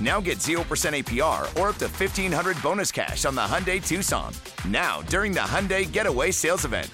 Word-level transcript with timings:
Now 0.00 0.20
get 0.20 0.38
0% 0.38 0.58
APR 0.62 1.42
or 1.60 1.70
up 1.70 1.76
to 1.78 1.86
1500 1.86 2.62
bonus 2.62 2.92
cash 2.92 3.24
on 3.24 3.34
the 3.34 3.40
Hyundai 3.40 3.84
Tucson. 3.84 4.32
Now, 4.68 5.02
during 5.02 5.32
the 5.32 5.40
Hyundai 5.40 5.90
Getaway 5.90 6.30
Sales 6.30 6.64
Event. 6.64 6.88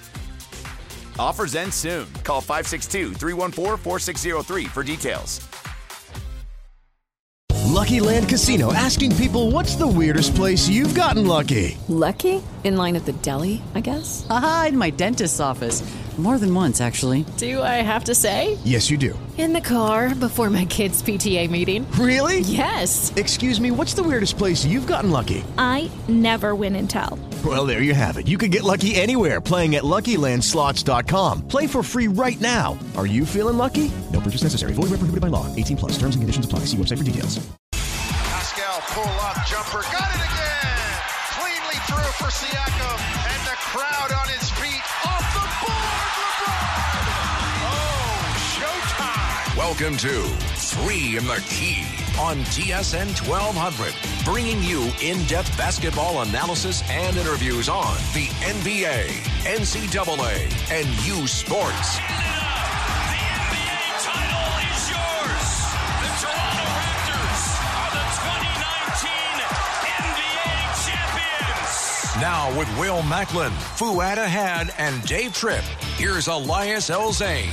Offers 1.19 1.55
end 1.55 1.73
soon. 1.73 2.11
Call 2.23 2.41
562 2.41 3.13
314 3.13 3.77
4603 3.77 4.65
for 4.65 4.83
details. 4.83 5.47
Lucky 7.75 7.99
Land 7.99 8.29
Casino 8.29 8.71
asking 8.71 9.15
people 9.17 9.51
what's 9.51 9.75
the 9.75 9.85
weirdest 9.85 10.33
place 10.33 10.69
you've 10.69 10.95
gotten 10.95 11.27
lucky? 11.27 11.77
Lucky? 11.89 12.41
In 12.63 12.77
line 12.77 12.95
at 12.95 13.05
the 13.05 13.11
deli, 13.11 13.61
I 13.75 13.81
guess? 13.81 14.25
Aha, 14.29 14.67
in 14.69 14.77
my 14.77 14.91
dentist's 14.91 15.41
office. 15.41 15.83
More 16.17 16.37
than 16.37 16.53
once, 16.53 16.79
actually. 16.79 17.25
Do 17.35 17.61
I 17.61 17.83
have 17.83 18.05
to 18.05 18.15
say? 18.15 18.57
Yes, 18.63 18.89
you 18.89 18.97
do. 18.97 19.19
In 19.37 19.51
the 19.51 19.59
car 19.59 20.15
before 20.15 20.49
my 20.49 20.63
kids' 20.63 21.03
PTA 21.03 21.49
meeting. 21.49 21.85
Really? 21.99 22.39
Yes. 22.39 23.11
Excuse 23.17 23.59
me, 23.59 23.69
what's 23.69 23.93
the 23.93 24.01
weirdest 24.01 24.37
place 24.37 24.63
you've 24.63 24.87
gotten 24.87 25.11
lucky? 25.11 25.43
I 25.57 25.91
never 26.07 26.55
win 26.55 26.77
and 26.77 26.89
tell. 26.89 27.19
Well, 27.43 27.65
there 27.65 27.81
you 27.81 27.93
have 27.93 28.15
it. 28.15 28.29
You 28.29 28.37
can 28.37 28.49
get 28.49 28.63
lucky 28.63 28.95
anywhere 28.95 29.41
playing 29.41 29.75
at 29.75 29.83
LuckyLandSlots.com. 29.83 31.49
Play 31.49 31.67
for 31.67 31.83
free 31.83 32.07
right 32.07 32.39
now. 32.39 32.79
Are 32.95 33.05
you 33.05 33.25
feeling 33.25 33.57
lucky? 33.57 33.91
No 34.13 34.21
purchase 34.21 34.43
necessary. 34.43 34.71
Void 34.71 34.83
where 34.83 34.99
prohibited 34.99 35.19
by 35.19 35.27
law. 35.27 35.53
18 35.53 35.75
plus. 35.75 35.91
Terms 35.97 36.15
and 36.15 36.23
conditions 36.23 36.45
apply. 36.45 36.59
See 36.59 36.77
website 36.77 36.99
for 36.99 37.03
details. 37.03 37.45
Pascal 37.73 38.79
pull-up 38.93 39.45
jumper. 39.45 39.81
Got 39.91 40.15
it 40.15 40.23
again. 40.23 40.34
Through 41.87 41.97
for 42.17 42.31
Siakam. 42.31 42.99
And 43.29 43.41
the 43.45 43.55
crowd 43.57 44.11
on 44.11 44.27
his 44.27 44.49
feet. 44.49 44.81
Off 45.05 45.25
the 45.37 45.45
board, 45.61 46.15
LeBron. 46.17 47.45
Oh, 47.61 48.25
showtime. 48.57 49.57
Welcome 49.57 49.95
to 49.97 50.23
Three 50.55 51.17
in 51.17 51.27
the 51.27 51.43
Key 51.47 51.83
on 52.19 52.37
TSN 52.45 53.27
1200, 53.27 53.93
bringing 54.25 54.63
you 54.63 54.89
in 54.99 55.23
depth 55.25 55.55
basketball 55.59 56.21
analysis 56.23 56.81
and 56.89 57.17
interviews 57.17 57.69
on 57.69 57.93
the 58.15 58.29
NBA, 58.41 59.05
NCAA, 59.45 60.71
and 60.71 60.87
U 61.05 61.27
Sports. 61.27 62.34
Now, 72.21 72.57
with 72.57 72.69
Will 72.79 73.01
Macklin, 73.03 73.51
Fuad 73.77 74.17
Ahad, 74.17 74.73
and 74.77 75.03
Dave 75.03 75.33
Tripp, 75.33 75.63
here's 75.97 76.27
Elias 76.27 76.89
El 76.89 77.11
Zane. 77.11 77.49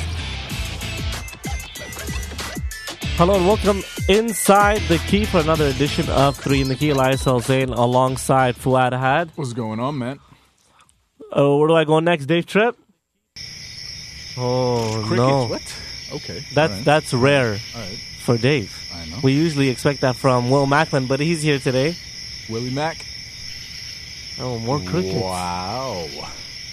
Hello 3.17 3.35
and 3.35 3.47
welcome 3.47 3.83
inside 4.09 4.81
the 4.83 4.99
key 5.09 5.25
for 5.25 5.39
another 5.41 5.67
edition 5.67 6.09
of 6.11 6.37
Three 6.37 6.61
in 6.61 6.69
the 6.69 6.77
Key. 6.77 6.91
Elias 6.91 7.27
El 7.27 7.41
Zane 7.41 7.71
alongside 7.71 8.55
Fuad 8.57 8.93
Ahad. 8.93 9.31
What's 9.35 9.53
going 9.53 9.81
on, 9.81 9.99
man? 9.99 10.21
Oh, 11.33 11.59
where 11.59 11.67
do 11.69 11.75
I 11.75 11.83
go 11.85 11.99
next, 11.99 12.27
Dave 12.27 12.47
Tripp? 12.47 12.77
Oh 14.39 15.03
Crickets. 15.07 15.17
no, 15.17 15.47
What? 15.49 15.83
Okay. 16.15 16.45
that's 16.55 16.71
all 16.71 16.77
right. 16.77 16.85
that's 16.85 17.15
rare 17.15 17.59
All 17.75 17.81
right. 17.83 17.99
for 18.21 18.39
Dave. 18.39 18.73
I 18.95 19.11
know. 19.11 19.17
We 19.25 19.33
usually 19.33 19.71
expect 19.71 20.03
that 20.03 20.15
from 20.15 20.51
Will 20.51 20.67
Macklin, 20.67 21.07
but 21.09 21.19
he's 21.19 21.43
here 21.43 21.59
today. 21.59 21.97
Willie 22.49 22.71
Mack. 22.71 23.05
Oh, 24.43 24.59
more 24.59 24.81
crickets. 24.81 25.15
Wow. 25.23 26.07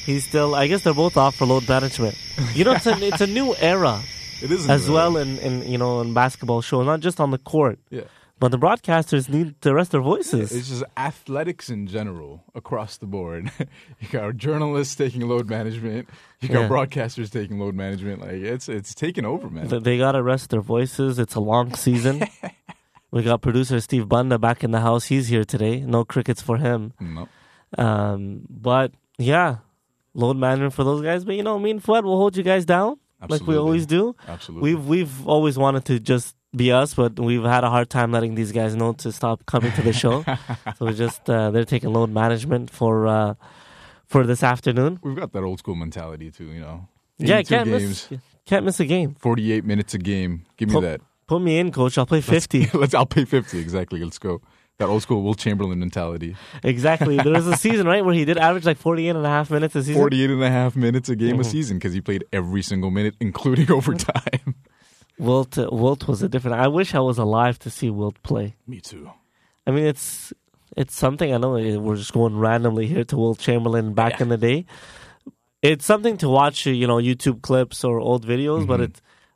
He's 0.05 0.23
still. 0.25 0.55
I 0.55 0.67
guess 0.67 0.83
they're 0.83 0.93
both 0.93 1.17
off 1.17 1.35
for 1.35 1.45
load 1.45 1.67
management. 1.69 2.15
You 2.55 2.63
know, 2.65 2.71
it's 2.73 2.87
a 2.87 2.97
it's 3.01 3.21
a 3.21 3.27
new 3.27 3.55
era 3.55 4.01
It 4.41 4.51
is 4.51 4.69
as 4.69 4.89
well 4.89 5.17
in, 5.17 5.37
in 5.39 5.63
you 5.71 5.77
know 5.77 6.01
in 6.01 6.13
basketball 6.13 6.61
shows, 6.61 6.85
not 6.85 6.99
just 7.01 7.19
on 7.19 7.31
the 7.31 7.37
court, 7.37 7.77
Yeah. 7.89 8.03
but 8.39 8.49
the 8.51 8.57
broadcasters 8.57 9.27
need 9.29 9.61
to 9.61 9.73
rest 9.73 9.91
their 9.91 10.01
voices. 10.01 10.51
It's 10.51 10.69
just 10.69 10.83
athletics 10.97 11.69
in 11.69 11.87
general 11.87 12.43
across 12.55 12.97
the 12.97 13.05
board. 13.05 13.51
you 13.99 14.07
got 14.09 14.37
journalists 14.37 14.95
taking 14.95 15.27
load 15.27 15.49
management. 15.49 16.07
You 16.41 16.47
got 16.49 16.61
Yeah. 16.61 16.69
broadcasters 16.69 17.29
taking 17.29 17.59
load 17.59 17.75
management. 17.75 18.21
Like 18.21 18.31
it's 18.53 18.67
it's 18.69 18.95
taking 18.95 19.25
over, 19.25 19.49
man. 19.49 19.67
Th- 19.69 19.83
They 19.83 19.97
got 19.97 20.13
to 20.13 20.23
rest 20.23 20.49
their 20.49 20.61
voices. 20.61 21.19
It's 21.19 21.35
a 21.35 21.41
long 21.41 21.75
season. 21.75 22.23
we 23.11 23.21
got 23.23 23.41
producer 23.41 23.79
Steve 23.81 24.07
Bunda 24.07 24.39
back 24.39 24.63
in 24.63 24.71
the 24.71 24.79
house. 24.79 25.05
He's 25.05 25.27
here 25.27 25.43
today. 25.43 25.81
No 25.81 26.03
crickets 26.05 26.41
for 26.41 26.57
him. 26.57 26.93
no. 26.99 27.27
Um, 27.77 28.41
but 28.49 28.91
yeah, 29.17 29.57
load 30.13 30.37
management 30.37 30.73
for 30.73 30.83
those 30.83 31.01
guys. 31.01 31.23
But 31.25 31.35
you 31.35 31.43
know, 31.43 31.59
me 31.59 31.71
and 31.71 31.83
Fuad 31.83 32.03
will 32.03 32.17
hold 32.17 32.35
you 32.37 32.43
guys 32.43 32.65
down 32.65 32.97
like 33.27 33.45
we 33.45 33.57
always 33.57 33.85
do. 33.85 34.15
Absolutely. 34.27 34.75
We've 34.75 34.85
we've 34.87 35.27
always 35.27 35.57
wanted 35.57 35.85
to 35.85 35.99
just 35.99 36.35
be 36.55 36.71
us, 36.71 36.93
but 36.95 37.19
we've 37.19 37.43
had 37.43 37.63
a 37.63 37.69
hard 37.69 37.89
time 37.89 38.11
letting 38.11 38.35
these 38.35 38.51
guys 38.51 38.75
know 38.75 38.93
to 38.93 39.11
stop 39.11 39.45
coming 39.45 39.71
to 39.73 39.81
the 39.81 39.93
show. 39.93 40.23
so 40.77 40.91
just 40.91 41.29
uh, 41.29 41.51
they're 41.51 41.65
taking 41.65 41.93
load 41.93 42.09
management 42.09 42.69
for 42.71 43.05
uh, 43.07 43.33
for 44.07 44.25
this 44.25 44.41
afternoon. 44.43 44.99
We've 45.03 45.15
got 45.15 45.31
that 45.33 45.43
old 45.43 45.59
school 45.59 45.75
mentality 45.75 46.31
too, 46.31 46.45
you 46.45 46.61
know. 46.61 46.87
Yeah, 47.19 47.39
82 47.39 47.55
can't 47.55 47.69
games, 47.69 48.07
miss 48.09 48.21
can't 48.45 48.65
miss 48.65 48.79
a 48.79 48.85
game. 48.85 49.15
48 49.19 49.65
minutes 49.65 49.93
a 49.93 49.97
game. 49.99 50.45
Give 50.57 50.69
me 50.69 50.75
Put, 50.75 50.81
that. 50.81 51.01
put 51.27 51.39
me 51.41 51.59
in, 51.59 51.71
coach. 51.71 51.97
I'll 51.97 52.05
play 52.05 52.19
Let's- 52.19 52.29
fifty. 52.29 52.65
Let's, 52.73 52.93
I'll 52.93 53.05
play 53.05 53.25
50 53.25 53.59
exactly. 53.59 54.03
Let's 54.03 54.17
go. 54.17 54.41
That 54.79 54.87
old 54.87 55.01
school 55.01 55.21
Wilt 55.23 55.37
Chamberlain 55.37 55.77
mentality. 55.77 56.37
Exactly. 56.63 57.17
There 57.17 57.33
was 57.33 57.45
a 57.47 57.57
season, 57.67 57.85
right, 57.85 58.03
where 58.03 58.15
he 58.15 58.23
did 58.23 58.37
average 58.37 58.63
like 58.65 58.77
48 58.77 59.09
and 59.09 59.25
a 59.25 59.29
half 59.29 59.51
minutes 59.51 59.75
a 59.75 59.83
season. 59.83 59.95
48 59.95 60.29
and 60.29 60.41
a 60.41 60.49
half 60.49 60.77
minutes 60.77 61.09
a 61.09 61.17
game 61.17 61.35
a 61.35 61.43
Mhm. 61.43 61.45
season 61.45 61.77
because 61.77 61.93
he 61.93 61.99
played 61.99 62.23
every 62.31 62.61
single 62.61 62.89
minute, 62.89 63.15
including 63.19 63.69
overtime. 63.77 64.55
Wilt, 65.17 65.57
uh, 65.57 65.67
Wilt 65.69 66.07
was 66.07 66.23
a 66.23 66.29
different. 66.29 66.61
I 66.61 66.69
wish 66.69 66.95
I 66.95 66.99
was 67.01 67.17
alive 67.17 67.59
to 67.59 67.69
see 67.69 67.89
Wilt 67.89 68.23
play. 68.23 68.55
Me 68.65 68.79
too. 68.79 69.09
I 69.67 69.71
mean, 69.71 69.83
it's 69.85 70.31
it's 70.77 70.95
something. 70.95 71.33
I 71.33 71.37
know 71.37 71.51
we're 71.81 71.97
just 71.97 72.13
going 72.13 72.37
randomly 72.37 72.87
here 72.87 73.03
to 73.03 73.17
Wilt 73.17 73.39
Chamberlain 73.39 73.93
back 73.93 74.21
in 74.21 74.29
the 74.29 74.37
day. 74.37 74.65
It's 75.61 75.83
something 75.83 76.15
to 76.19 76.29
watch, 76.29 76.65
uh, 76.65 76.69
you 76.69 76.87
know, 76.87 76.99
YouTube 76.99 77.41
clips 77.41 77.83
or 77.83 77.99
old 77.99 78.25
videos, 78.25 78.65
but 78.65 78.79
Mhm. 78.79 78.93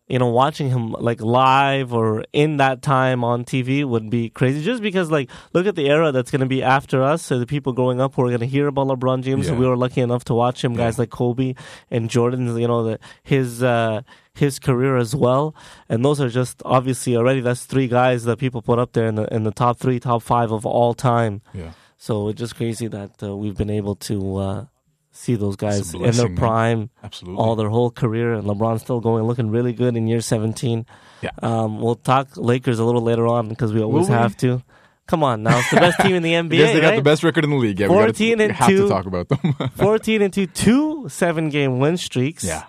You 0.08 0.20
know, 0.20 0.28
watching 0.28 0.70
him 0.70 0.92
like 0.92 1.22
live 1.22 1.94
or 1.94 2.26
in 2.34 2.58
that 2.58 2.82
time 2.82 3.24
on 3.24 3.46
TV 3.46 3.86
would 3.86 4.10
be 4.10 4.30
crazy. 4.30 4.62
Just 4.62 4.82
because, 4.82 5.10
like, 5.10 5.30
look 5.54 5.66
at 5.66 5.76
the 5.76 5.90
era 5.90 6.12
that's 6.12 6.30
going 6.30 6.42
to 6.42 6.46
be 6.46 6.62
after 6.62 7.02
us. 7.02 7.22
So 7.22 7.40
the 7.40 7.46
people 7.46 7.72
growing 7.72 8.02
up 8.02 8.16
who 8.16 8.24
are 8.24 8.28
going 8.28 8.42
to 8.42 8.46
hear 8.46 8.68
about 8.68 8.88
LeBron 8.88 9.24
James. 9.24 9.48
Yeah. 9.48 9.56
we 9.56 9.66
were 9.66 9.78
lucky 9.78 10.02
enough 10.02 10.26
to 10.26 10.34
watch 10.34 10.64
him. 10.64 10.76
Guys 10.76 11.00
like 11.00 11.10
Kobe 11.10 11.56
and 11.90 12.10
Jordan. 12.10 12.56
You 12.58 12.68
know, 12.68 12.84
the, 12.84 13.00
his 13.24 13.64
uh, 13.64 14.02
his 14.36 14.60
career 14.60 14.98
as 14.98 15.16
well. 15.16 15.56
And 15.88 16.04
those 16.04 16.20
are 16.20 16.30
just 16.30 16.62
obviously 16.66 17.16
already 17.16 17.40
that's 17.40 17.66
three 17.66 17.88
guys 17.88 18.26
that 18.26 18.40
people 18.40 18.62
put 18.62 18.80
up 18.80 18.94
there 18.94 19.08
in 19.08 19.16
the 19.16 19.34
in 19.34 19.44
the 19.44 19.52
top 19.52 19.80
three, 19.80 20.00
top 20.00 20.22
five 20.22 20.52
of 20.52 20.66
all 20.66 20.94
time. 20.94 21.42
Yeah. 21.54 21.72
So 21.98 22.28
it's 22.28 22.40
just 22.40 22.58
crazy 22.58 22.88
that 22.88 23.24
uh, 23.24 23.36
we've 23.36 23.56
been 23.56 23.70
able 23.70 23.96
to 23.96 24.36
uh, 24.36 24.66
see 25.14 25.36
those 25.36 25.56
guys 25.56 25.94
in 25.94 26.02
their 26.02 26.12
blessing, 26.12 26.28
man. 26.30 26.36
prime, 26.38 26.90
Absolutely. 27.04 27.42
all 27.42 27.56
their 27.56 27.70
whole 27.70 27.90
career, 27.92 28.34
and 28.34 28.44
LeBron's 28.46 28.82
still 28.82 29.00
going, 29.00 29.24
looking 29.24 29.50
really 29.52 29.72
good 29.74 29.96
in 29.96 30.08
year 30.08 30.20
17. 30.22 30.86
Yeah. 31.22 31.30
Um, 31.42 31.80
we'll 31.82 31.96
talk 31.96 32.36
Lakers 32.36 32.80
a 32.80 32.84
little 32.84 33.02
later 33.02 33.26
on 33.28 33.48
because 33.48 33.72
we 33.74 33.82
always 33.82 34.10
Will 34.10 34.16
we? 34.16 34.22
have 34.22 34.36
to. 34.38 34.62
Come 35.08 35.24
on, 35.24 35.44
now 35.44 35.60
it's 35.60 35.70
the 35.70 35.78
best 35.78 36.00
team 36.00 36.16
in 36.16 36.24
the 36.24 36.32
NBA. 36.34 36.50
Because 36.50 36.74
they 36.74 36.82
got 36.82 36.88
right? 36.90 36.96
the 36.98 37.02
best 37.02 37.24
record 37.24 37.44
in 37.44 37.50
the 37.52 37.56
league. 37.58 37.80
Yeah, 37.80 37.88
we 37.88 37.96
gotta- 37.96 38.14
14 38.14 38.38
we 38.38 38.44
and 38.46 38.54
have 38.54 38.70
two. 38.70 38.84
to 38.84 38.90
talk 38.90 39.06
about 39.06 39.30
them. 39.30 39.54
14 39.76 40.22
and 40.22 40.34
2, 40.34 40.48
two 40.48 41.10
seven 41.10 41.50
game 41.50 41.80
win 41.80 41.98
streaks. 41.98 42.44
yeah. 42.44 42.64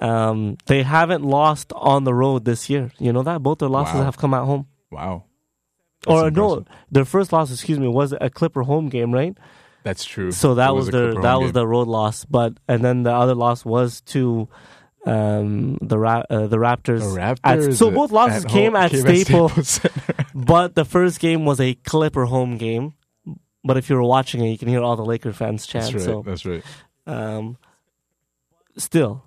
Um, 0.00 0.56
they 0.66 0.84
haven't 0.84 1.24
lost 1.24 1.72
on 1.74 2.04
the 2.04 2.14
road 2.14 2.44
this 2.44 2.70
year. 2.70 2.92
You 2.98 3.12
know 3.12 3.22
that? 3.24 3.42
Both 3.42 3.58
their 3.58 3.68
losses 3.68 3.96
Wow. 3.96 4.04
have 4.04 4.16
come 4.16 4.32
at 4.34 4.44
home. 4.44 4.66
Wow. 4.92 5.24
That's 6.06 6.22
or 6.22 6.30
no, 6.30 6.64
their 6.92 7.04
first 7.04 7.32
loss, 7.32 7.52
excuse 7.52 7.80
me, 7.80 7.88
was 7.88 8.14
a 8.20 8.30
Clipper 8.30 8.62
home 8.62 8.88
game, 8.88 9.12
right? 9.12 9.36
That's 9.88 10.04
true. 10.04 10.32
So 10.32 10.54
that 10.56 10.68
It 10.70 10.74
was, 10.74 10.88
their 10.90 11.06
Clipper 11.12 11.22
that 11.22 11.32
home 11.32 11.42
was 11.44 11.48
game. 11.48 11.54
their 11.54 11.66
road 11.66 11.88
loss. 11.88 12.24
But 12.26 12.58
and 12.68 12.84
then 12.84 13.04
the 13.04 13.12
other 13.12 13.34
loss 13.34 13.64
was 13.64 14.02
to 14.12 14.46
um, 15.06 15.78
the 15.80 15.98
Ra- 15.98 16.24
uh, 16.28 16.46
the 16.46 16.58
Raptors. 16.58 17.14
The 17.14 17.22
at- 17.22 17.40
Raptors 17.42 17.76
so 17.78 17.90
both 17.90 18.12
losses 18.12 18.44
at 18.44 18.50
came 18.50 18.72
home- 18.74 18.82
at 18.82 18.90
came 18.90 19.06
at 19.06 19.16
Staples, 19.26 19.68
Staples 19.68 20.26
but 20.34 20.74
the 20.74 20.84
first 20.84 21.20
game 21.20 21.46
was 21.46 21.58
a 21.60 21.72
Clipper 21.74 22.26
home 22.26 22.58
game. 22.58 22.92
But 23.64 23.76
if 23.78 23.88
you 23.88 23.96
were 23.96 24.02
watching 24.04 24.44
it, 24.44 24.50
you 24.50 24.58
can 24.58 24.68
hear 24.68 24.82
all 24.82 24.96
the 24.96 25.04
Laker 25.04 25.32
fans 25.32 25.66
chant. 25.66 25.84
That's 25.92 25.94
right. 25.94 26.04
So, 26.04 26.22
That's 26.26 26.44
right. 26.46 26.62
um, 27.06 27.56
still, 28.76 29.24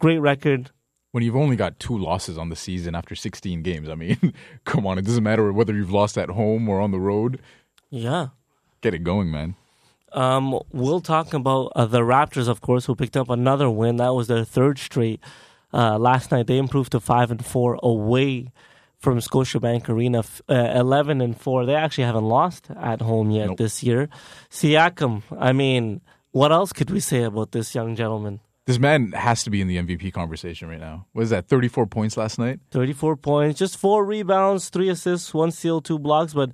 great 0.00 0.18
record. 0.18 0.70
When 1.12 1.22
you've 1.22 1.36
only 1.36 1.56
got 1.56 1.78
two 1.78 1.98
losses 1.98 2.38
on 2.38 2.48
the 2.48 2.56
season 2.56 2.94
after 2.94 3.14
16 3.14 3.62
games, 3.62 3.88
I 3.90 3.94
mean, 3.94 4.32
come 4.64 4.86
on, 4.86 4.96
it 4.98 5.04
doesn't 5.04 5.22
matter 5.22 5.52
whether 5.52 5.74
you've 5.74 5.92
lost 5.92 6.16
at 6.16 6.30
home 6.30 6.68
or 6.68 6.80
on 6.80 6.90
the 6.90 6.98
road. 7.00 7.38
Yeah. 7.90 8.28
Get 8.80 8.94
it 8.94 9.04
going, 9.04 9.30
man. 9.30 9.54
Um, 10.14 10.58
we'll 10.72 11.00
talk 11.00 11.32
about 11.34 11.72
uh, 11.74 11.86
the 11.86 12.00
Raptors, 12.00 12.48
of 12.48 12.60
course, 12.60 12.86
who 12.86 12.94
picked 12.94 13.16
up 13.16 13.30
another 13.30 13.68
win. 13.70 13.96
That 13.96 14.14
was 14.14 14.28
their 14.28 14.44
third 14.44 14.78
straight. 14.78 15.20
Uh, 15.72 15.98
last 15.98 16.30
night 16.30 16.46
they 16.46 16.58
improved 16.58 16.92
to 16.92 17.00
five 17.00 17.30
and 17.30 17.44
four 17.44 17.78
away 17.82 18.52
from 18.98 19.18
Scotiabank 19.18 19.88
Arena. 19.88 20.18
F- 20.20 20.42
Uh, 20.48 20.54
Eleven 20.74 21.20
and 21.20 21.38
four. 21.40 21.64
They 21.66 21.74
actually 21.74 22.04
haven't 22.04 22.24
lost 22.28 22.68
at 22.76 23.00
home 23.00 23.30
yet 23.30 23.46
Nope. 23.48 23.58
this 23.58 23.82
year. 23.82 24.08
Siakam. 24.50 25.22
I 25.38 25.52
mean, 25.52 26.00
what 26.30 26.52
else 26.52 26.72
could 26.72 26.90
we 26.90 27.00
say 27.00 27.22
about 27.24 27.52
this 27.52 27.74
young 27.74 27.96
gentleman? 27.96 28.40
This 28.66 28.78
man 28.78 29.10
has 29.12 29.42
to 29.44 29.50
be 29.50 29.60
in 29.60 29.66
the 29.66 29.76
MVP 29.78 30.12
conversation 30.12 30.68
right 30.68 30.78
now. 30.78 31.06
What 31.14 31.22
is 31.22 31.30
that? 31.30 31.48
34 31.48 31.86
points 31.86 32.16
last 32.16 32.38
night? 32.38 32.60
34 32.70 33.16
points, 33.16 33.58
just 33.58 33.76
four 33.76 34.04
rebounds, 34.04 34.68
three 34.68 34.88
assists, 34.88 35.34
one 35.34 35.50
steal, 35.50 35.80
two 35.80 35.98
blocks, 35.98 36.32
but 36.32 36.50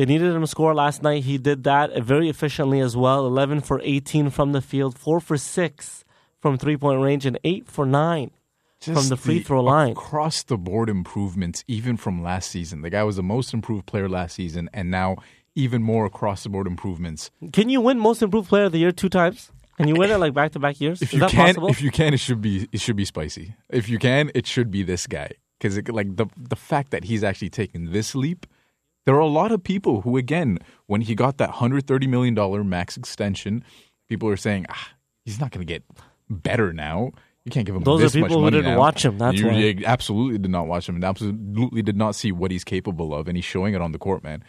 they 0.00 0.06
needed 0.06 0.34
him 0.34 0.40
to 0.40 0.46
score 0.46 0.74
last 0.74 1.02
night. 1.02 1.24
He 1.24 1.36
did 1.36 1.62
that 1.64 1.94
very 2.02 2.30
efficiently 2.30 2.80
as 2.80 2.96
well. 2.96 3.26
11 3.26 3.60
for 3.60 3.82
18 3.84 4.30
from 4.30 4.52
the 4.52 4.62
field, 4.62 4.98
4 4.98 5.20
for 5.20 5.36
6 5.36 6.04
from 6.38 6.56
three 6.56 6.78
point 6.78 7.02
range, 7.02 7.26
and 7.26 7.38
8 7.44 7.68
for 7.68 7.84
9 7.84 8.30
from 8.80 9.08
the 9.10 9.16
free 9.18 9.42
throw 9.42 9.62
line. 9.62 9.92
Across 9.92 10.44
the 10.44 10.56
board 10.56 10.88
improvements, 10.88 11.64
even 11.68 11.98
from 11.98 12.22
last 12.22 12.50
season. 12.50 12.80
The 12.80 12.88
guy 12.88 13.04
was 13.04 13.16
the 13.16 13.22
most 13.22 13.52
improved 13.52 13.84
player 13.84 14.08
last 14.08 14.36
season, 14.36 14.70
and 14.72 14.90
now 14.90 15.16
even 15.54 15.82
more 15.82 16.06
across 16.06 16.44
the 16.44 16.48
board 16.48 16.66
improvements. 16.66 17.30
Can 17.52 17.68
you 17.68 17.82
win 17.82 17.98
Most 17.98 18.22
Improved 18.22 18.48
Player 18.48 18.64
of 18.64 18.72
the 18.72 18.78
Year 18.78 18.92
two 18.92 19.10
times? 19.10 19.52
Can 19.76 19.86
you 19.86 19.96
win 19.96 20.10
it 20.10 20.16
like 20.16 20.32
back 20.32 20.52
to 20.52 20.58
back 20.58 20.80
years? 20.80 21.02
If 21.02 21.10
Is 21.10 21.12
you 21.12 21.20
that 21.20 21.30
can, 21.30 21.46
possible? 21.56 21.68
if 21.68 21.82
you 21.82 21.90
can, 21.90 22.14
it 22.14 22.20
should 22.20 22.40
be 22.40 22.66
it 22.72 22.80
should 22.80 22.96
be 22.96 23.04
spicy. 23.04 23.54
If 23.68 23.90
you 23.90 23.98
can, 23.98 24.30
it 24.34 24.46
should 24.46 24.70
be 24.70 24.82
this 24.82 25.06
guy 25.06 25.32
because 25.58 25.76
like 25.90 26.16
the 26.16 26.24
the 26.38 26.56
fact 26.56 26.90
that 26.92 27.04
he's 27.04 27.22
actually 27.22 27.50
taken 27.50 27.92
this 27.92 28.14
leap. 28.14 28.46
There 29.06 29.14
are 29.14 29.20
a 29.20 29.26
lot 29.26 29.50
of 29.50 29.62
people 29.62 30.02
who, 30.02 30.16
again, 30.16 30.58
when 30.86 31.00
he 31.00 31.14
got 31.14 31.38
that 31.38 31.50
hundred 31.50 31.86
thirty 31.86 32.06
million 32.06 32.34
dollar 32.34 32.62
max 32.64 32.96
extension, 32.96 33.64
people 34.08 34.28
are 34.28 34.36
saying 34.36 34.66
ah, 34.68 34.88
he's 35.24 35.40
not 35.40 35.50
going 35.50 35.66
to 35.66 35.72
get 35.72 35.82
better 36.28 36.72
now. 36.72 37.12
You 37.44 37.50
can't 37.50 37.64
give 37.66 37.74
him 37.74 37.82
Those 37.82 38.14
are 38.14 38.22
people 38.22 38.42
who 38.42 38.50
didn't 38.50 38.72
now." 38.72 38.78
watch 38.78 39.04
him, 39.04 39.16
that's 39.16 39.38
you, 39.38 39.46
why. 39.46 39.54
you 39.54 39.82
absolutely 39.86 40.38
did 40.38 40.50
not 40.50 40.66
watch 40.66 40.88
him, 40.88 40.96
and 40.96 41.04
absolutely 41.04 41.82
did 41.82 41.96
not 41.96 42.14
see 42.14 42.32
what 42.32 42.50
he's 42.50 42.64
capable 42.64 43.14
of, 43.14 43.28
and 43.28 43.36
he's 43.36 43.46
showing 43.46 43.72
it 43.74 43.80
on 43.80 43.92
the 43.92 43.98
court, 43.98 44.22
man. 44.22 44.44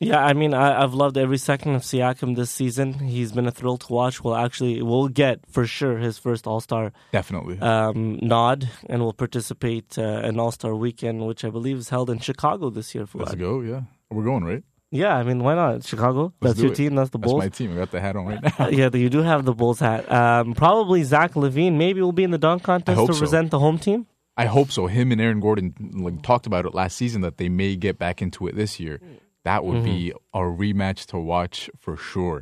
Yeah, 0.00 0.24
I 0.24 0.32
mean, 0.32 0.54
I, 0.54 0.80
I've 0.80 0.94
loved 0.94 1.18
every 1.18 1.38
second 1.38 1.74
of 1.74 1.82
Siakam 1.82 2.36
this 2.36 2.52
season. 2.52 2.94
He's 2.94 3.32
been 3.32 3.46
a 3.46 3.50
thrill 3.50 3.78
to 3.78 3.92
watch. 3.92 4.22
We'll 4.22 4.36
actually, 4.36 4.80
we'll 4.80 5.08
get 5.08 5.40
for 5.50 5.66
sure 5.66 5.98
his 5.98 6.18
first 6.18 6.46
All 6.46 6.60
Star 6.60 6.92
Definitely. 7.10 7.58
um, 7.58 8.18
nod, 8.22 8.68
and 8.88 9.02
will 9.02 9.12
participate 9.12 9.98
uh, 9.98 10.20
in 10.22 10.38
All 10.38 10.52
Star 10.52 10.74
Weekend, 10.76 11.26
which 11.26 11.44
I 11.44 11.50
believe 11.50 11.78
is 11.78 11.88
held 11.88 12.10
in 12.10 12.20
Chicago 12.20 12.70
this 12.70 12.94
year. 12.94 13.06
For 13.06 13.18
Let's 13.18 13.34
go. 13.34 13.60
Yeah, 13.60 13.82
we're 14.10 14.24
going 14.24 14.44
right. 14.44 14.62
Yeah, 14.90 15.16
I 15.16 15.22
mean, 15.24 15.42
why 15.42 15.54
not 15.54 15.84
Chicago? 15.84 16.32
Let's 16.40 16.54
that's 16.54 16.62
your 16.62 16.72
it. 16.72 16.76
team. 16.76 16.94
That's 16.94 17.10
the 17.10 17.18
Bulls. 17.18 17.42
That's 17.42 17.60
my 17.60 17.66
team. 17.66 17.76
I 17.76 17.80
got 17.80 17.90
the 17.90 18.00
hat 18.00 18.14
on 18.16 18.26
right 18.26 18.42
now. 18.58 18.68
Yeah, 18.68 18.88
you 18.94 19.10
do 19.10 19.22
have 19.22 19.44
the 19.44 19.52
Bulls 19.52 19.80
hat. 19.80 20.10
Um, 20.10 20.54
probably 20.54 21.02
Zach 21.02 21.34
LaVine. 21.34 21.76
Maybe 21.76 22.00
will 22.00 22.12
be 22.12 22.24
in 22.24 22.30
the 22.30 22.38
dunk 22.38 22.62
contest 22.62 23.04
to 23.04 23.12
so. 23.12 23.18
present 23.18 23.50
the 23.50 23.58
home 23.58 23.78
team. 23.78 24.06
I 24.36 24.46
hope 24.46 24.70
so. 24.70 24.86
Him 24.86 25.10
and 25.10 25.20
Aaron 25.20 25.40
Gordon 25.40 25.74
like 25.94 26.22
talked 26.22 26.46
about 26.46 26.64
it 26.64 26.72
last 26.72 26.96
season 26.96 27.22
that 27.22 27.38
they 27.38 27.48
may 27.48 27.74
get 27.74 27.98
back 27.98 28.22
into 28.22 28.46
it 28.46 28.54
this 28.54 28.78
year. 28.78 29.00
That 29.48 29.64
would 29.66 29.82
be 29.92 29.98
Mm-hmm. 30.12 30.38
a 30.40 30.42
rematch 30.62 31.00
to 31.12 31.18
watch 31.34 31.56
for 31.84 31.94
sure. 32.10 32.38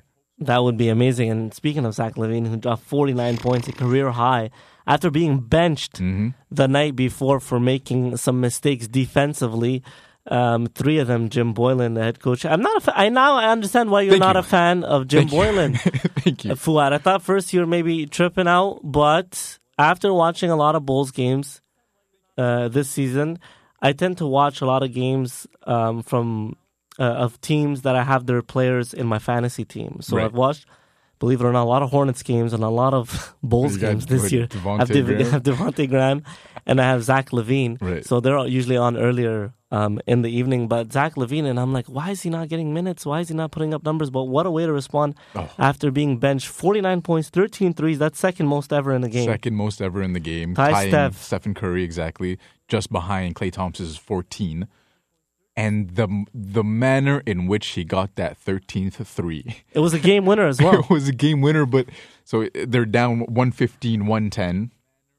That 0.48 0.60
would 0.64 0.76
be 0.84 0.88
amazing. 0.90 1.28
And 1.34 1.42
speaking 1.60 1.84
of 1.86 1.94
Zach 1.94 2.14
LaVine, 2.20 2.46
who 2.50 2.56
dropped 2.64 2.82
49 2.82 3.36
points, 3.38 3.68
a 3.68 3.72
career 3.72 4.10
high, 4.10 4.50
after 4.86 5.08
being 5.10 5.34
benched 5.56 5.94
Mm-hmm. 5.94 6.28
the 6.60 6.68
night 6.78 6.94
before 7.06 7.38
for 7.48 7.58
making 7.60 8.16
some 8.24 8.38
mistakes 8.40 8.86
defensively. 8.88 9.82
Um, 10.28 10.66
three 10.80 10.98
of 10.98 11.06
them, 11.06 11.28
Jim 11.34 11.54
Boylen, 11.54 11.94
the 11.94 12.02
head 12.02 12.18
coach. 12.18 12.44
I'm 12.44 12.60
not. 12.60 12.76
A 12.78 12.80
fa- 12.86 12.98
I 12.98 13.08
now 13.22 13.32
I 13.36 13.46
understand 13.56 13.86
why 13.92 14.00
you're 14.02 14.14
Thank 14.18 14.26
not 14.28 14.34
you. 14.36 14.40
a 14.40 14.42
fan 14.56 14.82
of 14.82 15.06
Jim 15.06 15.28
Thank 15.28 15.32
you. 15.32 15.38
Boylen. 15.38 15.70
Thank 16.24 16.44
you. 16.44 16.50
Uh, 16.52 16.54
Fuad, 16.56 16.92
I 16.92 16.98
thought 16.98 17.22
first 17.22 17.52
you 17.52 17.60
were 17.62 17.66
maybe 17.76 17.94
tripping 18.06 18.48
out, 18.48 18.80
but 18.82 19.30
after 19.78 20.08
watching 20.12 20.50
a 20.50 20.56
lot 20.64 20.74
of 20.74 20.82
Bulls 20.84 21.12
games 21.12 21.62
uh, 22.36 22.66
this 22.76 22.88
season, 22.90 23.38
I 23.80 23.92
tend 23.92 24.18
to 24.18 24.26
watch 24.26 24.60
a 24.60 24.66
lot 24.66 24.82
of 24.82 24.90
games 24.92 25.46
um, 25.74 26.02
from 26.02 26.56
uh, 26.98 27.02
of 27.04 27.40
teams 27.40 27.82
that 27.82 27.94
I 27.96 28.02
have 28.04 28.26
their 28.26 28.42
players 28.42 28.94
in 28.94 29.06
my 29.06 29.18
fantasy 29.18 29.64
team. 29.64 29.98
So 30.00 30.16
Right. 30.16 30.24
I've 30.26 30.34
watched, 30.34 30.66
believe 31.18 31.40
it 31.40 31.44
or 31.44 31.52
not, 31.52 31.64
a 31.64 31.68
lot 31.68 31.82
of 31.82 31.90
Hornets 31.90 32.22
games 32.22 32.52
and 32.52 32.62
a 32.64 32.68
lot 32.68 32.94
of 32.94 33.34
Bulls 33.42 33.76
games 33.76 34.06
this 34.06 34.32
year. 34.32 34.46
Devonte' 34.46 34.76
I 34.76 34.78
have, 34.78 34.88
Dev- 34.88 35.06
Graham? 35.06 35.20
I 35.26 35.30
have 35.30 35.42
Devonte' 35.42 35.88
Graham 35.88 36.22
and 36.66 36.80
I 36.80 36.84
have 36.84 37.02
Zach 37.02 37.30
LaVine. 37.30 37.78
Right. 37.80 38.04
So 38.04 38.20
they're 38.20 38.46
usually 38.46 38.76
on 38.76 38.96
earlier 38.96 39.52
um, 39.70 40.00
in 40.06 40.22
the 40.22 40.30
evening. 40.30 40.68
But 40.68 40.92
Zach 40.92 41.14
LaVine, 41.16 41.44
and 41.44 41.58
I'm 41.60 41.72
like, 41.72 41.86
why 41.86 42.10
is 42.10 42.22
he 42.22 42.30
not 42.30 42.48
getting 42.48 42.72
minutes? 42.72 43.04
Why 43.04 43.20
is 43.20 43.28
he 43.28 43.34
not 43.34 43.50
putting 43.50 43.74
up 43.74 43.84
numbers? 43.84 44.10
But 44.10 44.24
what 44.24 44.46
a 44.46 44.50
way 44.50 44.64
to 44.66 44.72
respond 44.72 45.14
Oh. 45.34 45.48
after 45.58 45.90
being 45.90 46.18
benched. 46.18 46.46
49 46.48 47.02
points, 47.02 47.28
13 47.30 47.74
threes. 47.74 47.98
That's 47.98 48.18
second 48.18 48.46
most 48.46 48.72
ever 48.72 48.92
in 48.94 49.02
the 49.02 49.08
game. 49.08 49.26
Second 49.28 49.54
most 49.54 49.80
ever 49.82 50.02
in 50.02 50.12
the 50.12 50.20
game, 50.20 50.54
Ty 50.54 50.88
Steph. 50.88 51.22
Stephen 51.22 51.52
Curry 51.54 51.82
exactly, 51.84 52.38
just 52.68 52.90
behind 52.90 53.34
Klay 53.34 53.52
Thompson's 53.52 53.96
14. 53.96 54.66
And 55.58 55.90
the 55.90 56.26
the 56.34 56.62
manner 56.62 57.22
in 57.24 57.46
which 57.46 57.68
he 57.68 57.82
got 57.84 58.14
that 58.16 58.36
13th 58.44 58.94
three. 59.06 59.62
It 59.72 59.78
was 59.80 59.94
a 59.94 59.98
game 59.98 60.26
winner 60.26 60.46
as 60.46 60.60
well. 60.62 60.80
it 60.80 60.90
was 60.90 61.08
a 61.08 61.12
game 61.12 61.40
winner, 61.40 61.64
but 61.64 61.86
so 62.24 62.48
they're 62.54 62.84
down 62.84 63.20
115, 63.20 64.00
110. 64.06 64.72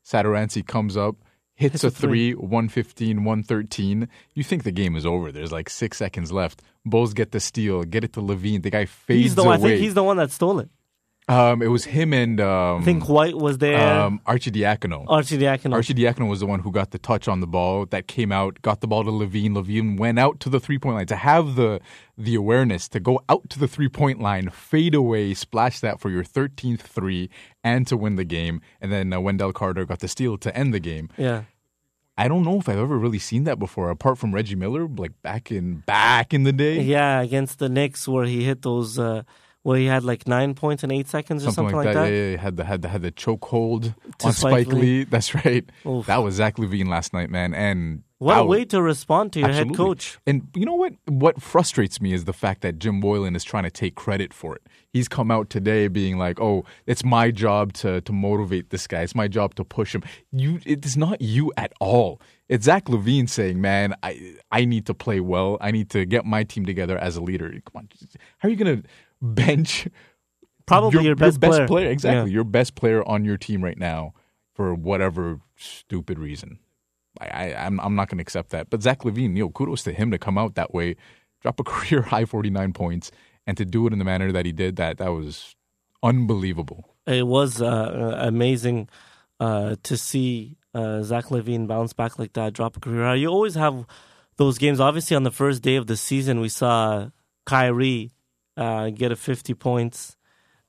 Satoransky 0.06 0.66
comes 0.66 0.96
up, 0.96 1.16
hits, 1.56 1.82
Hits 1.82 1.84
a 1.84 1.88
a 1.88 1.90
three. 1.90 2.32
three, 2.34 2.36
115, 2.36 3.24
113. 3.24 4.08
You 4.36 4.44
think 4.44 4.64
the 4.64 4.72
game 4.72 4.96
is 4.96 5.06
over. 5.06 5.32
There's 5.32 5.52
like 5.52 5.70
six 5.70 5.98
seconds 5.98 6.32
left. 6.32 6.62
Bulls 6.86 7.14
get 7.14 7.32
the 7.32 7.40
steal, 7.40 7.84
get 7.84 8.04
it 8.04 8.14
to 8.14 8.22
LaVine. 8.22 8.62
The 8.64 8.70
guy 8.70 8.86
fades 8.86 9.22
he's 9.24 9.36
the 9.36 9.44
one, 9.44 9.54
I 9.54 9.56
away. 9.58 9.70
think 9.72 9.82
he's 9.82 9.94
the 9.96 10.04
one 10.04 10.18
that 10.18 10.32
stole 10.32 10.60
it. 10.60 10.70
Um, 11.30 11.62
it 11.62 11.68
was 11.68 11.84
him 11.84 12.14
and 12.14 12.40
um, 12.40 12.82
I 12.82 12.86
think 12.86 13.10
White 13.10 13.36
was 13.36 13.58
there. 13.58 13.78
um, 14.02 14.22
Arcidiacono. 14.26 15.04
Archie 15.10 15.38
Diacono. 15.38 15.74
Arcidiacono 15.74 16.30
was 16.30 16.40
the 16.40 16.46
one 16.46 16.62
who 16.62 16.72
got 16.72 16.92
the 16.92 16.98
touch 16.98 17.28
on 17.28 17.42
the 17.42 17.48
ball 17.48 17.86
that 17.88 18.08
came 18.08 18.32
out, 18.32 18.62
got 18.62 18.80
the 18.80 18.88
ball 18.88 19.04
to 19.04 19.12
LaVine. 19.12 19.52
LaVine 19.52 19.98
went 20.00 20.18
out 20.20 20.40
to 20.40 20.50
the 20.50 20.60
three 20.62 20.80
point 20.80 20.96
line 20.96 21.08
to 21.08 21.18
have 21.18 21.56
the 21.56 21.82
the 22.18 22.34
awareness 22.36 22.88
to 22.90 23.02
go 23.02 23.22
out 23.28 23.50
to 23.50 23.60
the 23.60 23.68
three 23.68 23.90
point 23.90 24.22
line, 24.22 24.50
fade 24.50 24.96
away, 24.96 25.34
splash 25.34 25.82
that 25.82 26.00
for 26.00 26.10
your 26.10 26.24
13th 26.24 26.80
three, 26.80 27.30
and 27.62 27.86
to 27.88 27.98
win 27.98 28.16
the 28.16 28.24
game. 28.24 28.62
And 28.80 28.90
then 28.90 29.12
uh, 29.12 29.20
Wendell 29.20 29.52
Carter 29.52 29.84
got 29.86 30.00
the 30.00 30.08
steal 30.08 30.38
to 30.38 30.56
end 30.56 30.74
the 30.74 30.80
game. 30.80 31.10
yeah. 31.18 31.44
I 32.20 32.28
don't 32.28 32.44
know 32.44 32.58
if 32.58 32.68
I've 32.68 32.80
ever 32.80 32.98
really 32.98 33.20
seen 33.20 33.44
that 33.44 33.60
before, 33.60 33.92
apart 33.92 34.18
from 34.18 34.34
Reggie 34.34 34.56
Miller, 34.56 34.88
like 34.88 35.12
back 35.22 35.52
in 35.52 35.84
back 35.86 36.34
in 36.34 36.44
the 36.44 36.52
day. 36.52 36.82
Yeah, 36.82 37.22
against 37.22 37.60
the 37.60 37.70
Knicks 37.70 38.08
where 38.08 38.26
he 38.26 38.44
hit 38.44 38.64
those, 38.64 38.98
uh, 38.98 39.22
where 39.68 39.78
he 39.78 39.86
had 39.86 40.06
like 40.06 40.26
nine 40.30 40.54
points 40.54 40.86
in 40.86 40.92
eight 40.92 41.10
seconds 41.10 41.44
or 41.44 41.52
Something, 41.52 41.74
something, 41.74 41.76
like, 41.88 41.94
that. 41.94 42.06
that. 42.06 42.10
Yeah, 42.10 42.16
yeah, 42.16 42.32
yeah. 42.32 42.38
Had 42.38 42.56
the 42.56 42.64
had 42.64 42.82
the 42.84 42.88
had 42.88 43.02
the 43.02 43.12
chokehold 43.12 43.94
on 44.24 44.32
Spike 44.32 44.68
Lee. 44.68 44.82
Lee. 44.82 45.04
That's 45.10 45.36
right. 45.36 45.70
Oof. 45.86 46.06
That 46.06 46.24
was 46.24 46.36
Zach 46.36 46.56
LaVine 46.56 46.88
last 46.88 47.12
night, 47.12 47.30
man. 47.30 47.54
And 47.54 48.04
What 48.18 48.38
a 48.38 48.46
way 48.46 48.64
to 48.64 48.82
respond 48.82 49.34
to 49.34 49.42
your 49.42 49.50
head 49.50 49.76
coach. 49.76 50.20
And 50.26 50.48
you 50.56 50.66
know 50.66 50.74
what? 50.76 50.94
What 51.10 51.42
frustrates 51.42 52.00
me 52.00 52.14
is 52.14 52.24
the 52.24 52.32
fact 52.32 52.62
that 52.62 52.80
Jim 52.80 53.02
Boylen 53.02 53.36
is 53.36 53.44
trying 53.44 53.64
to 53.66 53.70
take 53.70 53.96
credit 53.96 54.34
for 54.34 54.56
it. 54.56 54.62
He's 54.94 55.10
come 55.10 55.30
out 55.32 55.50
today 55.50 55.90
being 55.90 56.18
like, 56.18 56.40
"Oh, 56.40 56.64
it's 56.86 57.04
my 57.04 57.30
job 57.30 57.74
to 57.74 58.00
to 58.00 58.14
motivate 58.14 58.70
this 58.70 58.88
guy. 58.88 59.02
It's 59.02 59.16
my 59.16 59.28
job 59.28 59.54
to 59.56 59.66
push 59.66 59.94
him." 59.94 60.02
You, 60.32 60.62
it's 60.66 60.96
not 60.96 61.22
you 61.22 61.52
at 61.58 61.74
all. 61.82 62.22
It's 62.48 62.64
Zach 62.64 62.86
LaVine 62.86 63.28
saying, 63.28 63.60
"Man, 63.60 63.96
I 64.02 64.36
I 64.50 64.64
need 64.64 64.86
to 64.86 64.94
play 64.94 65.20
well. 65.20 65.58
I 65.60 65.72
need 65.72 65.90
to 65.90 66.06
get 66.06 66.24
my 66.26 66.46
team 66.46 66.66
together 66.66 66.98
as 66.98 67.18
a 67.18 67.22
leader." 67.22 67.50
Come 67.50 67.76
on, 67.76 67.90
how 68.38 68.48
are 68.48 68.50
you 68.50 68.56
going 68.56 68.82
to 68.82 68.88
bench 69.22 69.88
Probably 70.66 71.06
your 71.06 71.16
best 71.16 71.40
player. 71.40 71.90
Exactly, 71.90 72.30
Yeah. 72.30 72.36
your 72.36 72.44
best 72.44 72.76
player 72.76 73.02
on 73.08 73.24
your 73.24 73.38
team 73.38 73.64
right 73.64 73.78
now 73.78 74.14
for 74.54 74.74
whatever 74.76 75.40
stupid 75.56 76.20
reason. 76.20 76.60
I, 77.22 77.28
I 77.28 77.66
I'm 77.66 77.80
I'm 77.80 77.96
not 77.96 78.10
going 78.10 78.18
to 78.18 78.22
accept 78.22 78.50
that. 78.50 78.70
But 78.70 78.84
Zach 78.84 79.00
LaVine, 79.04 79.38
yo, 79.38 79.50
kudos 79.50 79.84
to 79.84 79.94
him 79.94 80.12
to 80.12 80.18
come 80.18 80.38
out 80.38 80.56
that 80.56 80.74
way, 80.74 80.98
drop 81.42 81.60
a 81.62 81.64
career 81.72 82.02
high 82.02 82.26
49 82.26 82.74
points, 82.74 83.12
and 83.48 83.56
to 83.56 83.64
do 83.64 83.88
it 83.88 83.94
in 83.94 84.00
the 84.00 84.04
manner 84.06 84.32
that 84.34 84.46
he 84.46 84.52
did. 84.52 84.76
That 84.76 84.98
that 84.98 85.08
was 85.14 85.56
unbelievable. 86.04 86.94
It 87.06 87.26
was 87.26 87.62
uh, 87.62 88.18
amazing 88.20 88.90
uh, 89.40 89.78
to 89.84 89.96
see 89.96 90.58
uh, 90.74 91.02
Zach 91.04 91.26
LaVine 91.28 91.66
bounce 91.68 91.94
back 91.94 92.20
like 92.20 92.34
that, 92.34 92.52
drop 92.52 92.76
a 92.76 92.82
career 92.82 93.06
high. 93.06 93.16
You 93.16 93.30
always 93.30 93.56
have 93.56 93.86
those 94.36 94.58
games. 94.58 94.82
Obviously, 94.82 95.16
on 95.16 95.24
the 95.24 95.32
first 95.32 95.62
day 95.62 95.78
of 95.78 95.88
the 95.88 95.96
season, 95.96 96.42
we 96.42 96.50
saw 96.50 97.10
Kyrie 97.46 98.12
uh, 98.58 98.90
get 98.90 99.12
a 99.12 99.16
50 99.16 99.54
points 99.54 100.18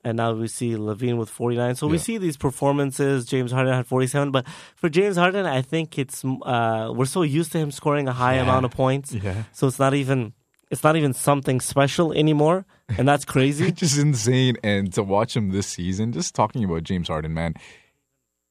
and 0.05 0.17
now 0.17 0.33
we 0.33 0.47
see 0.47 0.75
LaVine 0.77 1.17
with 1.19 1.29
49. 1.29 1.75
So 1.75 1.89
we 1.89 1.99
see 1.99 2.19
these 2.19 2.37
performances. 2.37 3.27
James 3.27 3.51
Harden 3.51 3.75
had 3.75 3.85
47, 3.87 4.31
but 4.31 4.47
for 4.77 4.89
James 4.89 5.17
Harden, 5.17 5.45
I 5.45 5.61
think 5.61 5.99
it's 5.99 6.25
uh, 6.25 6.93
we're 6.95 7.05
so 7.07 7.23
used 7.23 7.51
to 7.53 7.59
him 7.59 7.73
scoring 7.73 8.07
a 8.07 8.13
high 8.13 8.37
Yeah. 8.37 8.43
amount 8.43 8.65
of 8.65 8.71
points. 8.71 9.13
Yeah. 9.13 9.43
So 9.53 9.67
it's 9.67 9.79
not 9.81 9.95
even 9.95 10.35
it's 10.71 10.85
not 10.85 10.95
even 10.97 11.15
something 11.15 11.61
special 11.61 12.13
anymore, 12.13 12.65
and 12.97 13.09
that's 13.09 13.25
crazy. 13.35 13.73
just 13.73 13.99
insane. 13.99 14.57
And 14.63 14.93
to 14.93 15.03
watch 15.03 15.35
him 15.37 15.51
this 15.51 15.67
season, 15.67 16.13
just 16.13 16.33
talking 16.35 16.63
about 16.63 16.85
James 16.85 17.09
Harden, 17.09 17.35
man, 17.35 17.55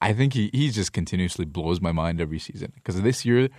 I 0.02 0.12
think 0.14 0.34
he, 0.34 0.50
he 0.52 0.70
just 0.70 0.92
continuously 0.94 1.46
blows 1.46 1.80
my 1.80 1.92
mind 1.94 2.20
every 2.20 2.40
season. 2.40 2.72
Because 2.76 3.02
this 3.02 3.24
year, 3.24 3.50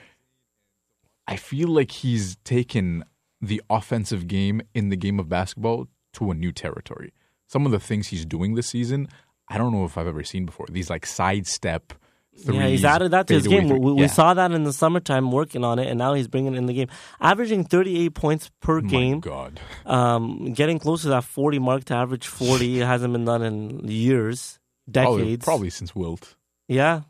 I 1.26 1.36
feel 1.36 1.68
like 1.68 1.90
he's 1.90 2.36
taken 2.44 3.04
the 3.40 3.62
offensive 3.70 4.26
game 4.26 4.60
in 4.74 4.88
the 4.88 4.96
game 4.96 5.18
of 5.20 5.28
basketball 5.28 5.86
to 6.14 6.30
a 6.30 6.34
new 6.34 6.52
territory. 6.52 7.12
Some 7.46 7.64
of 7.66 7.72
the 7.72 7.80
things 7.80 8.08
he's 8.08 8.26
doing 8.26 8.54
this 8.54 8.68
season, 8.68 9.08
I 9.48 9.58
don't 9.58 9.72
know 9.72 9.84
if 9.84 9.96
I've 9.96 10.06
ever 10.06 10.22
seen 10.24 10.44
before. 10.46 10.66
These 10.70 10.90
like 10.90 11.06
sidestep. 11.06 11.92
yeah, 12.32 12.66
he's 12.68 12.84
added 12.84 13.10
that 13.12 13.26
to 13.28 13.34
his 13.34 13.46
game. 13.48 13.68
We, 13.68 13.92
we 13.92 14.00
Yeah. 14.02 14.06
saw 14.08 14.34
that 14.34 14.52
in 14.52 14.62
the 14.64 14.72
summertime 14.72 15.32
working 15.32 15.64
on 15.64 15.78
it, 15.78 15.88
and 15.88 15.98
now 15.98 16.14
he's 16.14 16.28
bringing 16.28 16.54
it 16.54 16.58
in 16.58 16.66
the 16.66 16.72
game, 16.74 16.88
averaging 17.20 17.64
38 17.64 18.14
points 18.14 18.50
per 18.60 18.80
game. 18.80 19.14
My 19.16 19.20
God. 19.20 19.60
Um, 19.86 20.52
getting 20.52 20.78
close 20.78 21.02
to 21.02 21.08
that 21.08 21.24
40 21.24 21.58
mark 21.58 21.84
to 21.86 21.94
average 21.94 22.26
40 22.26 22.80
it 22.80 22.86
hasn't 22.86 23.12
been 23.12 23.24
done 23.24 23.42
in 23.42 23.88
years, 23.88 24.58
Probably, 24.92 25.22
decades. 25.24 25.44
probably 25.44 25.70
since 25.70 25.94
Wilt. 25.96 26.36
Yeah. 26.68 27.02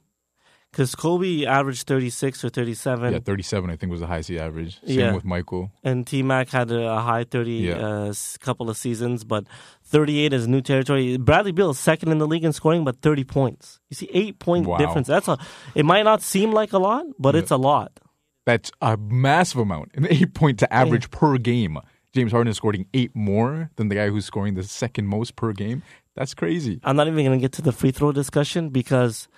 Because 0.71 0.95
Kobe 0.95 1.47
averaged 1.47 1.87
36 1.87 2.45
or 2.45 2.51
37. 2.51 3.13
Yeah, 3.15 3.19
37, 3.21 3.71
I 3.71 3.77
think, 3.77 3.91
was 3.91 4.01
the 4.01 4.07
highest 4.07 4.29
he 4.29 4.39
averaged. 4.39 4.81
Same 4.87 4.99
Yeah. 4.99 5.15
with 5.15 5.25
Michael. 5.25 5.73
And 5.83 6.07
T 6.07 6.23
Mac 6.23 6.51
had 6.51 6.71
a, 6.71 7.01
high 7.01 7.25
30 7.25 7.53
Yeah. 7.53 7.75
uh, 7.77 8.13
couple 8.41 8.69
of 8.69 8.77
seasons, 8.77 9.25
but 9.25 9.45
38 9.85 10.33
is 10.35 10.47
new 10.47 10.61
territory. 10.61 11.17
Bradley 11.17 11.53
Beal 11.53 11.71
is 11.71 11.79
second 11.79 12.13
in 12.13 12.19
the 12.19 12.27
league 12.27 12.45
in 12.45 12.53
scoring, 12.53 12.85
but 12.85 13.01
30 13.01 13.25
points. 13.25 13.81
You 13.89 13.95
see, 13.95 14.11
eight 14.13 14.39
point 14.39 14.67
Wow. 14.67 14.77
difference. 14.77 15.07
That's 15.09 15.27
a. 15.29 15.39
It 15.75 15.87
might 15.87 16.03
not 16.03 16.21
seem 16.21 16.53
like 16.53 16.75
a 16.75 16.79
lot, 16.79 17.07
but 17.19 17.35
Yeah. 17.35 17.41
it's 17.41 17.51
a 17.51 17.57
lot. 17.57 17.93
That's 18.45 18.71
a 18.83 18.97
massive 18.99 19.61
amount. 19.61 19.93
An 19.95 20.07
eight 20.11 20.35
point 20.35 20.59
to 20.61 20.73
average 20.73 21.11
per 21.11 21.39
game. 21.39 21.79
James 22.15 22.33
Harden 22.33 22.51
is 22.51 22.57
scoring 22.57 22.87
eight 22.95 23.15
more 23.15 23.71
than 23.77 23.89
the 23.89 23.95
guy 23.95 24.09
who's 24.11 24.25
scoring 24.27 24.55
the 24.55 24.63
second 24.63 25.07
most 25.07 25.35
per 25.37 25.53
game. 25.53 25.83
That's 26.15 26.35
crazy. 26.35 26.81
I'm 26.83 26.97
not 26.97 27.07
even 27.07 27.25
going 27.25 27.39
to 27.39 27.43
get 27.43 27.53
to 27.53 27.63
the 27.63 27.73
free 27.73 27.91
throw 27.91 28.13
discussion 28.13 28.71
because 28.71 29.29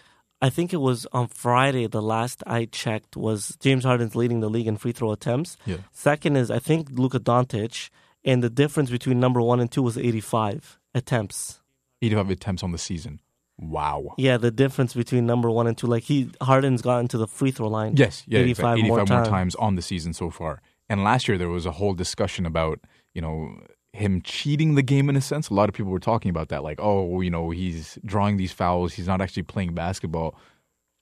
I 0.42 0.50
think 0.50 0.72
it 0.72 0.78
was 0.78 1.06
on 1.12 1.28
Friday. 1.28 1.86
The 1.86 2.00
last 2.00 2.42
I 2.46 2.64
checked 2.64 3.16
was 3.16 3.56
James 3.60 3.84
Harden's 3.84 4.16
leading 4.16 4.40
the 4.40 4.48
league 4.48 4.66
in 4.66 4.76
free 4.76 4.92
throw 4.92 5.12
attempts. 5.12 5.56
Yeah. 5.66 5.78
Second 5.92 6.36
is 6.36 6.50
I 6.50 6.58
think 6.58 6.88
Luka 6.90 7.20
Doncic, 7.20 7.90
and 8.24 8.42
the 8.42 8.50
difference 8.50 8.90
between 8.90 9.20
number 9.20 9.42
one 9.42 9.60
and 9.60 9.70
two 9.70 9.82
was 9.82 9.98
85 9.98 10.78
attempts. 10.94 11.60
85 12.02 12.30
attempts 12.30 12.62
on 12.62 12.72
the 12.72 12.78
season. 12.78 13.20
Wow. 13.58 14.14
Yeah, 14.16 14.38
the 14.38 14.50
difference 14.50 14.94
between 14.94 15.26
number 15.26 15.50
one 15.50 15.66
and 15.66 15.76
two, 15.76 15.86
like 15.86 16.04
he 16.04 16.30
Harden's 16.40 16.80
gotten 16.80 17.08
to 17.08 17.18
the 17.18 17.26
free 17.26 17.50
throw 17.50 17.68
line. 17.68 17.94
Yes, 17.96 18.24
yeah, 18.26 18.40
85, 18.40 18.78
85, 18.78 18.88
more, 18.88 18.96
more, 18.98 19.06
times. 19.06 19.28
times 19.28 19.54
on 19.56 19.74
the 19.74 19.82
season 19.82 20.14
so 20.14 20.30
far. 20.30 20.62
And 20.88 21.04
last 21.04 21.28
year 21.28 21.36
there 21.36 21.50
was 21.50 21.66
a 21.66 21.72
whole 21.72 21.92
discussion 21.92 22.46
about, 22.46 22.80
you 23.12 23.20
know, 23.20 23.54
him 23.92 24.22
cheating 24.22 24.74
the 24.74 24.82
game 24.82 25.08
in 25.08 25.16
a 25.16 25.20
sense. 25.20 25.48
A 25.48 25.54
lot 25.54 25.68
of 25.68 25.74
people 25.74 25.90
were 25.90 25.98
talking 25.98 26.30
about 26.30 26.48
that, 26.48 26.62
like, 26.62 26.78
oh, 26.80 27.20
you 27.20 27.30
know, 27.30 27.50
he's 27.50 27.98
drawing 28.04 28.36
these 28.36 28.52
fouls, 28.52 28.94
he's 28.94 29.06
not 29.06 29.20
actually 29.20 29.42
playing 29.42 29.74
basketball. 29.74 30.36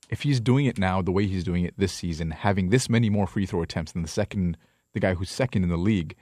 If 0.09 0.23
he's 0.23 0.39
doing 0.39 0.65
it 0.65 0.79
now 0.79 1.01
the 1.01 1.11
way 1.11 1.27
he's 1.27 1.43
doing 1.43 1.63
it 1.65 1.75
this 1.77 1.93
season, 1.93 2.31
having 2.31 2.69
this 2.69 2.89
many 2.89 3.09
more 3.09 3.27
free 3.27 3.45
throw 3.45 3.61
attempts 3.61 3.91
than 3.91 4.01
the 4.01 4.07
second, 4.07 4.57
the 4.93 4.99
guy 4.99 5.13
who's 5.13 5.29
second 5.29 5.63
in 5.63 5.69
the 5.69 5.77
league, 5.77 6.15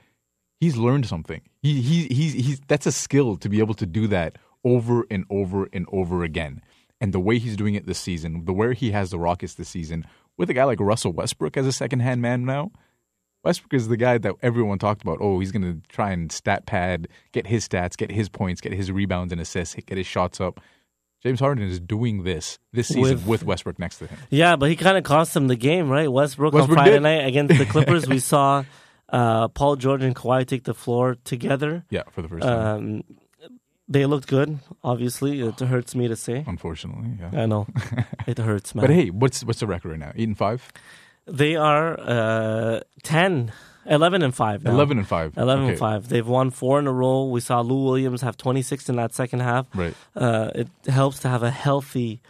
he's 0.60 0.76
learned 0.76 1.06
something. 1.06 1.40
He 1.62 1.80
he 1.80 2.06
he's 2.08 2.34
he's 2.34 2.60
that's 2.68 2.86
a 2.86 2.92
skill 2.92 3.36
to 3.36 3.48
be 3.48 3.60
able 3.60 3.74
to 3.74 3.86
do 3.86 4.06
that 4.08 4.36
over 4.62 5.06
and 5.10 5.24
over 5.30 5.68
and 5.72 5.86
over 5.90 6.22
again. 6.22 6.60
And 7.00 7.14
the 7.14 7.20
way 7.20 7.38
he's 7.38 7.56
doing 7.56 7.76
it 7.76 7.86
this 7.86 7.98
season, 7.98 8.44
the 8.44 8.52
way 8.52 8.74
he 8.74 8.90
has 8.90 9.10
the 9.10 9.18
Rockets 9.18 9.54
this 9.54 9.68
season, 9.68 10.04
with 10.36 10.50
a 10.50 10.54
guy 10.54 10.64
like 10.64 10.80
Russell 10.80 11.12
Westbrook 11.12 11.56
as 11.56 11.66
a 11.66 11.72
second 11.72 12.00
hand 12.00 12.20
man 12.20 12.44
now, 12.44 12.72
Westbrook 13.44 13.74
is 13.74 13.88
the 13.88 13.96
guy 13.96 14.18
that 14.18 14.34
everyone 14.42 14.78
talked 14.78 15.02
about. 15.02 15.18
Oh, 15.20 15.38
he's 15.40 15.52
going 15.52 15.62
to 15.62 15.80
try 15.88 16.10
and 16.10 16.30
stat 16.30 16.66
pad, 16.66 17.08
get 17.32 17.46
his 17.46 17.68
stats, 17.68 17.96
get 17.96 18.10
his 18.10 18.28
points, 18.28 18.60
get 18.60 18.72
his 18.72 18.90
rebounds 18.90 19.32
and 19.32 19.40
assists, 19.40 19.74
get 19.74 19.96
his 19.96 20.06
shots 20.06 20.40
up. 20.40 20.60
James 21.22 21.40
Harden 21.40 21.64
is 21.68 21.80
doing 21.80 22.22
this 22.22 22.58
this 22.72 22.88
season 22.88 23.02
With- 23.02 23.26
with, 23.26 23.44
Westbrook 23.44 23.78
next 23.78 23.98
to 23.98 24.06
him. 24.06 24.18
Yeah, 24.30 24.56
but 24.56 24.68
he 24.70 24.76
kind 24.76 24.96
of 24.96 25.04
cost 25.04 25.34
him 25.34 25.48
the 25.48 25.56
game, 25.56 25.88
right? 25.88 26.10
Westbrook, 26.10 26.52
Westbrook 26.52 26.78
on 26.78 26.84
Friday 26.84 26.96
did. 26.96 27.02
night 27.02 27.26
against 27.26 27.58
the 27.58 27.64
Clippers, 27.72 28.06
we 28.06 28.20
saw 28.20 28.64
uh, 29.08 29.48
Paul 29.48 29.76
George 29.76 30.02
and 30.02 30.14
Kawhi 30.14 30.46
take 30.46 30.64
the 30.64 30.74
floor 30.74 31.16
together. 31.24 31.84
Yeah, 31.90 32.02
for 32.10 32.22
the 32.22 32.28
first 32.28 32.44
time. 32.44 32.76
Um, 32.76 33.04
they 33.88 34.04
looked 34.04 34.28
good. 34.28 34.58
Obviously, 34.84 35.40
it 35.40 35.58
hurts 35.58 35.94
me 35.94 36.08
to 36.08 36.16
say. 36.16 36.44
Unfortunately, 36.46 37.16
yeah. 37.18 37.42
I 37.42 37.46
know 37.46 37.66
it 38.26 38.38
hurts, 38.38 38.74
man. 38.74 38.82
But 38.86 38.90
hey, 38.94 39.08
what's 39.10 39.42
what's 39.44 39.60
the 39.60 39.66
record 39.66 39.90
right 39.90 39.98
now? 39.98 40.12
Eight 40.14 40.28
and 40.28 40.36
five. 40.36 40.70
They 41.28 41.56
are 41.56 41.98
uh, 41.98 42.80
10, 43.02 43.52
11 43.86 44.22
and 44.22 44.34
5 44.34 44.64
now. 44.64 44.72
11 44.72 44.98
and 44.98 45.08
five. 45.08 45.36
11 45.36 45.68
and 45.70 45.78
5. 45.78 46.08
They've 46.08 46.26
won 46.26 46.50
four 46.50 46.78
in 46.78 46.86
a 46.86 46.92
row. 46.92 47.24
We 47.24 47.40
saw 47.40 47.60
Lou 47.60 47.84
Williams 47.84 48.22
have 48.22 48.36
26 48.36 48.88
in 48.88 48.96
that 48.96 49.14
second 49.14 49.40
half. 49.40 49.66
Right. 49.74 49.94
Uh, 50.14 50.50
it 50.54 50.68
helps 50.86 51.20
to 51.20 51.28
have 51.28 51.42
a 51.42 51.50
healthy 51.50 52.20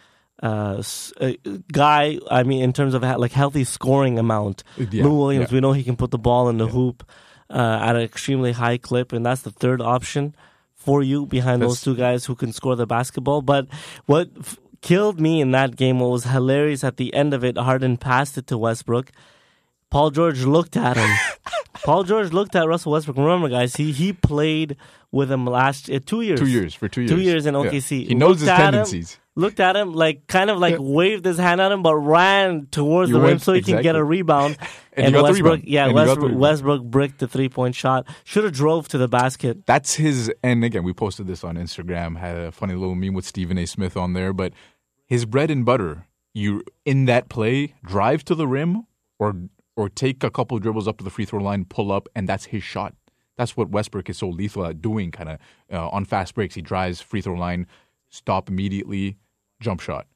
uh, 0.42 0.82
uh, 1.20 1.32
guy, 1.72 2.18
I 2.30 2.42
mean, 2.44 2.62
in 2.62 2.72
terms 2.72 2.94
of 2.94 3.02
like 3.02 3.32
healthy 3.32 3.64
scoring 3.64 4.18
amount. 4.18 4.62
Yeah, 4.76 5.04
Lou 5.04 5.18
Williams, 5.18 5.50
yeah. 5.50 5.56
we 5.56 5.60
know 5.60 5.72
he 5.72 5.84
can 5.84 5.96
put 5.96 6.10
the 6.10 6.18
ball 6.18 6.48
in 6.48 6.58
the 6.58 6.66
hoop 6.66 7.04
uh, 7.50 7.80
at 7.82 7.96
an 7.96 8.02
extremely 8.02 8.52
high 8.52 8.78
clip, 8.78 9.12
and 9.12 9.26
that's 9.26 9.42
the 9.42 9.50
third 9.50 9.80
option 9.80 10.34
for 10.74 11.02
you 11.02 11.26
behind 11.26 11.60
those 11.60 11.80
two 11.80 11.96
guys 11.96 12.24
who 12.24 12.34
can 12.34 12.52
score 12.52 12.76
the 12.76 12.86
basketball. 12.86 13.42
But 13.42 13.66
what 14.06 14.30
killed 14.80 15.20
me 15.20 15.40
in 15.40 15.50
that 15.52 15.76
game, 15.76 16.00
what 16.00 16.10
was 16.10 16.24
hilarious 16.24 16.84
at 16.84 16.96
the 16.96 17.12
end 17.14 17.34
of 17.34 17.44
it, 17.44 17.56
Harden 17.58 17.96
passed 17.96 18.38
it 18.38 18.46
to 18.48 18.58
Westbrook. 18.58 19.10
Paul 19.90 20.10
George 20.10 20.44
looked 20.44 20.76
at 20.76 20.96
him. 20.96 21.10
Paul 21.84 22.04
George 22.04 22.32
looked 22.32 22.54
at 22.54 22.66
Russell 22.68 22.92
Westbrook. 22.92 23.16
Remember, 23.16 23.48
guys, 23.48 23.76
he 23.76 23.92
he 23.92 24.12
played 24.12 24.76
with 25.10 25.30
him 25.32 25.46
last 25.46 25.88
uh, 25.90 25.98
two 26.04 26.20
years. 26.20 26.38
Two 26.40 26.46
years 26.46 26.74
for 26.74 26.88
two 26.88 27.02
years. 27.02 27.10
Two 27.10 27.20
years 27.20 27.46
in 27.46 27.54
Yeah. 27.54 27.60
OKC. 27.60 28.06
He 28.08 28.14
knows 28.14 28.28
Looked 28.30 28.40
his 28.40 28.48
at 28.48 28.56
him, 28.58 28.64
tendencies. 28.64 29.18
Looked 29.38 29.60
at 29.60 29.76
him 29.76 29.92
like 29.92 30.26
kind 30.26 30.50
of 30.50 30.58
like 30.58 30.76
waved 30.78 31.24
his 31.24 31.38
hand 31.38 31.60
at 31.60 31.70
him, 31.72 31.82
but 31.82 31.94
ran 31.94 32.66
towards 32.70 33.10
You 33.10 33.18
the 33.18 33.22
rim 33.24 33.38
so 33.38 33.52
he 33.52 33.62
can 33.62 33.82
get 33.82 33.96
a 33.96 34.04
rebound. 34.04 34.56
And 34.98 35.14
the 35.14 35.22
Westbrook, 35.22 35.52
rebound. 35.60 35.68
yeah, 35.68 35.86
And 35.86 35.96
he 35.96 36.04
got 36.04 36.14
the 36.16 36.20
Westbrook. 36.22 36.40
Westbrook 36.40 36.82
bricked 36.82 37.18
the 37.20 37.28
three 37.28 37.48
point 37.48 37.76
shot. 37.76 38.04
Should 38.24 38.42
have 38.42 38.52
drove 38.52 38.88
to 38.88 38.98
the 38.98 39.06
basket. 39.06 39.64
That's 39.64 39.94
his. 39.94 40.28
And 40.42 40.64
again, 40.64 40.82
we 40.82 40.92
posted 40.92 41.28
this 41.28 41.44
on 41.44 41.54
Instagram. 41.54 42.18
Had 42.18 42.36
a 42.36 42.50
funny 42.50 42.74
little 42.74 42.96
meme 42.96 43.14
with 43.14 43.24
Stephen 43.24 43.58
A. 43.58 43.66
Smith 43.66 43.96
on 43.96 44.14
there. 44.14 44.32
But 44.32 44.54
his 45.06 45.24
bread 45.24 45.52
and 45.52 45.64
butter, 45.64 46.06
you 46.34 46.64
in 46.84 47.04
that 47.04 47.28
play, 47.28 47.74
drive 47.84 48.24
to 48.24 48.34
the 48.34 48.48
rim 48.48 48.86
or 49.20 49.36
or 49.76 49.88
take 49.88 50.24
a 50.24 50.30
couple 50.32 50.56
of 50.56 50.64
dribbles 50.64 50.88
up 50.88 50.98
to 50.98 51.04
the 51.04 51.10
free 51.10 51.24
throw 51.24 51.38
line, 51.40 51.64
pull 51.64 51.92
up, 51.92 52.08
and 52.16 52.28
that's 52.28 52.46
his 52.46 52.64
shot. 52.64 52.92
That's 53.36 53.56
what 53.56 53.70
Westbrook 53.70 54.10
is 54.10 54.18
so 54.18 54.28
lethal 54.28 54.66
at 54.66 54.82
doing. 54.82 55.12
Kind 55.12 55.28
of 55.28 55.38
uh, 55.72 55.88
on 55.90 56.06
fast 56.06 56.34
breaks, 56.34 56.56
he 56.56 56.60
drives 56.60 57.00
free 57.00 57.20
throw 57.20 57.34
line, 57.34 57.68
stop 58.08 58.48
immediately, 58.48 59.16
jump 59.60 59.80
shot. 59.80 60.06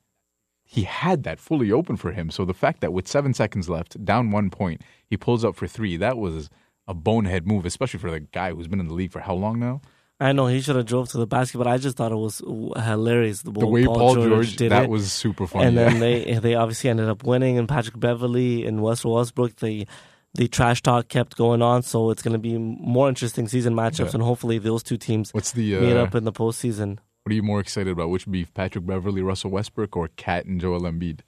He 0.65 0.85
had 0.85 1.25
that 1.25 1.39
fully 1.39 1.71
open 1.71 1.97
for 1.97 2.13
him. 2.13 2.31
So 2.31 2.45
the 2.45 2.55
fact 2.55 2.81
that 2.81 2.93
with 2.93 3.07
seven 3.07 3.35
seconds 3.35 3.69
left, 3.69 4.03
down 4.05 4.31
one 4.31 4.49
point, 4.49 4.81
he 5.07 5.17
pulls 5.17 5.45
up 5.45 5.55
for 5.55 5.67
three, 5.67 5.97
that 5.99 6.17
was 6.17 6.49
a 6.89 6.95
bonehead 6.95 7.47
move, 7.47 7.67
especially 7.67 8.01
for 8.01 8.11
the 8.11 8.21
guy 8.21 8.53
who's 8.53 8.69
been 8.69 8.81
in 8.81 8.89
the 8.89 8.95
league 8.95 9.13
for 9.13 9.21
how 9.21 9.35
long 9.35 9.59
now? 9.61 9.81
I 10.19 10.33
know 10.33 10.47
he 10.47 10.61
should 10.61 10.77
have 10.77 10.87
drove 10.87 11.09
to 11.11 11.19
the 11.19 11.27
basket, 11.27 11.59
but 11.59 11.67
I 11.67 11.79
just 11.79 11.97
thought 11.97 12.13
it 12.13 12.17
was 12.17 12.39
hilarious. 12.39 13.43
The, 13.43 13.51
The 13.51 13.67
way 13.67 13.85
Paul 13.85 14.15
George, 14.15 14.57
did 14.57 14.71
that 14.71 14.85
it. 14.85 14.91
was 14.91 15.13
super 15.13 15.47
funny. 15.47 15.67
and 15.67 15.77
then 15.77 15.99
they 16.01 16.35
they 16.35 16.55
obviously 16.55 16.91
ended 16.91 17.09
up 17.09 17.25
winning. 17.25 17.59
And 17.59 17.69
Patrick 17.69 17.99
Beverley 17.99 18.65
and 18.65 18.81
Westbrook 18.83 19.15
Westbrook, 19.17 19.57
the 19.57 19.87
the 20.35 20.47
trash 20.49 20.81
talk 20.81 21.09
kept 21.09 21.37
going 21.37 21.61
on. 21.61 21.83
So 21.83 22.11
it's 22.11 22.23
going 22.23 22.35
to 22.35 22.39
be 22.39 22.57
more 22.57 23.09
interesting 23.09 23.49
season 23.49 23.75
matchups, 23.75 23.99
Yeah. 24.07 24.11
and 24.15 24.23
hopefully 24.23 24.59
those 24.59 24.83
two 24.85 24.97
teams 24.97 25.35
What's 25.35 25.53
the 25.53 25.79
meet 25.81 25.97
uh, 25.97 26.05
up 26.05 26.15
in 26.15 26.23
the 26.25 26.33
postseason. 26.33 26.99
What 27.23 27.33
are 27.33 27.35
you 27.37 27.43
more 27.43 27.61
excited 27.61 27.91
about? 27.93 28.11
Which 28.11 28.29
beef, 28.29 28.53
Patrick 28.53 28.85
Beverley, 28.85 29.23
Russell 29.23 29.51
Westbrook, 29.51 29.97
or 29.97 30.09
KAT 30.17 30.45
and 30.47 30.61
Joel 30.61 30.81
Embiid? 30.83 31.21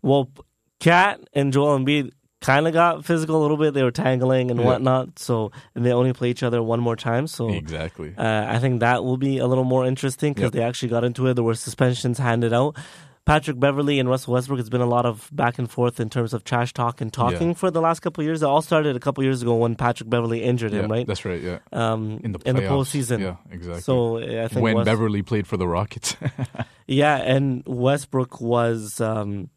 Well, 0.00 0.30
KAT 0.80 1.20
and 1.34 1.52
Joel 1.52 1.78
Embiid 1.78 2.12
kind 2.40 2.66
of 2.66 2.72
got 2.72 3.04
physical 3.04 3.38
a 3.38 3.42
little 3.42 3.58
bit. 3.58 3.74
They 3.74 3.82
were 3.82 3.90
tangling 3.92 4.50
and 4.50 4.58
Yeah. 4.58 4.66
whatnot. 4.66 5.18
So 5.18 5.52
and 5.74 5.84
they 5.84 5.92
only 5.92 6.12
play 6.12 6.30
each 6.30 6.42
other 6.42 6.62
one 6.62 6.80
more 6.80 6.96
time. 6.96 7.26
So 7.26 7.50
Exactly. 7.50 8.14
Uh, 8.16 8.46
I 8.48 8.58
think 8.58 8.80
that 8.80 9.04
will 9.04 9.18
be 9.18 9.38
a 9.38 9.46
little 9.46 9.62
more 9.64 9.84
interesting 9.86 10.32
because 10.32 10.44
Yep. 10.48 10.52
they 10.54 10.62
actually 10.62 10.88
got 10.88 11.04
into 11.04 11.26
it. 11.28 11.34
There 11.34 11.44
were 11.44 11.54
suspensions 11.54 12.18
handed 12.18 12.52
out. 12.52 12.76
Patrick 13.24 13.60
Beverley 13.60 14.00
and 14.00 14.08
Russell 14.08 14.34
Westbrook. 14.34 14.58
It's 14.58 14.68
been 14.68 14.80
a 14.80 14.86
lot 14.86 15.06
of 15.06 15.28
back 15.32 15.58
and 15.58 15.70
forth 15.70 16.00
in 16.00 16.10
terms 16.10 16.34
of 16.34 16.42
trash 16.42 16.72
talk 16.72 17.00
and 17.00 17.12
talking 17.12 17.48
Yeah. 17.48 17.54
for 17.54 17.70
the 17.70 17.80
last 17.80 18.00
couple 18.00 18.22
of 18.22 18.26
years. 18.26 18.42
It 18.42 18.46
all 18.46 18.62
started 18.62 18.96
a 18.96 19.00
couple 19.00 19.22
years 19.22 19.42
ago 19.42 19.54
when 19.54 19.76
Patrick 19.76 20.10
Beverley 20.10 20.42
injured 20.42 20.72
him, 20.72 20.90
right? 20.90 21.06
That's 21.06 21.24
right. 21.24 21.40
Yeah. 21.40 21.58
Um, 21.72 22.20
in 22.24 22.32
the 22.32 22.40
in 22.44 22.56
the 22.56 22.62
postseason. 22.62 23.20
Yeah, 23.20 23.36
exactly. 23.50 23.80
So 23.82 24.18
I 24.18 24.48
think 24.48 24.62
when 24.62 24.74
West- 24.76 24.86
Beverley 24.86 25.22
played 25.22 25.46
for 25.46 25.56
the 25.56 25.68
Rockets. 25.68 26.16
yeah, 26.88 27.16
and 27.16 27.62
Westbrook 27.66 28.40
was 28.40 29.00
um, 29.00 29.50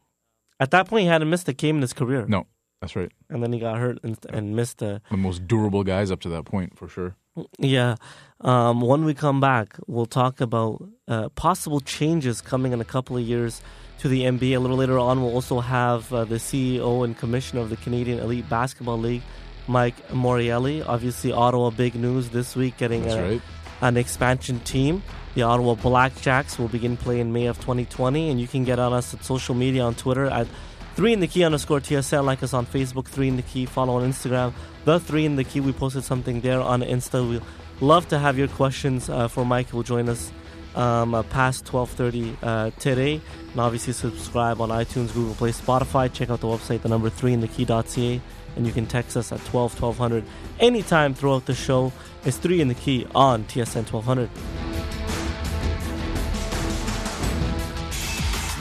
at 0.59 0.69
that 0.71 0.87
point 0.87 1.01
he 1.03 1.07
hadn't 1.07 1.29
missed 1.31 1.49
a 1.49 1.53
game 1.53 1.77
in 1.77 1.81
his 1.81 1.93
career. 1.93 2.25
no, 2.27 2.45
that's 2.81 2.95
right. 2.95 3.11
and 3.31 3.41
then 3.41 3.51
he 3.51 3.57
got 3.59 3.79
hurt 3.79 3.97
and, 4.03 4.15
and 4.29 4.55
missed 4.55 4.83
a 4.83 5.01
The 5.09 5.17
most 5.17 5.47
durable 5.47 5.83
guys 5.83 6.11
up 6.11 6.19
to 6.21 6.29
that 6.29 6.45
point, 6.45 6.77
for 6.77 6.87
sure. 6.87 7.15
Yeah. 7.59 7.95
Um, 8.41 8.81
when 8.81 9.05
we 9.05 9.13
come 9.13 9.39
back, 9.39 9.77
we'll 9.87 10.05
talk 10.05 10.41
about 10.41 10.83
uh, 11.07 11.29
possible 11.29 11.79
changes 11.79 12.41
coming 12.41 12.73
in 12.73 12.81
a 12.81 12.85
couple 12.85 13.17
of 13.17 13.23
years 13.23 13.61
to 13.99 14.09
the 14.09 14.23
NBA. 14.23 14.55
A 14.55 14.59
little 14.59 14.77
later 14.77 14.99
on, 14.99 15.21
we'll 15.21 15.33
also 15.33 15.61
have 15.61 16.11
uh, 16.13 16.25
the 16.25 16.35
CEO 16.35 17.03
and 17.03 17.17
commissioner 17.17 17.61
of 17.61 17.69
the 17.69 17.77
Canadian 17.77 18.19
Elite 18.19 18.47
Basketball 18.49 18.99
League, 18.99 19.23
Mike 19.67 19.95
Morreale. 20.09 20.85
Obviously, 20.87 21.31
Ottawa 21.31 21.69
big 21.69 21.95
news 21.95 22.29
this 22.29 22.55
week, 22.55 22.77
getting 22.77 23.09
a, 23.09 23.21
right. 23.21 23.41
an 23.81 23.97
expansion 23.97 24.59
team. 24.61 25.01
The 25.33 25.43
Ottawa 25.43 25.75
Blackjacks 25.75 26.59
will 26.59 26.67
begin 26.67 26.97
play 26.97 27.19
in 27.19 27.33
May 27.33 27.47
of 27.47 27.57
2020, 27.59 28.29
and 28.29 28.39
you 28.39 28.47
can 28.47 28.63
get 28.63 28.79
on 28.79 28.93
us 28.93 29.13
at 29.13 29.23
social 29.23 29.55
media 29.55 29.83
on 29.83 29.95
Twitter 29.95 30.25
at 30.25 30.47
3 30.95 31.11
in 31.11 31.19
the 31.19 31.27
key 31.27 31.43
underscore 31.43 31.81
TSL. 31.81 32.23
Like 32.23 32.41
us 32.41 32.53
on 32.53 32.65
Facebook, 32.65 33.05
3 33.05 33.27
in 33.27 33.35
the 33.35 33.41
key. 33.41 33.65
Follow 33.65 33.97
on 33.97 34.09
Instagram, 34.09 34.53
the 34.85 34.99
3 34.99 35.25
in 35.25 35.35
the 35.35 35.43
key. 35.43 35.59
We 35.59 35.73
posted 35.73 36.03
something 36.03 36.41
there 36.41 36.61
on 36.61 36.81
Insta. 36.81 37.27
We'll 37.27 37.41
love 37.81 38.07
to 38.09 38.19
have 38.19 38.37
your 38.37 38.47
questions 38.47 39.09
uh, 39.09 39.27
for 39.27 39.45
Mike. 39.45 39.73
Will 39.73 39.83
join 39.83 40.07
us 40.07 40.31
um, 40.75 41.13
uh, 41.13 41.23
past 41.23 41.65
12.30 41.65 42.37
uh, 42.41 42.71
today. 42.79 43.19
And 43.51 43.59
obviously 43.59 43.91
subscribe 43.91 44.61
on 44.61 44.69
iTunes, 44.69 45.13
Google 45.13 45.35
Play, 45.35 45.51
Spotify. 45.51 46.11
Check 46.11 46.29
out 46.29 46.39
the 46.39 46.47
website, 46.47 46.81
the 46.81 46.89
number 46.89 47.09
3 47.09 47.33
in 47.33 47.41
the 47.41 47.47
key.ca. 47.49 48.21
And 48.55 48.65
you 48.65 48.71
can 48.71 48.85
text 48.85 49.17
us 49.17 49.33
at 49.33 49.43
12 49.45 49.81
1200 49.81 50.23
anytime 50.61 51.13
throughout 51.13 51.45
the 51.45 51.55
show. 51.55 51.91
It's 52.23 52.37
3 52.37 52.61
in 52.61 52.69
the 52.69 52.73
key 52.73 53.05
on 53.13 53.43
TSN 53.45 53.91
1200. 53.91 54.29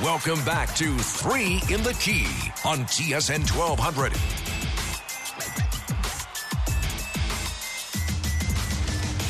Welcome 0.04 0.44
back 0.44 0.74
to 0.76 0.98
Three 0.98 1.62
in 1.74 1.82
the 1.82 1.96
Key 1.98 2.26
on 2.66 2.84
TSN 2.84 3.48
1200. 3.56 4.12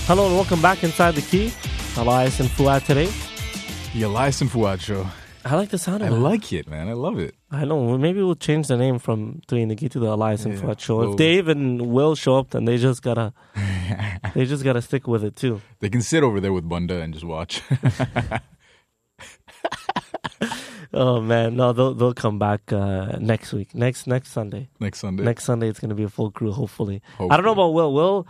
Hello 0.07 0.27
and 0.27 0.35
welcome 0.35 0.61
back 0.61 0.83
inside 0.83 1.15
the 1.15 1.23
key. 1.23 1.53
Elias 1.97 2.41
and 2.41 2.51
Fuad 2.51 2.85
today. 2.85 3.09
The 3.95 4.03
Elias 4.03 4.41
and 4.41 4.51
Fuad 4.51 4.81
show. 4.81 5.07
I 5.45 5.55
like 5.55 5.69
the 5.69 5.79
sound 5.79 6.03
I 6.03 6.09
of 6.09 6.15
it. 6.15 6.17
like 6.17 6.53
it, 6.53 6.69
man. 6.69 6.89
I 6.89 6.95
love 6.95 7.19
it. 7.21 7.37
I 7.51 7.65
know. 7.65 7.97
Maybe 7.97 8.21
we'll 8.23 8.35
change 8.35 8.67
the 8.67 8.77
name 8.77 8.99
from 8.99 9.43
Three 9.47 9.63
in 9.63 9.69
the 9.69 9.77
Key 9.77 9.89
to 9.91 10.01
the 10.01 10.09
Elias 10.13 10.45
and 10.45 10.55
Yeah. 10.55 10.61
Fuad 10.61 10.81
show. 10.81 10.97
Well- 10.99 11.11
if 11.13 11.17
Dave 11.17 11.47
and 11.49 11.81
Will 11.93 12.15
show 12.17 12.37
up, 12.39 12.51
then 12.51 12.65
they 12.65 12.79
just 12.79 13.01
gotta 13.03 13.33
they 14.35 14.45
just 14.45 14.65
gotta 14.65 14.83
stick 14.83 15.07
with 15.07 15.23
it 15.23 15.37
too. 15.37 15.61
They 15.79 15.89
can 15.89 16.01
sit 16.03 16.23
over 16.25 16.41
there 16.41 16.53
with 16.53 16.69
Bunda 16.69 17.01
and 17.01 17.13
just 17.15 17.25
watch. 17.25 17.63
Oh 20.95 21.21
man, 21.21 21.57
no, 21.57 21.73
they'll 21.73 21.95
they'll 21.95 22.15
come 22.15 22.39
back 22.39 22.73
uh, 22.73 23.17
next 23.21 23.53
week, 23.53 23.75
next 23.75 24.07
next 24.07 24.31
Sunday. 24.31 24.69
Next 24.81 25.01
Sunday. 25.01 25.25
Next 25.25 25.45
Sunday, 25.45 25.69
it's 25.69 25.81
gonna 25.81 25.95
be 25.95 26.05
a 26.05 26.09
full 26.09 26.31
crew. 26.31 26.53
Hopefully, 26.53 27.03
I 27.19 27.37
don't 27.37 27.45
know 27.45 27.53
about 27.53 27.75
Will. 27.75 27.93
Will 27.93 28.27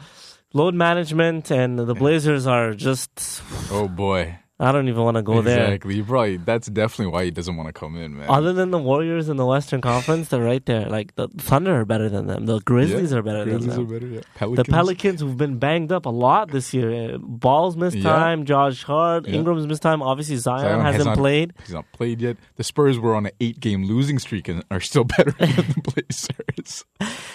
load 0.55 0.75
management 0.75 1.51
and 1.51 1.79
the 1.79 1.95
Blazers 1.95 2.47
are 2.47 2.73
just. 2.75 3.43
oh 3.71 3.89
boy. 3.89 4.39
I 4.61 4.71
don't 4.71 4.89
even 4.89 5.03
want 5.03 5.17
to 5.17 5.23
go 5.23 5.43
there. 5.43 5.65
Exactly. 5.65 5.97
You 5.97 6.05
probably 6.05 6.37
that's 6.37 6.69
definitely 6.69 7.13
why 7.13 7.25
he 7.25 7.33
doesn't 7.33 7.57
want 7.57 7.67
to 7.69 7.73
come 7.73 7.97
in, 7.97 8.17
man. 8.19 8.31
Other 8.31 8.53
than 8.53 8.71
the 8.71 8.79
Warriors 8.79 9.29
in 9.29 9.37
the 9.37 9.45
Western 9.45 9.81
Conference, 9.81 10.29
they're 10.29 10.45
right 10.45 10.65
there. 10.65 10.87
Like 10.89 11.13
the 11.17 11.27
Thunder 11.39 11.81
are 11.81 11.85
better 11.85 12.09
than 12.09 12.29
them. 12.29 12.47
The 12.47 12.61
Grizzlies 12.61 13.11
Yeah, 13.11 13.19
are 13.19 13.23
better 13.23 13.43
Grizzlies 13.45 13.67
than 13.67 13.73
are 13.73 13.77
them. 13.85 13.87
better, 13.93 14.07
yeah. 14.07 14.21
The 14.21 14.27
Pelicans. 14.37 14.69
Pelicans 14.69 15.21
who've 15.23 15.37
been 15.37 15.59
banged 15.59 15.91
up 15.91 16.07
a 16.07 16.11
lot 16.11 16.53
this 16.53 16.73
year. 16.73 17.15
Uh, 17.15 17.19
Balls 17.19 17.77
missed 17.77 17.97
Yeah. 17.97 18.05
time. 18.05 18.45
Josh 18.45 18.85
Hart. 18.85 19.27
Ingram's 19.27 19.67
missed 19.67 19.83
time. 19.83 20.03
Obviously 20.03 20.37
Zion, 20.37 20.61
Zion 20.61 20.81
has 20.83 20.95
hasn't 20.95 21.07
not- 21.11 21.19
played. 21.19 21.53
He's 21.65 21.75
not 21.75 21.87
played 21.93 22.21
yet. 22.21 22.37
The 22.55 22.63
Spurs 22.65 22.97
were 22.99 23.17
on 23.17 23.27
an 23.27 23.33
eight-game 23.41 23.85
losing 23.87 24.21
streak 24.21 24.47
and 24.49 24.65
are 24.71 24.81
still 24.81 25.05
better 25.17 25.33
than 25.33 25.51
the 25.51 25.93
Blazers. 25.95 26.85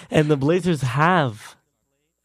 And 0.09 0.31
the 0.31 0.38
Blazers 0.38 0.81
have 0.83 1.57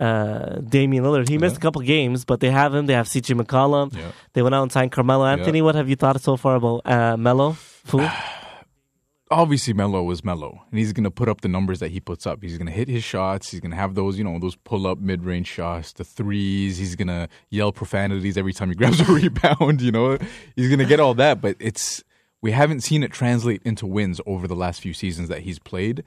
uh, 0.01 0.57
Damian 0.61 1.05
Lillard. 1.05 1.29
He 1.29 1.39
missed 1.39 1.57
a 1.57 1.61
couple 1.61 1.83
games, 1.83 2.25
but 2.25 2.41
they 2.41 2.51
have 2.51 2.75
him. 2.75 2.87
They 2.87 2.95
have 2.95 3.07
CJ 3.07 3.41
McCollum. 3.41 3.95
Yeah. 3.95 4.13
They 4.33 4.43
went 4.43 4.55
out 4.55 4.63
and 4.63 4.73
signed 4.73 4.93
Carmelo 4.93 5.25
Anthony. 5.25 5.63
What 5.63 5.75
have 5.75 5.89
you 5.89 5.97
thought 5.97 6.21
so 6.21 6.37
far 6.37 6.57
about 6.57 6.83
uh, 6.85 7.17
Melo? 7.17 7.57
Obviously, 9.31 9.73
Melo 9.73 10.09
is 10.11 10.23
Melo, 10.23 10.63
and 10.71 10.79
he's 10.79 10.93
going 10.93 11.05
to 11.05 11.11
put 11.11 11.29
up 11.29 11.41
the 11.41 11.49
numbers 11.49 11.81
that 11.81 11.91
he 11.91 11.99
puts 11.99 12.27
up. 12.27 12.43
He's 12.43 12.59
going 12.59 12.67
to 12.67 12.73
hit 12.73 12.89
his 12.89 13.03
shots. 13.03 13.51
He's 13.51 13.59
going 13.59 13.71
to 13.71 13.77
have 13.77 13.95
those, 13.95 14.19
you 14.19 14.23
know, 14.23 14.39
those 14.39 14.55
pull-up 14.55 14.99
mid-range 14.99 15.49
shots, 15.49 15.93
the 15.93 16.05
threes. 16.05 16.77
He's 16.77 16.95
going 16.95 17.09
to 17.09 17.29
yell 17.49 17.73
profanities 17.73 18.37
every 18.37 18.53
time 18.53 18.69
he 18.69 18.75
grabs 18.77 19.01
a 19.01 19.05
rebound. 19.05 19.81
You 19.81 19.93
know, 19.93 20.19
he's 20.55 20.69
going 20.69 20.79
to 20.79 20.85
get 20.85 21.01
all 21.01 21.15
that. 21.15 21.41
But 21.41 21.57
it's 21.59 22.05
we 22.43 22.53
haven't 22.53 22.83
seen 22.83 23.03
it 23.03 23.11
translate 23.11 23.63
into 23.65 23.87
wins 23.87 24.21
over 24.27 24.47
the 24.47 24.55
last 24.55 24.83
few 24.83 24.93
seasons 24.93 25.31
that 25.31 25.41
he's 25.41 25.59
played, 25.59 26.05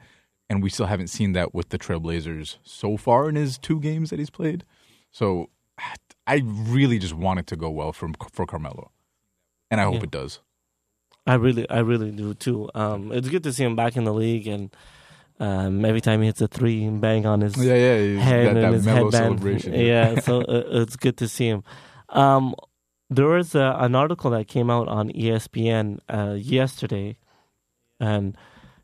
and 0.50 0.64
we 0.64 0.70
still 0.70 0.86
haven't 0.86 1.08
seen 1.08 1.34
that 1.34 1.54
with 1.54 1.70
the 1.70 1.78
Trailblazers 1.78 2.58
so 2.64 2.98
far 2.98 3.30
in 3.30 3.36
his 3.36 3.58
two 3.58 3.80
games 3.80 4.10
that 4.10 4.20
he's 4.20 4.30
played. 4.30 4.64
So 5.12 5.50
I 6.26 6.42
really 6.46 7.00
just 7.00 7.14
want 7.14 7.40
it 7.40 7.48
to 7.48 7.56
go 7.56 7.70
well 7.70 7.94
for 7.94 8.10
for 8.32 8.46
Carmelo, 8.46 8.92
and 9.72 9.80
I 9.82 9.86
hope 9.86 9.96
Yeah. 9.96 10.04
it 10.04 10.12
does. 10.12 10.40
I 11.26 11.34
really, 11.36 11.70
I 11.70 11.80
really 11.80 12.12
do 12.12 12.34
too. 12.34 12.70
Um, 12.74 13.12
it's 13.12 13.28
good 13.30 13.44
to 13.44 13.52
see 13.54 13.64
him 13.64 13.76
back 13.76 13.98
in 13.98 14.06
the 14.06 14.14
league, 14.14 14.48
and 14.48 14.74
um, 15.40 15.84
every 15.84 16.00
time 16.02 16.22
he 16.22 16.28
hits 16.28 16.42
a 16.42 16.48
three, 16.48 16.88
bang 16.90 17.26
on 17.26 17.42
his 17.42 17.58
Yeah, 17.58 17.76
yeah, 17.76 18.20
head 18.22 18.44
got 18.46 18.56
and 18.56 18.64
that 18.64 18.74
his 18.74 18.86
headband. 18.86 19.14
celebration, 19.14 19.74
Yeah, 19.74 19.80
yeah. 20.14 20.20
so 20.22 20.42
uh, 20.48 20.64
it's 20.82 20.96
good 20.96 21.18
to 21.18 21.28
see 21.28 21.48
him. 21.50 21.64
Um, 22.10 22.56
there 23.10 23.28
was 23.28 23.56
a, 23.56 23.76
an 23.80 23.94
article 23.96 24.32
that 24.32 24.48
came 24.48 24.70
out 24.70 24.88
on 24.88 25.10
ESPN 25.10 26.00
uh, 26.10 26.36
yesterday, 26.38 27.18
and 28.00 28.38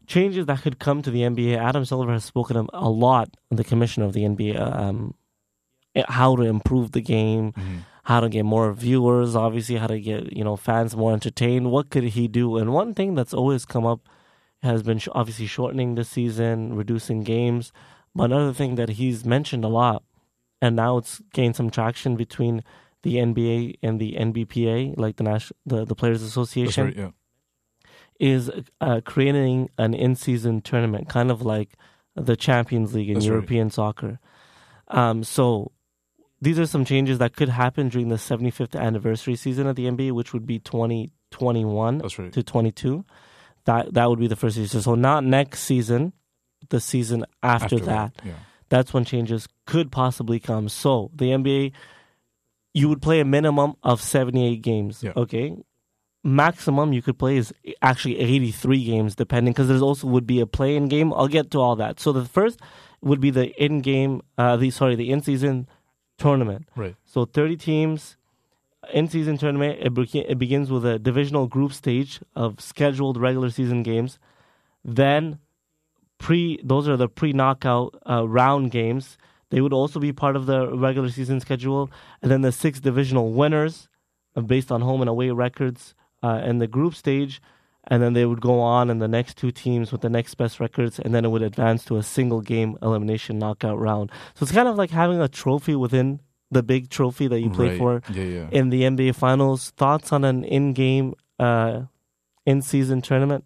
changes 0.08 0.46
that 0.46 0.62
could 0.62 0.80
come 0.80 1.02
to 1.02 1.12
the 1.12 1.22
NBA. 1.22 1.58
Adam 1.58 1.86
Silver 1.86 2.12
has 2.12 2.26
spoken 2.26 2.68
a 2.74 2.90
lot, 2.90 3.36
on 3.52 3.58
the 3.58 3.64
commissioner 3.64 4.06
of 4.06 4.14
the 4.14 4.24
NBA, 4.24 4.60
um, 4.60 5.16
how 6.08 6.36
to 6.36 6.44
improve 6.44 6.92
the 6.92 7.02
game, 7.02 7.54
how 8.04 8.20
to 8.20 8.30
get 8.30 8.44
more 8.44 8.72
viewers, 8.74 9.36
obviously 9.36 9.76
how 9.76 9.88
to 9.88 10.00
get 10.00 10.36
you 10.36 10.44
know 10.44 10.56
fans 10.56 10.96
more 10.96 11.14
entertained. 11.14 11.72
What 11.72 11.90
could 11.90 12.04
he 12.04 12.28
do? 12.28 12.58
And 12.58 12.74
one 12.74 12.94
thing 12.94 13.16
that's 13.16 13.34
always 13.34 13.66
come 13.66 13.86
up 13.86 14.02
has 14.62 14.84
been 14.84 14.98
sh- 14.98 15.10
obviously 15.14 15.46
shortening 15.46 15.96
the 15.96 16.04
season, 16.04 16.76
reducing 16.76 17.22
games. 17.24 17.72
But 18.16 18.26
another 18.26 18.54
thing 18.54 18.76
that 18.76 18.90
he's 18.90 19.26
mentioned 19.26 19.66
a 19.66 19.70
lot, 19.70 20.04
and 20.62 20.76
now 20.76 20.98
it's 20.98 21.22
gained 21.34 21.56
some 21.56 21.70
traction 21.70 22.16
between 22.16 22.64
the 23.02 23.16
NBA 23.16 23.76
and 23.84 24.00
the 24.00 24.14
NBPA, 24.14 24.98
like 24.98 25.18
the 25.18 25.24
National 25.24 25.58
the, 25.66 25.86
the 25.86 25.96
Players 25.96 26.22
Association 26.22 26.86
right, 26.86 26.96
yeah. 26.96 27.10
Is 28.20 28.50
uh, 28.82 29.02
creating 29.06 29.70
an 29.78 29.94
in-season 29.94 30.62
tournament, 30.62 31.10
kind 31.10 31.32
of 31.32 31.42
like 31.42 31.76
the 32.16 32.36
Champions 32.36 32.94
League 32.94 33.10
in 33.10 33.16
That's 33.16 33.28
right. 33.28 33.34
European 33.34 33.70
soccer. 33.70 34.20
Um, 34.88 35.24
so 35.24 35.72
these 36.42 36.60
are 36.60 36.66
some 36.66 36.86
changes 36.86 37.18
that 37.20 37.36
could 37.36 37.50
happen 37.50 37.90
during 37.90 38.10
the 38.10 38.16
75th 38.16 38.80
anniversary 38.80 39.36
season 39.36 39.68
of 39.68 39.76
the 39.76 39.86
NBA, 39.86 40.12
which 40.12 40.34
would 40.34 40.46
be 40.46 40.60
2021 40.60 41.98
That's 42.00 42.20
right. 42.20 42.32
to 42.34 42.44
22. 42.44 43.06
That 43.66 43.94
that 43.94 44.10
would 44.10 44.20
be 44.20 44.28
the 44.28 44.36
first 44.36 44.58
season. 44.58 44.82
So 44.82 44.96
not 44.96 45.24
next 45.24 45.62
season, 45.64 46.12
the 46.70 46.82
season 46.82 47.26
after, 47.42 47.76
After 47.76 47.80
that. 47.86 48.14
that, 48.16 48.26
yeah. 48.26 48.34
That's 48.70 48.94
when 48.94 49.06
changes 49.06 49.48
could 49.66 49.92
possibly 49.92 50.40
come. 50.40 50.68
So 50.68 51.12
the 51.16 51.26
NBA, 51.28 51.72
you 52.74 52.90
would 52.90 53.02
play 53.02 53.20
a 53.22 53.26
minimum 53.26 53.76
of 53.84 54.02
78 54.02 54.62
games. 54.62 55.02
Yeah. 55.02 55.14
Okay 55.16 55.56
maximum 56.24 56.94
you 56.94 57.02
could 57.02 57.20
play 57.20 57.38
is 57.38 57.54
actually 57.82 58.18
83 58.20 58.84
games 58.84 59.16
depending 59.16 59.54
because 59.54 59.68
there's 59.68 59.82
also 59.82 60.08
would 60.08 60.26
be 60.26 60.40
a 60.40 60.46
play-in 60.48 60.88
game. 60.88 61.14
I'll 61.14 61.28
get 61.28 61.52
to 61.52 61.60
all 61.60 61.76
that. 61.76 62.00
So 62.00 62.12
the 62.12 62.26
first 62.26 62.60
would 63.02 63.20
be 63.20 63.30
the 63.30 63.50
in-game 63.62 64.22
uh 64.38 64.56
the 64.56 64.72
sorry 64.72 64.96
the 64.96 65.12
in-season 65.12 65.68
tournament. 66.18 66.70
Right. 66.76 66.96
so 67.06 67.26
30 67.26 67.58
teams 67.58 68.16
in-season 68.94 69.38
tournament 69.38 69.80
it, 69.82 69.94
be- 69.94 70.20
it 70.20 70.38
begins 70.38 70.72
with 70.72 70.86
a 70.86 70.98
divisional 70.98 71.48
group 71.48 71.74
stage 71.74 72.22
of 72.36 72.62
scheduled 72.62 73.18
regular 73.18 73.50
season 73.50 73.84
games. 73.84 74.20
Then 74.86 75.40
pre 76.20 76.60
those 76.64 76.88
are 76.88 76.96
the 76.96 77.10
pre-knockout 77.10 78.02
uh, 78.10 78.26
round 78.28 78.72
games. 78.72 79.18
They 79.50 79.62
would 79.62 79.74
also 79.74 80.00
be 80.00 80.14
part 80.14 80.36
of 80.36 80.46
the 80.46 80.76
regular 80.76 81.10
season 81.10 81.40
schedule. 81.42 81.92
And 82.22 82.32
then 82.32 82.42
the 82.42 82.52
six 82.52 82.80
divisional 82.80 83.34
winners 83.34 83.90
uh, 84.36 84.42
based 84.42 84.72
on 84.72 84.82
home 84.82 85.02
and 85.02 85.10
away 85.10 85.30
records 85.32 85.94
uh, 86.24 86.42
in 86.46 86.58
the 86.60 86.68
group 86.68 86.96
stage, 86.96 87.42
and 87.90 88.02
then 88.02 88.14
they 88.14 88.26
would 88.26 88.40
go 88.42 88.60
on 88.62 88.90
in 88.90 89.00
the 89.00 89.08
next 89.08 89.36
two 89.38 89.52
teams 89.52 89.92
with 89.92 90.02
the 90.02 90.10
next 90.10 90.36
best 90.36 90.60
records, 90.60 90.98
and 91.00 91.14
then 91.14 91.26
it 91.26 91.30
would 91.30 91.42
advance 91.42 91.84
to 91.86 91.98
a 91.98 92.04
single 92.04 92.42
game 92.42 92.78
elimination 92.82 93.38
knockout 93.38 93.78
round. 93.78 94.10
So 94.36 94.44
it's 94.44 94.52
kind 94.54 94.68
of 94.70 94.76
like 94.78 94.90
having 94.92 95.20
a 95.22 95.28
trophy 95.28 95.76
within 95.76 96.22
the 96.50 96.64
big 96.64 96.90
trophy 96.90 97.28
that 97.28 97.42
you 97.42 97.50
play 97.50 97.70
Right. 97.70 97.78
for 97.78 98.02
Yeah, 98.14 98.24
yeah. 98.24 98.48
in 98.52 98.70
the 98.70 98.84
NBA 98.84 99.14
Finals. 99.16 99.72
Thoughts 99.72 100.12
on 100.14 100.24
an 100.24 100.44
in-game, 100.46 101.14
uh, 101.40 101.82
in-season 102.46 103.02
tournament? 103.02 103.44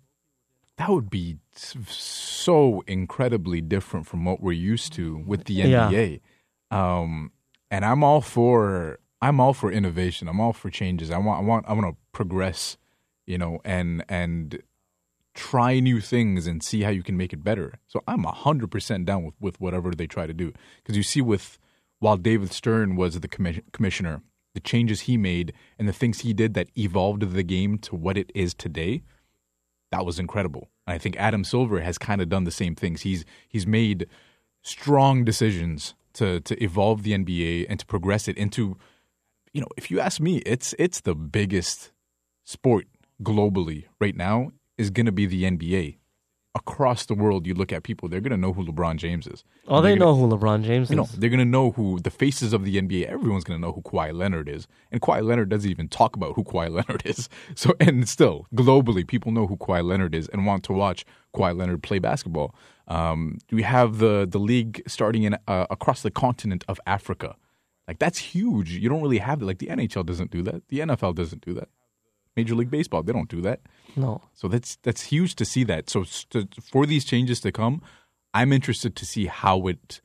That 0.78 0.90
would 0.90 1.10
be 1.10 1.38
so 1.56 2.84
incredibly 2.86 3.62
different 3.62 4.06
from 4.08 4.26
what 4.26 4.42
we're 4.42 4.52
used 4.74 4.94
to 4.94 5.24
with 5.26 5.46
the 5.46 5.54
Yeah. 5.56 5.90
NBA. 5.90 6.22
Um, 6.70 7.32
and 7.72 7.84
I'm 7.86 8.04
all 8.04 8.22
for 8.22 9.00
I'm 9.22 9.40
all 9.40 9.54
for 9.54 9.72
innovation. 9.72 10.28
I'm 10.28 10.40
all 10.40 10.54
for 10.54 10.70
changes. 10.70 11.12
I 11.12 11.18
want 11.18 11.40
I 11.40 11.44
want 11.44 11.66
I 11.68 11.74
want 11.74 11.88
to 11.88 11.98
progress, 12.12 12.78
you 13.26 13.38
know, 13.38 13.60
and 13.66 14.04
and 14.08 14.62
try 15.34 15.80
new 15.80 16.02
things 16.02 16.48
and 16.48 16.64
see 16.64 16.82
how 16.82 16.90
you 16.90 17.04
can 17.04 17.16
make 17.16 17.32
it 17.32 17.44
better. 17.44 17.80
So 17.88 18.04
I'm 18.08 18.24
100% 18.24 19.06
down 19.06 19.24
with 19.24 19.36
with 19.40 19.62
whatever 19.62 19.92
they 19.92 20.08
try 20.08 20.28
to 20.28 20.34
do 20.34 20.54
because 20.78 20.98
you 20.98 21.04
see 21.04 21.22
with 21.22 21.60
while 22.00 22.18
David 22.18 22.52
Stern 22.52 22.96
was 22.96 23.20
the 23.20 23.28
commi- 23.28 23.64
commissioner, 23.72 24.22
the 24.54 24.60
changes 24.60 25.02
he 25.02 25.18
made 25.18 25.54
and 25.80 25.88
the 25.88 25.94
things 25.94 26.20
he 26.20 26.34
did 26.34 26.54
that 26.54 26.70
evolved 26.78 27.22
the 27.22 27.44
game 27.44 27.78
to 27.80 27.96
what 27.96 28.18
it 28.18 28.32
is 28.36 28.54
today, 28.54 29.02
that 29.92 30.06
was 30.06 30.20
incredible. 30.20 30.70
And 30.86 30.94
I 30.94 30.98
think 30.98 31.16
Adam 31.18 31.44
Silver 31.44 31.82
has 31.82 31.98
kind 31.98 32.22
of 32.22 32.30
done 32.30 32.44
the 32.44 32.52
same 32.52 32.76
things. 32.76 33.02
He's 33.02 33.26
he's 33.48 33.66
made 33.66 34.08
strong 34.62 35.24
decisions 35.24 35.96
to 36.14 36.40
to 36.42 36.64
evolve 36.64 37.04
the 37.04 37.14
NBA 37.14 37.66
and 37.70 37.80
to 37.80 37.86
progress 37.86 38.28
it 38.28 38.38
into 38.38 38.78
you 39.58 39.62
know, 39.62 39.68
if 39.76 39.90
you 39.90 40.00
ask 40.00 40.20
me, 40.22 40.38
it's 40.46 40.76
it's 40.78 41.02
the 41.02 41.16
biggest 41.16 41.92
sport 42.44 42.86
globally 43.24 43.86
right 44.00 44.16
now 44.16 44.52
is 44.78 44.92
going 44.92 45.08
to 45.08 45.12
be 45.12 45.26
the 45.26 45.44
NBA. 45.46 45.98
Across 46.56 47.06
the 47.08 47.16
world, 47.16 47.46
you 47.48 47.56
look 47.56 47.72
at 47.74 47.82
people; 47.82 48.08
they're 48.08 48.22
going 48.22 48.32
to 48.32 48.38
know 48.46 48.54
who 48.54 48.64
LeBron 48.64 48.98
James 48.98 49.26
is. 49.28 49.44
Oh, 49.68 49.82
they 49.82 49.96
gonna- 49.96 50.06
know 50.06 50.16
who 50.16 50.28
LeBron 50.28 50.64
James 50.64 50.88
is. 50.88 50.92
you 50.92 50.96
know, 50.98 51.08
they're 51.18 51.30
going 51.32 51.40
to 51.40 51.46
know 51.58 51.72
who 51.72 52.00
the 52.00 52.12
faces 52.12 52.54
of 52.54 52.66
the 52.66 52.78
NBA. 52.80 53.06
Everyone's 53.06 53.44
going 53.44 53.60
to 53.60 53.66
know 53.68 53.72
who 53.74 53.82
Kawhi 53.82 54.14
Leonard 54.14 54.48
is, 54.48 54.68
and 54.92 55.02
Kawhi 55.02 55.24
Leonard 55.24 55.50
doesn't 55.50 55.70
even 55.72 55.88
talk 55.88 56.16
about 56.16 56.36
who 56.36 56.44
Kawhi 56.44 56.70
Leonard 56.78 57.02
is. 57.06 57.30
So, 57.56 57.74
and 57.80 58.08
still, 58.08 58.46
globally, 58.56 59.06
people 59.08 59.32
know 59.32 59.48
who 59.48 59.58
Kawhi 59.58 59.84
Leonard 59.84 60.14
is 60.14 60.28
and 60.30 60.46
want 60.46 60.64
to 60.66 60.74
watch 60.74 61.04
Kawhi 61.36 61.56
Leonard 61.58 61.82
play 61.82 61.98
basketball. 62.00 62.54
Um, 62.88 63.40
we 63.52 63.64
have 63.64 63.98
the 63.98 64.28
the 64.30 64.40
league 64.40 64.82
starting 64.88 65.24
in 65.24 65.34
uh, 65.48 65.66
across 65.72 66.02
the 66.04 66.12
continent 66.12 66.64
of 66.68 66.80
Africa. 66.88 67.36
Like 67.88 68.00
that's 68.00 68.18
huge. 68.18 68.72
You 68.72 68.90
don't 68.90 69.02
really 69.02 69.20
have 69.20 69.40
that. 69.40 69.46
Like 69.46 69.60
the 69.60 69.68
NHL 69.68 70.06
doesn't 70.06 70.32
do 70.32 70.42
that. 70.44 70.68
The 70.68 70.80
NFL 70.80 71.16
doesn't 71.16 71.46
do 71.46 71.54
that. 71.54 71.70
Major 72.36 72.54
League 72.54 72.70
Baseball, 72.70 73.02
they 73.02 73.14
don't 73.14 73.30
do 73.30 73.42
that. 73.42 73.62
No. 73.96 74.22
So 74.34 74.48
that's 74.48 74.78
that's 74.84 75.04
huge 75.04 75.36
to 75.36 75.46
see 75.46 75.64
that. 75.66 75.90
So 75.90 76.06
to, 76.32 76.48
for 76.62 76.86
these 76.86 77.04
changes 77.04 77.40
to 77.42 77.52
come, 77.52 77.82
I'm 78.34 78.54
interested 78.54 78.96
to 78.96 79.06
see 79.06 79.26
how 79.26 79.68
it 79.68 80.02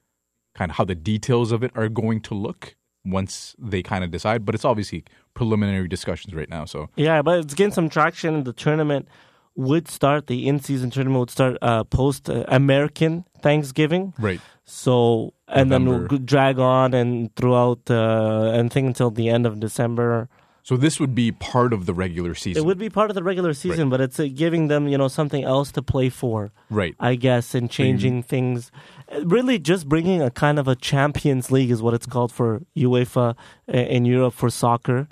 kind 0.54 0.70
of 0.70 0.76
how 0.76 0.84
the 0.84 0.94
details 0.94 1.52
of 1.52 1.62
it 1.62 1.72
are 1.74 1.88
going 1.88 2.20
to 2.22 2.34
look 2.34 2.76
once 3.04 3.54
they 3.58 3.82
kind 3.82 4.04
of 4.04 4.10
decide. 4.10 4.46
But 4.46 4.54
it's 4.54 4.64
obviously 4.64 5.04
preliminary 5.34 5.88
discussions 5.88 6.34
right 6.34 6.48
now. 6.48 6.64
So 6.64 6.88
Yeah, 6.96 7.20
but 7.20 7.40
it's 7.40 7.54
getting 7.54 7.72
some 7.72 7.88
traction. 7.88 8.34
In 8.34 8.44
the 8.44 8.52
tournament 8.52 9.08
would 9.54 9.88
start, 9.88 10.26
the 10.26 10.48
in 10.48 10.60
season 10.60 10.90
tournament 10.90 11.20
would 11.20 11.30
start 11.30 11.56
uh, 11.62 11.84
post 11.84 12.30
uh, 12.30 12.44
American 12.48 13.24
Thanksgiving. 13.42 14.14
right, 14.18 14.40
So, 14.64 15.34
and 15.48 15.70
then 15.70 15.84
we'll 15.86 16.06
drag 16.06 16.58
on 16.58 16.94
and 16.94 17.34
throughout, 17.36 17.90
uh, 17.90 18.52
and 18.54 18.72
think 18.72 18.86
until 18.86 19.10
the 19.10 19.28
end 19.28 19.44
of 19.46 19.60
December. 19.60 20.28
so 20.62 20.76
this 20.76 21.00
would 21.00 21.14
be 21.14 21.32
part 21.32 21.72
of 21.72 21.86
the 21.86 21.92
regular 21.92 22.34
season. 22.34 22.62
It 22.62 22.66
would 22.66 22.78
be 22.78 22.88
part 22.88 23.10
of 23.10 23.16
the 23.16 23.22
regular 23.24 23.52
season, 23.52 23.90
but 23.90 24.00
it's 24.00 24.18
uh, 24.20 24.28
giving 24.32 24.68
them, 24.68 24.86
you 24.86 24.96
know, 24.96 25.08
something 25.08 25.42
else 25.42 25.72
to 25.72 25.82
play 25.82 26.08
for. 26.08 26.52
right. 26.70 26.94
I 27.00 27.16
guess, 27.16 27.54
and 27.54 27.68
changing 27.68 28.22
things. 28.22 28.70
Uh, 29.10 29.26
Really, 29.26 29.58
just 29.58 29.88
bringing 29.88 30.22
a 30.22 30.30
kind 30.30 30.58
of 30.58 30.68
a 30.68 30.76
Champions 30.76 31.50
League 31.50 31.70
is 31.70 31.82
what 31.82 31.94
it's 31.94 32.06
called 32.06 32.32
for 32.32 32.62
UEFA 32.76 33.34
uh, 33.68 33.72
in 33.76 34.04
Europe 34.06 34.34
for 34.34 34.48
soccer. 34.50 35.08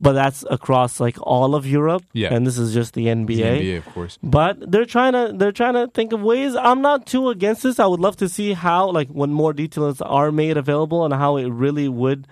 But 0.00 0.12
that's 0.12 0.44
across 0.48 1.00
like 1.00 1.16
all 1.22 1.56
of 1.56 1.66
Europe, 1.66 2.04
Yeah. 2.12 2.32
and 2.32 2.46
this 2.46 2.56
is 2.56 2.72
just 2.72 2.94
the 2.94 3.06
NBA. 3.06 3.26
The 3.26 3.42
NBA, 3.42 3.78
of 3.78 3.86
course. 3.86 4.16
But 4.22 4.70
they're 4.70 4.84
trying 4.86 5.12
to 5.14 5.32
they're 5.36 5.50
trying 5.50 5.74
to 5.74 5.88
think 5.92 6.12
of 6.12 6.20
ways. 6.22 6.54
I'm 6.54 6.80
not 6.82 7.04
too 7.06 7.30
against 7.30 7.64
this. 7.64 7.80
I 7.80 7.86
would 7.86 7.98
love 7.98 8.16
to 8.18 8.28
see 8.28 8.52
how 8.52 8.90
like 8.90 9.08
when 9.08 9.32
more 9.32 9.52
details 9.52 10.00
are 10.00 10.30
made 10.30 10.56
available 10.56 11.04
and 11.04 11.12
how 11.12 11.36
it 11.36 11.48
really 11.48 11.88
would 11.88 12.28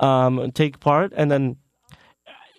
um, 0.00 0.50
take 0.52 0.80
part, 0.80 1.12
and 1.16 1.30
then. 1.30 1.56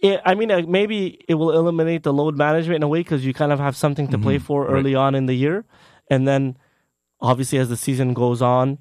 It, 0.02 0.22
I 0.24 0.36
mean, 0.36 0.52
uh, 0.52 0.62
maybe 0.68 1.20
it 1.28 1.34
will 1.36 1.52
eliminate 1.52 2.04
the 2.04 2.14
load 2.14 2.38
management 2.38 2.78
in 2.78 2.84
a 2.84 2.88
way 2.88 3.00
because 3.00 3.26
you 3.26 3.34
kind 3.34 3.52
of 3.52 3.60
have 3.60 3.76
something 3.76 4.08
to 4.10 4.18
play 4.18 4.38
for 4.38 4.64
Mm-hmm. 4.64 4.74
right. 4.74 4.80
early 4.80 4.96
on 4.96 5.16
in 5.16 5.26
the 5.26 5.34
year, 5.34 5.66
and 6.10 6.28
then 6.28 6.58
obviously 7.20 7.58
as 7.58 7.70
the 7.70 7.78
season 7.78 8.14
goes 8.14 8.42
on, 8.42 8.78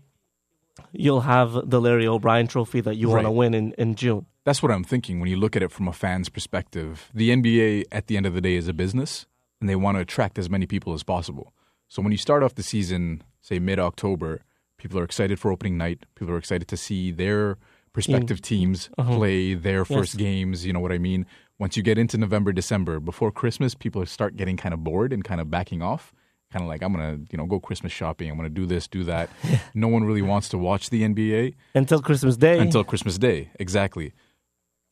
you'll 0.92 1.22
have 1.22 1.70
the 1.70 1.80
Larry 1.80 2.06
O'Brien 2.06 2.46
Trophy 2.46 2.80
that 2.82 2.96
you 2.96 3.08
want 3.08 3.24
to 3.24 3.30
win 3.30 3.54
in, 3.54 3.72
in 3.78 3.94
June. 3.94 4.26
That's 4.44 4.62
what 4.62 4.70
I'm 4.70 4.84
thinking 4.84 5.20
when 5.20 5.30
you 5.30 5.36
look 5.36 5.56
at 5.56 5.62
it 5.62 5.72
from 5.72 5.88
a 5.88 5.92
fan's 5.92 6.28
perspective. 6.28 7.10
The 7.14 7.30
NBA, 7.30 7.84
at 7.90 8.06
the 8.08 8.16
end 8.16 8.26
of 8.26 8.34
the 8.34 8.40
day, 8.40 8.54
is 8.54 8.68
a 8.68 8.74
business, 8.74 9.26
and 9.60 9.68
they 9.68 9.76
want 9.76 9.96
to 9.96 10.00
attract 10.00 10.38
as 10.38 10.50
many 10.50 10.66
people 10.66 10.92
as 10.92 11.02
possible. 11.02 11.54
So 11.88 12.02
when 12.02 12.12
you 12.12 12.18
start 12.18 12.42
off 12.42 12.54
the 12.54 12.62
season, 12.62 13.22
say 13.40 13.58
mid 13.58 13.78
October, 13.78 14.42
people 14.76 14.98
are 14.98 15.04
excited 15.04 15.38
for 15.38 15.50
opening 15.50 15.78
night. 15.78 16.04
People 16.14 16.34
are 16.34 16.38
excited 16.38 16.68
to 16.68 16.76
see 16.76 17.10
their 17.10 17.56
prospective 17.94 18.38
mm. 18.38 18.42
teams 18.42 18.90
uh-huh. 18.98 19.16
play 19.16 19.54
their 19.54 19.84
first 19.84 20.18
games. 20.18 20.66
You 20.66 20.74
know 20.74 20.80
what 20.80 20.92
I 20.92 20.98
mean? 20.98 21.24
Once 21.58 21.76
you 21.76 21.82
get 21.82 21.96
into 21.96 22.18
November, 22.18 22.52
December, 22.52 23.00
before 23.00 23.30
Christmas, 23.30 23.74
people 23.74 24.04
start 24.04 24.36
getting 24.36 24.56
kind 24.56 24.74
of 24.74 24.84
bored 24.84 25.12
and 25.12 25.24
kind 25.24 25.40
of 25.40 25.50
backing 25.50 25.80
off. 25.80 26.12
Kind 26.52 26.64
of 26.64 26.68
like 26.68 26.82
I'm 26.82 26.92
gonna, 26.92 27.20
you 27.30 27.38
know, 27.38 27.46
go 27.46 27.58
Christmas 27.58 27.92
shopping. 27.92 28.30
I'm 28.30 28.36
gonna 28.36 28.48
do 28.48 28.66
this, 28.66 28.86
do 28.86 29.04
that. 29.04 29.30
no 29.74 29.88
one 29.88 30.04
really 30.04 30.22
wants 30.22 30.50
to 30.50 30.58
watch 30.58 30.90
the 30.90 31.02
NBA 31.02 31.54
Until 31.74 32.02
Christmas 32.02 32.36
Day. 32.36 32.58
until 32.58 32.84
Christmas 32.84 33.18
Day. 33.18 33.50
Exactly. 33.58 34.12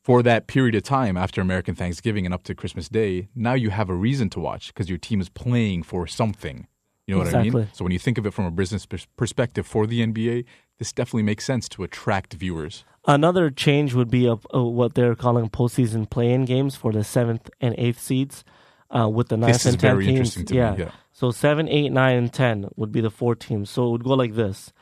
For 0.02 0.22
that 0.24 0.48
period 0.48 0.74
of 0.74 0.82
time 0.82 1.16
after 1.16 1.40
American 1.40 1.76
Thanksgiving 1.76 2.24
and 2.24 2.34
up 2.34 2.42
to 2.44 2.56
Christmas 2.56 2.88
Day, 2.88 3.28
now 3.36 3.54
you 3.54 3.70
have 3.70 3.88
a 3.88 3.94
reason 3.94 4.30
to 4.30 4.40
watch 4.40 4.68
because 4.68 4.88
your 4.88 4.98
team 4.98 5.20
is 5.20 5.28
playing 5.28 5.84
for 5.84 6.08
something. 6.08 6.66
You 7.06 7.14
know 7.14 7.24
what 7.24 7.34
I 7.34 7.42
mean? 7.42 7.68
So 7.72 7.84
when 7.84 7.92
you 7.92 8.00
think 8.00 8.18
of 8.18 8.26
it 8.26 8.34
from 8.34 8.44
a 8.44 8.50
business 8.50 8.86
perspective 9.16 9.64
for 9.64 9.86
the 9.86 10.04
NBA, 10.04 10.44
this 10.78 10.92
definitely 10.92 11.22
makes 11.22 11.44
sense 11.44 11.68
to 11.70 11.84
attract 11.84 12.34
viewers. 12.34 12.84
Another 13.06 13.50
change 13.50 13.94
would 13.94 14.10
be 14.10 14.26
of 14.26 14.46
uh, 14.52 14.62
what 14.62 14.94
they're 14.94 15.14
calling 15.14 15.48
postseason 15.48 16.08
play-in 16.08 16.44
games 16.44 16.74
for 16.74 16.92
the 16.92 17.04
seventh 17.04 17.50
and 17.60 17.74
eighth 17.78 18.00
seeds, 18.00 18.44
uh, 18.90 19.08
with 19.08 19.28
the 19.28 19.36
ninth 19.36 19.66
and 19.66 19.78
tenth 19.78 20.00
teams. 20.00 20.08
interesting 20.08 20.46
to 20.46 20.54
me, 20.54 20.60
yeah. 20.60 20.76
yeah. 20.76 20.90
So 21.12 21.30
seven, 21.30 21.68
eight, 21.68 21.90
nine, 21.90 22.16
and 22.16 22.32
ten 22.32 22.68
would 22.76 22.92
be 22.92 23.00
the 23.00 23.10
four 23.10 23.34
teams. 23.34 23.70
So 23.70 23.88
it 23.88 23.90
would 23.92 24.04
go 24.04 24.14
like 24.14 24.34
this: 24.34 24.72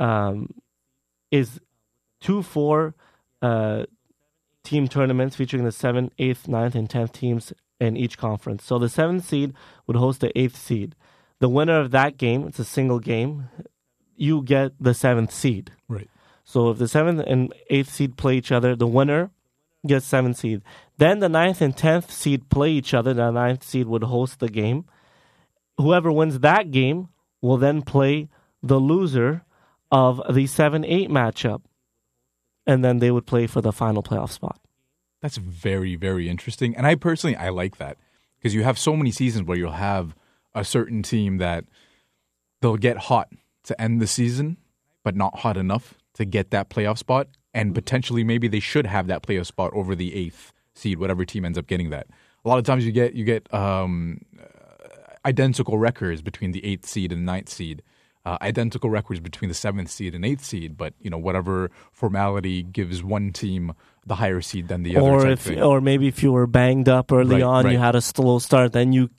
um, 0.00 0.54
is 1.30 1.60
two, 2.20 2.42
four 2.42 2.94
uh, 3.42 3.84
team 4.66 4.88
tournaments 4.88 5.36
featuring 5.36 5.64
the 5.64 5.72
seventh, 5.72 6.12
eighth, 6.18 6.48
ninth, 6.48 6.74
and 6.74 6.90
tenth 6.90 7.12
teams 7.12 7.52
in 7.80 7.96
each 7.96 8.18
conference. 8.18 8.64
So 8.64 8.78
the 8.78 8.88
seventh 8.88 9.24
seed 9.24 9.54
would 9.86 9.96
host 9.96 10.20
the 10.20 10.36
eighth 10.38 10.56
seed. 10.56 10.94
The 11.38 11.48
winner 11.48 11.80
of 11.80 11.90
that 11.92 12.18
game, 12.18 12.46
it's 12.46 12.58
a 12.58 12.64
single 12.64 12.98
game, 12.98 13.48
you 14.16 14.42
get 14.42 14.72
the 14.80 14.94
seventh 14.94 15.32
seed. 15.32 15.72
Right. 15.88 16.10
So 16.44 16.70
if 16.70 16.78
the 16.78 16.88
seventh 16.88 17.24
and 17.26 17.52
eighth 17.70 17.90
seed 17.90 18.16
play 18.16 18.36
each 18.36 18.52
other, 18.52 18.74
the 18.76 18.86
winner 18.86 19.30
gets 19.86 20.06
seventh 20.06 20.38
seed. 20.38 20.62
Then 20.98 21.20
the 21.20 21.28
ninth 21.28 21.60
and 21.60 21.76
tenth 21.76 22.10
seed 22.10 22.48
play 22.48 22.70
each 22.70 22.94
other. 22.94 23.14
The 23.14 23.30
ninth 23.30 23.62
seed 23.62 23.86
would 23.86 24.04
host 24.04 24.40
the 24.40 24.48
game. 24.48 24.86
Whoever 25.78 26.10
wins 26.10 26.40
that 26.40 26.70
game 26.70 27.08
will 27.42 27.58
then 27.58 27.82
play 27.82 28.28
the 28.62 28.78
loser 28.78 29.44
of 29.90 30.22
the 30.32 30.46
seven 30.46 30.84
eight 30.84 31.10
matchup, 31.10 31.62
and 32.66 32.84
then 32.84 32.98
they 32.98 33.10
would 33.10 33.26
play 33.26 33.46
for 33.46 33.60
the 33.60 33.72
final 33.72 34.02
playoff 34.02 34.30
spot. 34.30 34.58
That's 35.22 35.36
very, 35.36 35.96
very 35.96 36.28
interesting. 36.28 36.76
And 36.76 36.86
I 36.86 36.94
personally, 36.94 37.36
I 37.36 37.48
like 37.48 37.78
that 37.78 37.96
because 38.38 38.54
you 38.54 38.64
have 38.64 38.78
so 38.78 38.96
many 38.96 39.10
seasons 39.10 39.46
where 39.46 39.56
you'll 39.56 39.72
have 39.72 40.14
a 40.54 40.64
certain 40.64 41.02
team 41.02 41.38
that 41.38 41.64
they'll 42.60 42.76
get 42.76 42.96
hot 42.96 43.28
to 43.64 43.80
end 43.80 44.00
the 44.00 44.06
season, 44.06 44.56
but 45.02 45.16
not 45.16 45.38
hot 45.38 45.56
enough 45.56 45.94
to 46.14 46.24
get 46.24 46.50
that 46.50 46.68
playoff 46.68 46.98
spot. 46.98 47.28
And 47.54 47.74
potentially, 47.74 48.24
maybe 48.24 48.48
they 48.48 48.60
should 48.60 48.86
have 48.86 49.06
that 49.06 49.22
playoff 49.22 49.46
spot 49.46 49.72
over 49.74 49.94
the 49.94 50.14
eighth 50.14 50.52
seed, 50.74 50.98
whatever 50.98 51.24
team 51.24 51.44
ends 51.44 51.56
up 51.56 51.66
getting 51.66 51.90
that. 51.90 52.06
A 52.44 52.48
lot 52.48 52.58
of 52.58 52.64
times, 52.64 52.84
you 52.84 52.92
get 52.92 53.14
you 53.14 53.24
get 53.24 53.52
um, 53.52 54.20
identical 55.24 55.78
records 55.78 56.22
between 56.22 56.52
the 56.52 56.64
eighth 56.64 56.86
seed 56.86 57.12
and 57.12 57.22
the 57.22 57.32
ninth 57.32 57.48
seed. 57.48 57.82
Uh, 58.26 58.36
identical 58.42 58.90
records 58.90 59.20
between 59.20 59.48
the 59.48 59.54
seventh 59.54 59.88
seed 59.88 60.12
and 60.12 60.24
eighth 60.24 60.44
seed, 60.44 60.76
but 60.76 60.92
you 61.00 61.08
know 61.08 61.16
whatever 61.16 61.70
formality 61.92 62.60
gives 62.60 63.00
one 63.00 63.30
team 63.30 63.72
the 64.04 64.16
higher 64.16 64.40
seed 64.40 64.66
than 64.66 64.82
the 64.82 64.96
other. 64.96 65.06
or 65.06 65.28
if, 65.28 65.42
thing. 65.42 65.62
or 65.62 65.80
maybe 65.80 66.08
if 66.08 66.24
you 66.24 66.32
were 66.32 66.48
banged 66.48 66.88
up 66.88 67.12
early 67.12 67.36
Right, 67.36 67.66
on, 67.66 67.70
you 67.70 67.78
had 67.78 67.94
a 67.94 68.00
slow 68.00 68.40
start, 68.40 68.72
then 68.72 68.92
you 68.92 69.10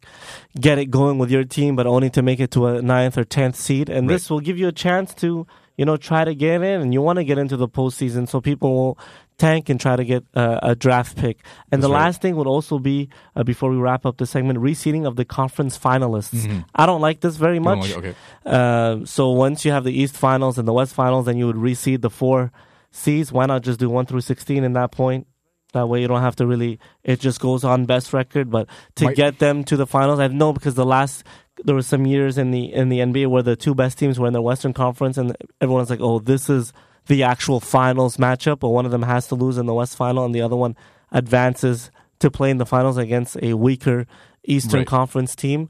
get 0.60 0.78
it 0.78 0.88
going 0.88 1.20
with 1.20 1.32
your 1.32 1.46
team, 1.46 1.78
but 1.78 1.88
only 1.88 2.10
to 2.10 2.22
make 2.22 2.42
it 2.42 2.52
to 2.52 2.68
a 2.68 2.82
ninth 2.82 3.18
or 3.18 3.24
tenth 3.24 3.56
seed, 3.56 3.90
and 3.90 4.10
this 4.10 4.30
will 4.30 4.42
give 4.42 4.58
you 4.58 4.68
a 4.68 4.74
chance 4.74 5.14
to, 5.16 5.48
you 5.78 5.86
know, 5.86 5.96
try 5.96 6.26
to 6.26 6.34
get 6.36 6.62
in, 6.62 6.82
and 6.82 6.94
you 6.94 7.02
want 7.02 7.18
to 7.18 7.24
get 7.24 7.38
into 7.38 7.56
the 7.58 7.68
postseason, 7.70 8.28
so 8.28 8.42
people 8.42 8.74
will 8.74 9.00
tank 9.38 9.70
and 9.70 9.80
try 9.80 9.96
to 9.96 10.04
get 10.04 10.24
uh, 10.36 10.60
a 10.64 10.76
draft 10.76 11.16
pick. 11.16 11.38
And 11.72 11.84
the 11.84 11.90
right. 11.90 12.06
last 12.06 12.22
thing 12.22 12.36
would 12.36 12.48
also 12.48 12.80
be 12.80 13.10
uh, 13.36 13.44
before 13.44 13.70
we 13.70 13.78
wrap 13.78 14.04
up 14.06 14.18
the 14.18 14.26
segment, 14.26 14.58
reseeding 14.60 15.06
of 15.06 15.16
the 15.16 15.26
conference 15.26 15.78
finalists. 15.78 16.64
I 16.74 16.86
don't 16.88 17.02
like 17.02 17.20
this 17.22 17.36
very 17.38 17.60
Mm-hmm. 17.60 17.80
much. 17.80 17.96
like 17.96 17.98
okay. 18.06 18.16
Uh, 18.46 19.06
so 19.06 19.30
once 19.32 19.64
you 19.64 19.72
have 19.72 19.84
the 19.84 19.94
East 19.94 20.16
finals 20.18 20.58
and 20.58 20.68
the 20.68 20.74
West 20.74 20.96
finals, 20.96 21.28
then 21.28 21.38
you 21.38 21.46
would 21.46 21.56
reseed 21.58 22.02
the 22.02 22.10
four 22.10 22.52
seeds. 22.92 23.32
Why 23.32 23.46
not 23.46 23.62
just 23.62 23.80
do 23.80 23.90
one 23.90 24.08
through 24.08 24.22
sixteen 24.22 24.64
in 24.64 24.74
that 24.74 24.92
point? 24.92 25.28
That 25.74 25.88
way 25.88 26.02
you 26.02 26.08
don't 26.08 26.22
have 26.22 26.38
to 26.38 26.48
really. 26.48 26.80
It 27.04 27.20
just 27.20 27.40
goes 27.40 27.64
on 27.64 27.86
best 27.86 28.14
record, 28.14 28.50
but 28.50 28.68
to 28.96 29.06
Might- 29.06 29.16
get 29.18 29.38
them 29.38 29.64
to 29.66 29.78
the 29.78 29.86
finals, 29.86 30.20
I 30.20 30.28
know 30.30 30.52
because 30.54 30.74
the 30.76 30.86
last 30.86 31.24
there 31.64 31.76
were 31.76 31.82
some 31.82 32.06
years 32.06 32.38
in 32.38 32.52
the 32.52 32.72
in 32.74 32.90
the 32.90 33.00
NBA 33.00 33.28
where 33.28 33.44
the 33.44 33.56
two 33.56 33.76
best 33.76 33.98
teams 33.98 34.20
were 34.20 34.28
in 34.28 34.34
the 34.34 34.42
Western 34.42 34.74
Conference, 34.74 35.18
and 35.18 35.36
everyone's 35.62 35.90
like, 35.90 36.02
"Oh, 36.02 36.20
this 36.20 36.50
is 36.50 36.74
the 37.08 37.24
actual 37.24 37.60
finals 37.60 38.18
matchup." 38.18 38.60
But 38.60 38.70
one 38.70 38.86
of 38.86 38.92
them 38.92 39.04
has 39.04 39.28
to 39.28 39.36
lose 39.36 39.58
in 39.58 39.66
the 39.66 39.74
West 39.74 39.96
final, 39.96 40.26
and 40.26 40.34
the 40.34 40.42
other 40.42 40.56
one 40.56 40.76
advances 41.12 41.92
to 42.20 42.32
play 42.32 42.50
in 42.50 42.58
the 42.58 42.66
finals 42.66 42.98
against 42.98 43.38
a 43.42 43.54
weaker 43.54 44.06
Eastern 44.44 44.80
Right. 44.80 44.88
Conference 44.88 45.36
team. 45.36 45.70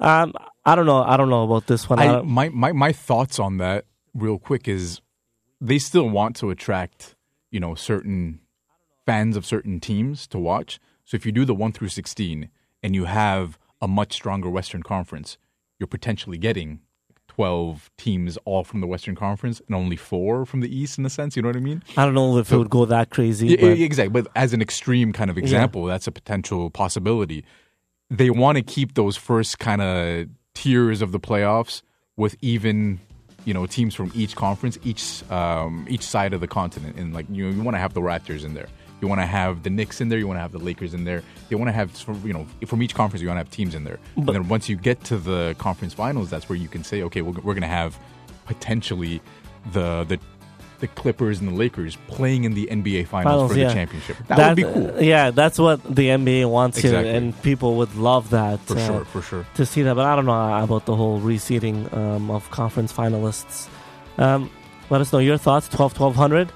Um, 0.00 0.32
I 0.64 0.74
don't 0.74 0.86
know. 0.86 1.02
I 1.02 1.16
don't 1.16 1.30
know 1.30 1.44
about 1.44 1.66
this 1.66 1.88
one. 1.88 1.98
I 1.98 2.20
my, 2.22 2.48
my 2.50 2.72
my 2.72 2.92
thoughts 2.92 3.38
on 3.38 3.56
that 3.58 3.86
real 4.14 4.38
quick 4.38 4.68
is 4.68 5.00
they 5.60 5.78
still 5.78 6.08
want 6.08 6.36
to 6.36 6.50
attract, 6.50 7.16
you 7.50 7.58
know, 7.58 7.74
certain 7.74 8.40
fans 9.06 9.36
of 9.36 9.46
certain 9.46 9.80
teams 9.80 10.26
to 10.28 10.38
watch. 10.38 10.78
So 11.04 11.16
if 11.16 11.24
you 11.24 11.32
do 11.32 11.44
the 11.44 11.54
1 11.54 11.72
through 11.72 11.88
16 11.88 12.50
and 12.82 12.94
you 12.94 13.06
have 13.06 13.58
a 13.80 13.88
much 13.88 14.12
stronger 14.12 14.50
Western 14.50 14.82
Conference, 14.82 15.38
you're 15.78 15.86
potentially 15.86 16.38
getting 16.38 16.80
12 17.28 17.90
teams 17.96 18.36
all 18.44 18.64
from 18.64 18.80
the 18.80 18.86
Western 18.86 19.14
Conference 19.14 19.62
and 19.66 19.76
only 19.76 19.94
four 19.96 20.44
from 20.44 20.60
the 20.60 20.74
East 20.76 20.98
in 20.98 21.06
a 21.06 21.10
sense. 21.10 21.36
You 21.36 21.42
know 21.42 21.48
what 21.48 21.56
I 21.56 21.60
mean? 21.60 21.82
I 21.96 22.04
don't 22.04 22.14
know 22.14 22.36
if 22.38 22.50
it 22.50 22.56
would 22.56 22.70
go 22.70 22.84
that 22.86 23.10
crazy. 23.10 23.48
Yeah, 23.48 23.56
but- 23.60 23.78
exactly. 23.78 24.22
But 24.22 24.30
as 24.34 24.52
an 24.52 24.60
extreme 24.60 25.12
kind 25.12 25.30
of 25.30 25.38
example, 25.38 25.84
that's 25.84 26.06
a 26.06 26.12
potential 26.12 26.70
possibility. 26.70 27.44
They 28.10 28.30
want 28.30 28.56
to 28.56 28.62
keep 28.62 28.94
those 28.94 29.16
first 29.16 29.58
kind 29.58 29.82
of 29.82 30.28
tiers 30.54 31.00
of 31.02 31.12
the 31.12 31.20
playoffs 31.20 31.82
with 32.16 32.34
even, 32.40 32.98
you 33.44 33.54
know, 33.54 33.66
teams 33.66 33.94
from 33.94 34.10
each 34.14 34.34
conference, 34.34 34.78
each 34.82 35.22
um, 35.30 35.86
each 35.88 36.02
side 36.02 36.32
of 36.32 36.40
the 36.40 36.48
continent, 36.48 36.96
and 36.96 37.14
like 37.14 37.26
you, 37.30 37.44
know, 37.44 37.54
you 37.54 37.62
want 37.62 37.76
to 37.76 37.78
have 37.78 37.94
the 37.94 38.00
Raptors 38.00 38.44
in 38.44 38.54
there. 38.54 38.66
You 39.00 39.08
want 39.08 39.20
to 39.20 39.26
have 39.26 39.62
the 39.62 39.70
Knicks 39.70 40.00
in 40.00 40.08
there. 40.08 40.18
You 40.18 40.26
want 40.26 40.38
to 40.38 40.42
have 40.42 40.52
the 40.52 40.58
Lakers 40.58 40.94
in 40.94 41.04
there. 41.04 41.22
You 41.50 41.58
want 41.58 41.68
to 41.68 41.72
have, 41.72 41.92
you 42.24 42.32
know, 42.32 42.46
from 42.66 42.82
each 42.82 42.94
conference, 42.94 43.22
you 43.22 43.28
want 43.28 43.36
to 43.36 43.44
have 43.44 43.50
teams 43.50 43.74
in 43.74 43.84
there. 43.84 43.98
and 44.16 44.28
then 44.28 44.48
once 44.48 44.68
you 44.68 44.76
get 44.76 45.04
to 45.04 45.18
the 45.18 45.54
conference 45.58 45.94
finals, 45.94 46.30
that's 46.30 46.48
where 46.48 46.58
you 46.58 46.68
can 46.68 46.82
say, 46.82 47.02
okay, 47.02 47.22
we're, 47.22 47.32
we're 47.40 47.54
going 47.54 47.62
to 47.62 47.68
have 47.68 47.98
potentially 48.46 49.20
the 49.72 50.04
the 50.04 50.18
the 50.80 50.86
Clippers 50.86 51.40
and 51.40 51.48
the 51.48 51.54
Lakers 51.54 51.96
playing 52.06 52.44
in 52.44 52.54
the 52.54 52.66
NBA 52.66 53.08
finals, 53.08 53.52
for 53.52 53.58
yeah. 53.58 53.68
the 53.68 53.74
championship. 53.74 54.16
That, 54.28 54.48
would 54.48 54.56
be 54.56 54.62
cool. 54.62 55.02
Yeah, 55.02 55.30
that's 55.32 55.58
what 55.58 55.82
the 55.82 56.08
NBA 56.08 56.48
wants 56.48 56.78
Exactly. 56.78 57.08
here, 57.08 57.16
and 57.16 57.42
people 57.42 57.76
would 57.78 57.94
love 57.96 58.30
that. 58.30 58.60
For 58.60 58.76
uh, 58.76 58.86
sure, 58.86 59.04
for 59.04 59.22
sure. 59.22 59.46
To 59.56 59.66
see 59.66 59.82
that, 59.82 59.94
but 59.94 60.04
I 60.04 60.14
don't 60.14 60.26
know 60.26 60.62
about 60.62 60.86
the 60.86 60.94
whole 60.94 61.20
reseeding 61.20 61.92
um, 61.92 62.30
of 62.30 62.48
conference 62.50 62.92
finalists. 62.92 63.68
Um, 64.18 64.50
let 64.90 65.00
us 65.00 65.12
know 65.12 65.18
your 65.18 65.36
thoughts, 65.36 65.68
12 65.68 65.98
1200. 65.98 66.52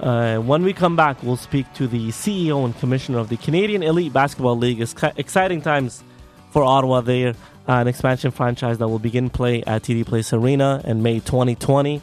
Uh, 0.00 0.38
when 0.38 0.62
we 0.62 0.72
come 0.72 0.94
back, 0.94 1.22
we'll 1.22 1.36
speak 1.36 1.72
to 1.74 1.88
the 1.88 2.08
CEO 2.08 2.64
and 2.64 2.76
commissioner 2.78 3.18
of 3.18 3.28
the 3.28 3.36
Canadian 3.36 3.82
Elite 3.82 4.12
Basketball 4.12 4.56
League. 4.56 4.80
It's 4.80 4.94
exciting 5.16 5.60
times 5.60 6.04
for 6.50 6.62
Ottawa. 6.62 7.00
They're 7.00 7.30
uh, 7.30 7.34
an 7.72 7.88
expansion 7.88 8.30
franchise 8.30 8.78
that 8.78 8.88
will 8.88 9.00
begin 9.00 9.28
play 9.28 9.62
at 9.64 9.82
TD 9.82 10.06
Place 10.06 10.32
Arena 10.32 10.80
in 10.84 11.02
May 11.02 11.20
2020. 11.20 12.00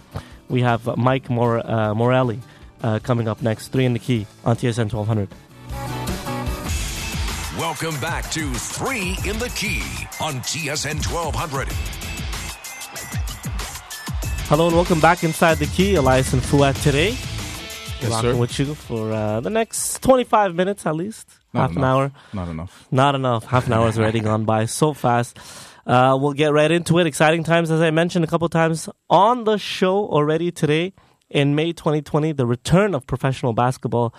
We 0.49 0.61
have 0.61 0.97
Mike 0.97 1.29
Mor- 1.29 1.59
uh, 1.59 1.93
Morreale 1.93 2.39
uh, 2.83 2.99
coming 2.99 3.27
up 3.27 3.41
next, 3.41 3.69
3 3.69 3.85
in 3.85 3.93
the 3.93 3.99
key 3.99 4.27
on 4.43 4.57
TSN 4.57 4.93
1200. 4.93 5.29
Welcome 7.57 7.97
back 8.01 8.29
to 8.31 8.53
Three 8.53 9.17
in 9.25 9.39
the 9.39 9.49
Key 9.55 9.81
on 10.19 10.41
TSN 10.41 11.09
1200. 11.09 11.69
Hello 14.49 14.67
and 14.67 14.75
welcome 14.75 14.99
back 14.99 15.23
inside 15.23 15.57
the 15.57 15.65
key. 15.67 15.95
Elias 15.95 16.33
and 16.33 16.43
Fuad 16.43 16.75
today. 16.75 17.15
Yes, 18.01 18.11
Rocking 18.11 18.31
sir. 18.33 18.37
with 18.37 18.59
you 18.59 18.75
for 18.75 19.11
uh, 19.11 19.39
the 19.39 19.49
next 19.49 20.01
25 20.03 20.53
minutes 20.55 20.85
at 20.85 20.95
least. 20.95 21.27
Not 21.53 21.69
half 21.69 21.77
an 21.77 21.83
hour. 21.83 22.11
Not 22.33 22.47
enough. 22.49 22.87
Not 22.91 23.15
enough. 23.15 23.45
Half 23.45 23.67
an 23.67 23.73
hour 23.73 23.85
has 23.85 23.97
already 23.97 24.19
gone 24.19 24.45
by 24.45 24.65
so 24.65 24.93
fast. 24.93 25.37
Uh, 25.87 26.17
we'll 26.19 26.33
get 26.33 26.51
right 26.51 26.71
into 26.71 26.99
it. 26.99 27.07
Exciting 27.07 27.43
times, 27.43 27.71
as 27.71 27.79
I 27.81 27.91
mentioned 27.91 28.25
a 28.25 28.27
couple 28.27 28.49
times 28.49 28.89
on 29.09 29.45
the 29.45 29.57
show 29.57 30.07
already 30.07 30.51
today. 30.51 30.93
In 31.29 31.55
May 31.55 31.73
2020, 31.73 32.33
the 32.33 32.45
return 32.45 32.93
of 32.93 33.07
professional 33.07 33.53
basketball 33.53 34.13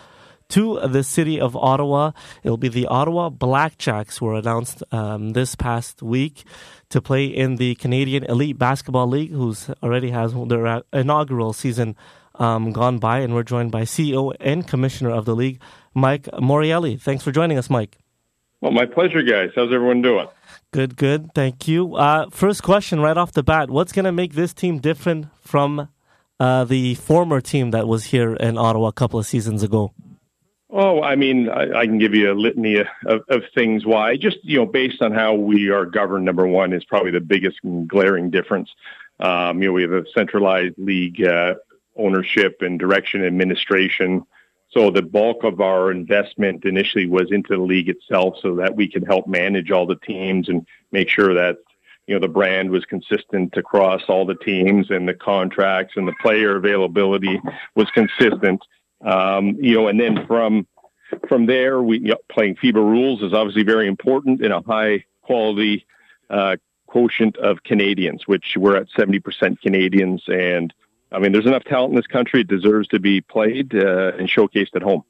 to 0.48 0.80
the 0.86 1.02
city 1.02 1.40
of 1.40 1.56
Ottawa. 1.56 2.12
It'll 2.42 2.56
be 2.56 2.68
the 2.68 2.86
Ottawa 2.86 3.30
Blackjacks 3.30 4.20
were 4.20 4.34
announced 4.34 4.82
um, 4.92 5.30
this 5.30 5.54
past 5.54 6.02
week 6.02 6.44
to 6.90 7.00
play 7.02 7.26
in 7.26 7.56
the 7.56 7.74
Canadian 7.76 8.24
Elite 8.24 8.58
Basketball 8.58 9.08
League, 9.08 9.32
who's 9.32 9.68
already 9.82 10.10
has 10.10 10.32
their 10.46 10.66
uh, 10.66 10.80
inaugural 10.92 11.52
season 11.52 11.96
um, 12.38 12.72
gone 12.72 12.98
by, 12.98 13.20
and 13.20 13.34
we're 13.34 13.42
joined 13.42 13.72
by 13.72 13.82
CEO 13.82 14.34
and 14.40 14.66
Commissioner 14.66 15.10
of 15.10 15.24
the 15.24 15.34
league, 15.34 15.60
Mike 15.94 16.24
Morreale. 16.34 17.00
Thanks 17.00 17.24
for 17.24 17.32
joining 17.32 17.58
us, 17.58 17.70
Mike. 17.70 17.98
Well, 18.60 18.72
my 18.72 18.86
pleasure, 18.86 19.22
guys. 19.22 19.50
How's 19.54 19.72
everyone 19.72 20.02
doing? 20.02 20.28
Good, 20.70 20.96
good. 20.96 21.32
Thank 21.34 21.68
you. 21.68 21.94
Uh, 21.94 22.28
first 22.30 22.62
question 22.62 23.00
right 23.00 23.16
off 23.16 23.32
the 23.32 23.42
bat 23.42 23.70
What's 23.70 23.92
going 23.92 24.06
to 24.06 24.12
make 24.12 24.34
this 24.34 24.54
team 24.54 24.78
different 24.78 25.26
from 25.40 25.88
uh, 26.40 26.64
the 26.64 26.94
former 26.94 27.40
team 27.40 27.70
that 27.70 27.86
was 27.86 28.04
here 28.04 28.34
in 28.34 28.58
Ottawa 28.58 28.88
a 28.88 28.92
couple 28.92 29.18
of 29.18 29.26
seasons 29.26 29.62
ago? 29.62 29.92
Oh, 30.68 31.00
I 31.00 31.14
mean, 31.16 31.48
I, 31.48 31.80
I 31.80 31.86
can 31.86 31.98
give 31.98 32.14
you 32.14 32.32
a 32.32 32.34
litany 32.34 32.76
of, 32.78 33.22
of 33.28 33.42
things 33.54 33.86
why. 33.86 34.16
Just 34.16 34.38
you 34.42 34.58
know, 34.58 34.66
based 34.66 35.00
on 35.00 35.12
how 35.12 35.34
we 35.34 35.70
are 35.70 35.86
governed, 35.86 36.24
number 36.24 36.46
one 36.46 36.72
is 36.72 36.84
probably 36.84 37.12
the 37.12 37.20
biggest 37.20 37.58
glaring 37.86 38.30
difference. 38.30 38.68
Um, 39.20 39.62
you 39.62 39.68
know, 39.68 39.72
we 39.72 39.82
have 39.82 39.92
a 39.92 40.04
centralized 40.14 40.74
league 40.76 41.24
uh, 41.24 41.54
ownership 41.96 42.58
and 42.60 42.78
direction 42.78 43.24
administration. 43.24 44.24
So 44.70 44.90
the 44.90 45.02
bulk 45.02 45.44
of 45.44 45.60
our 45.60 45.90
investment 45.90 46.64
initially 46.64 47.06
was 47.06 47.30
into 47.30 47.56
the 47.56 47.62
league 47.62 47.88
itself, 47.88 48.36
so 48.42 48.56
that 48.56 48.74
we 48.74 48.88
could 48.88 49.06
help 49.06 49.26
manage 49.26 49.70
all 49.70 49.86
the 49.86 49.96
teams 49.96 50.48
and 50.48 50.66
make 50.92 51.08
sure 51.08 51.34
that 51.34 51.56
you 52.06 52.14
know 52.14 52.20
the 52.20 52.28
brand 52.28 52.70
was 52.70 52.84
consistent 52.84 53.56
across 53.56 54.02
all 54.08 54.26
the 54.26 54.34
teams 54.34 54.90
and 54.90 55.08
the 55.08 55.14
contracts 55.14 55.94
and 55.96 56.06
the 56.06 56.14
player 56.20 56.56
availability 56.56 57.40
was 57.74 57.90
consistent. 57.90 58.60
Um, 59.04 59.56
you 59.60 59.74
know, 59.74 59.88
and 59.88 60.00
then 60.00 60.26
from 60.26 60.66
from 61.28 61.46
there, 61.46 61.82
we 61.82 61.98
you 61.98 62.08
know, 62.08 62.16
playing 62.28 62.56
FIBA 62.56 62.74
rules 62.74 63.22
is 63.22 63.32
obviously 63.32 63.62
very 63.62 63.86
important 63.86 64.42
in 64.42 64.52
a 64.52 64.60
high 64.62 65.04
quality 65.22 65.86
uh, 66.30 66.56
quotient 66.86 67.36
of 67.38 67.62
Canadians, 67.62 68.26
which 68.26 68.56
we're 68.56 68.76
at 68.76 68.88
seventy 68.96 69.20
percent 69.20 69.60
Canadians, 69.60 70.22
and 70.26 70.72
I 71.12 71.18
mean, 71.18 71.32
there's 71.32 71.46
enough 71.46 71.64
talent 71.64 71.90
in 71.90 71.96
this 71.96 72.06
country; 72.06 72.40
it 72.40 72.48
deserves 72.48 72.88
to 72.88 73.00
be 73.00 73.20
played 73.20 73.74
uh, 73.74 74.12
and 74.16 74.28
showcased 74.28 74.74
at 74.74 74.82
home. 74.82 75.04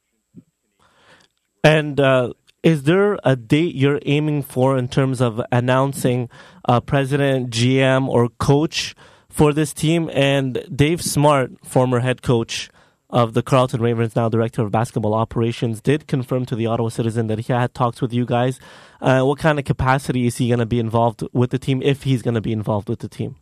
And 1.64 1.98
uh, 1.98 2.32
is 2.62 2.82
there 2.82 3.18
a 3.24 3.36
date 3.36 3.74
you're 3.74 4.00
aiming 4.04 4.42
for 4.42 4.76
in 4.76 4.88
terms 4.88 5.20
of 5.20 5.40
announcing 5.52 6.28
uh, 6.64 6.80
president, 6.80 7.50
GM, 7.50 8.08
or 8.08 8.28
coach 8.28 8.94
for 9.28 9.52
this 9.52 9.72
team? 9.72 10.10
And 10.12 10.66
Dave 10.74 11.02
Smart, 11.02 11.52
former 11.64 12.00
head 12.00 12.22
coach 12.22 12.70
of 13.08 13.34
the 13.34 13.42
Carleton 13.42 13.80
Ravens, 13.80 14.16
now 14.16 14.28
director 14.28 14.62
of 14.62 14.72
basketball 14.72 15.14
operations, 15.14 15.80
did 15.80 16.08
confirm 16.08 16.44
to 16.46 16.56
the 16.56 16.66
Ottawa 16.66 16.88
Citizen 16.88 17.28
that 17.28 17.38
he 17.38 17.52
had 17.52 17.72
talks 17.72 18.00
with 18.00 18.12
you 18.12 18.26
guys. 18.26 18.58
Uh, 19.00 19.22
what 19.22 19.38
kind 19.38 19.58
of 19.58 19.64
capacity 19.64 20.26
is 20.26 20.38
he 20.38 20.48
going 20.48 20.58
to 20.58 20.66
be 20.66 20.80
involved 20.80 21.22
with 21.32 21.50
the 21.50 21.58
team 21.58 21.80
if 21.82 22.02
he's 22.02 22.22
going 22.22 22.34
to 22.34 22.40
be 22.40 22.52
involved 22.52 22.88
with 22.88 22.98
the 22.98 23.08
team? 23.08 23.36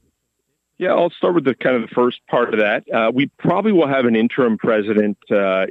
Yeah, 0.79 0.93
I'll 0.93 1.11
start 1.11 1.35
with 1.35 1.45
the 1.45 1.55
kind 1.55 1.77
of 1.77 1.83
the 1.89 1.95
first 1.95 2.21
part 2.27 2.53
of 2.53 2.61
that. 2.61 2.85
Uh, 2.93 3.11
we 3.15 3.27
probably 3.39 3.73
will 3.73 3.87
have 3.87 4.07
an 4.07 4.17
interim 4.17 4.59
president 4.59 5.19
uh, 5.31 5.67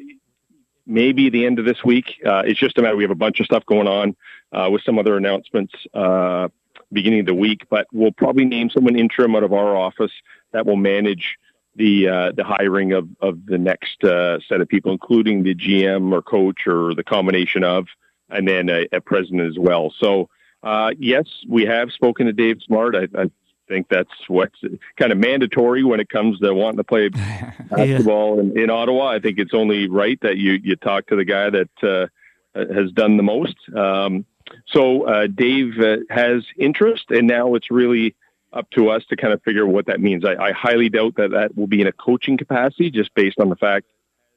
maybe 0.86 1.30
the 1.30 1.46
end 1.46 1.60
of 1.60 1.66
this 1.66 1.84
week. 1.84 2.22
Uh, 2.26 2.44
it's 2.46 2.60
just 2.60 2.78
a 2.78 2.82
matter 2.82 2.96
we 2.96 3.04
have 3.04 3.12
a 3.12 3.16
bunch 3.16 3.40
of 3.40 3.46
stuff 3.46 3.66
going 3.66 3.88
on 3.88 4.16
uh, 4.54 4.70
with 4.72 4.82
some 4.84 4.98
other 4.98 5.18
announcements 5.18 5.74
uh, 5.94 6.48
beginning 6.92 7.22
of 7.22 7.26
the 7.26 7.34
week, 7.34 7.66
but 7.70 7.88
we'll 7.92 8.12
probably 8.12 8.46
name 8.46 8.70
someone 8.70 8.98
interim 8.98 9.36
out 9.36 9.44
of 9.44 9.52
our 9.52 9.76
office 9.76 10.12
that 10.52 10.66
will 10.66 10.76
manage 10.76 11.38
the 11.76 12.08
uh, 12.08 12.32
the 12.34 12.44
hiring 12.44 12.94
of 12.94 13.10
of 13.20 13.46
the 13.46 13.58
next 13.58 13.98
set 14.02 14.62
of 14.62 14.68
people, 14.68 14.92
including 14.92 15.44
the 15.44 15.56
GM 15.56 16.14
or 16.14 16.22
coach 16.22 16.68
or 16.68 16.94
the 16.94 17.04
combination 17.04 17.64
of, 17.64 17.88
and 18.30 18.48
then 18.48 18.70
a, 18.70 18.88
a 18.92 19.02
president 19.02 19.50
as 19.50 19.58
well. 19.58 19.92
So 20.00 20.30
uh, 20.62 20.92
yes, 20.98 21.26
we 21.50 21.66
have 21.66 21.92
spoken 21.92 22.28
to 22.28 22.34
Dave 22.34 22.62
Smart. 22.66 22.96
I, 22.96 23.08
I 23.20 23.32
think 23.68 23.88
that's 23.90 24.12
what's 24.28 24.60
kind 24.98 25.12
of 25.12 25.18
mandatory 25.18 25.84
when 25.84 26.00
it 26.00 26.10
comes 26.10 26.40
to 26.40 26.54
wanting 26.54 26.78
to 26.78 26.84
play 26.84 27.10
basketball 27.70 28.40
in, 28.40 28.58
in 28.58 28.70
Ottawa. 28.70 29.08
I 29.08 29.20
think 29.20 29.40
it's 29.40 29.54
only 29.54 29.88
right 29.88 30.20
that 30.22 30.38
you 30.38 30.54
you 30.64 30.76
talk 30.76 31.08
to 31.08 31.16
the 31.16 31.26
guy 31.26 31.50
that 31.50 31.70
uh, 31.84 32.08
has 32.56 32.92
done 32.92 33.18
the 33.18 33.24
most. 33.24 33.56
Um, 33.76 34.26
so 34.68 35.04
uh, 35.04 35.28
Dave 35.28 35.80
uh, 35.80 35.98
has 36.10 36.44
interest, 36.58 37.06
and 37.10 37.28
now 37.28 37.56
it's 37.56 37.72
really 37.72 38.16
up 38.52 38.70
to 38.72 38.90
us 38.90 39.04
to 39.06 39.16
kind 39.16 39.34
of 39.34 39.42
figure 39.44 39.66
what 39.66 39.88
that 39.88 40.00
means. 40.00 40.24
I, 40.24 40.36
I 40.36 40.52
highly 40.52 40.90
doubt 40.90 41.16
that 41.16 41.32
that 41.32 41.58
will 41.58 41.68
be 41.68 41.82
in 41.82 41.88
a 41.88 41.92
coaching 41.92 42.38
capacity, 42.38 42.92
just 42.92 43.14
based 43.16 43.40
on 43.40 43.50
the 43.50 43.56
fact 43.56 43.88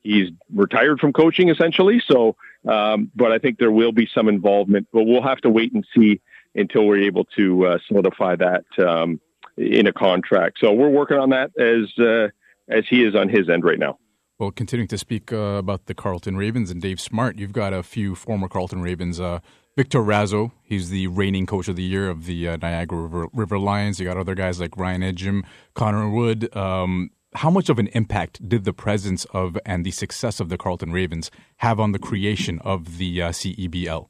he's 0.02 0.30
retired 0.54 1.00
from 1.00 1.12
coaching 1.12 1.50
essentially. 1.50 2.02
So, 2.06 2.36
um, 2.66 3.10
but 3.14 3.32
I 3.32 3.38
think 3.38 3.58
there 3.58 3.70
will 3.70 3.92
be 3.92 4.08
some 4.12 4.28
involvement, 4.28 4.88
but 4.92 5.04
we'll 5.04 5.22
have 5.22 5.40
to 5.42 5.50
wait 5.50 5.72
and 5.72 5.86
see 5.94 6.20
until 6.56 6.86
we're 6.86 7.02
able 7.02 7.24
to 7.36 7.66
uh, 7.66 7.78
solidify 7.86 8.36
that 8.36 8.64
um, 8.78 9.20
in 9.56 9.86
a 9.86 9.92
contract. 9.92 10.58
So 10.60 10.72
we're 10.72 10.88
working 10.88 11.18
on 11.18 11.30
that 11.30 11.50
as 11.58 11.98
uh, 12.04 12.28
as 12.68 12.84
he 12.88 13.04
is 13.04 13.14
on 13.14 13.28
his 13.28 13.48
end 13.48 13.64
right 13.64 13.78
now. 13.78 13.98
Well, 14.38 14.50
continuing 14.50 14.88
to 14.88 14.98
speak 14.98 15.32
uh, 15.32 15.36
about 15.36 15.86
the 15.86 15.94
Carleton 15.94 16.36
Ravens 16.36 16.70
and 16.70 16.82
Dave 16.82 17.00
Smart, 17.00 17.38
you've 17.38 17.52
got 17.52 17.72
a 17.72 17.82
few 17.82 18.14
former 18.14 18.48
Carleton 18.48 18.82
Ravens. 18.82 19.18
Uh, 19.18 19.40
Victor 19.76 20.00
Raso, 20.00 20.52
he's 20.62 20.88
the 20.88 21.06
reigning 21.06 21.44
coach 21.44 21.68
of 21.68 21.76
the 21.76 21.82
year 21.82 22.08
of 22.08 22.24
the 22.24 22.48
uh, 22.48 22.56
Niagara 22.56 22.98
River, 22.98 23.28
River 23.32 23.58
Lions. 23.58 24.00
You 24.00 24.06
got 24.06 24.16
other 24.16 24.34
guys 24.34 24.58
like 24.58 24.76
Ryan 24.76 25.02
Ejim, 25.02 25.44
Connor 25.74 26.08
Wood. 26.08 26.54
Um, 26.56 27.10
how 27.34 27.50
much 27.50 27.68
of 27.68 27.78
an 27.78 27.88
impact 27.88 28.46
did 28.48 28.64
the 28.64 28.72
presence 28.72 29.26
of 29.26 29.58
and 29.66 29.84
the 29.84 29.90
success 29.90 30.40
of 30.40 30.48
the 30.48 30.56
Carleton 30.56 30.92
Ravens 30.92 31.30
have 31.58 31.78
on 31.78 31.92
the 31.92 31.98
creation 31.98 32.58
of 32.60 32.96
the 32.96 33.20
uh, 33.20 33.30
CEBL? 33.30 34.08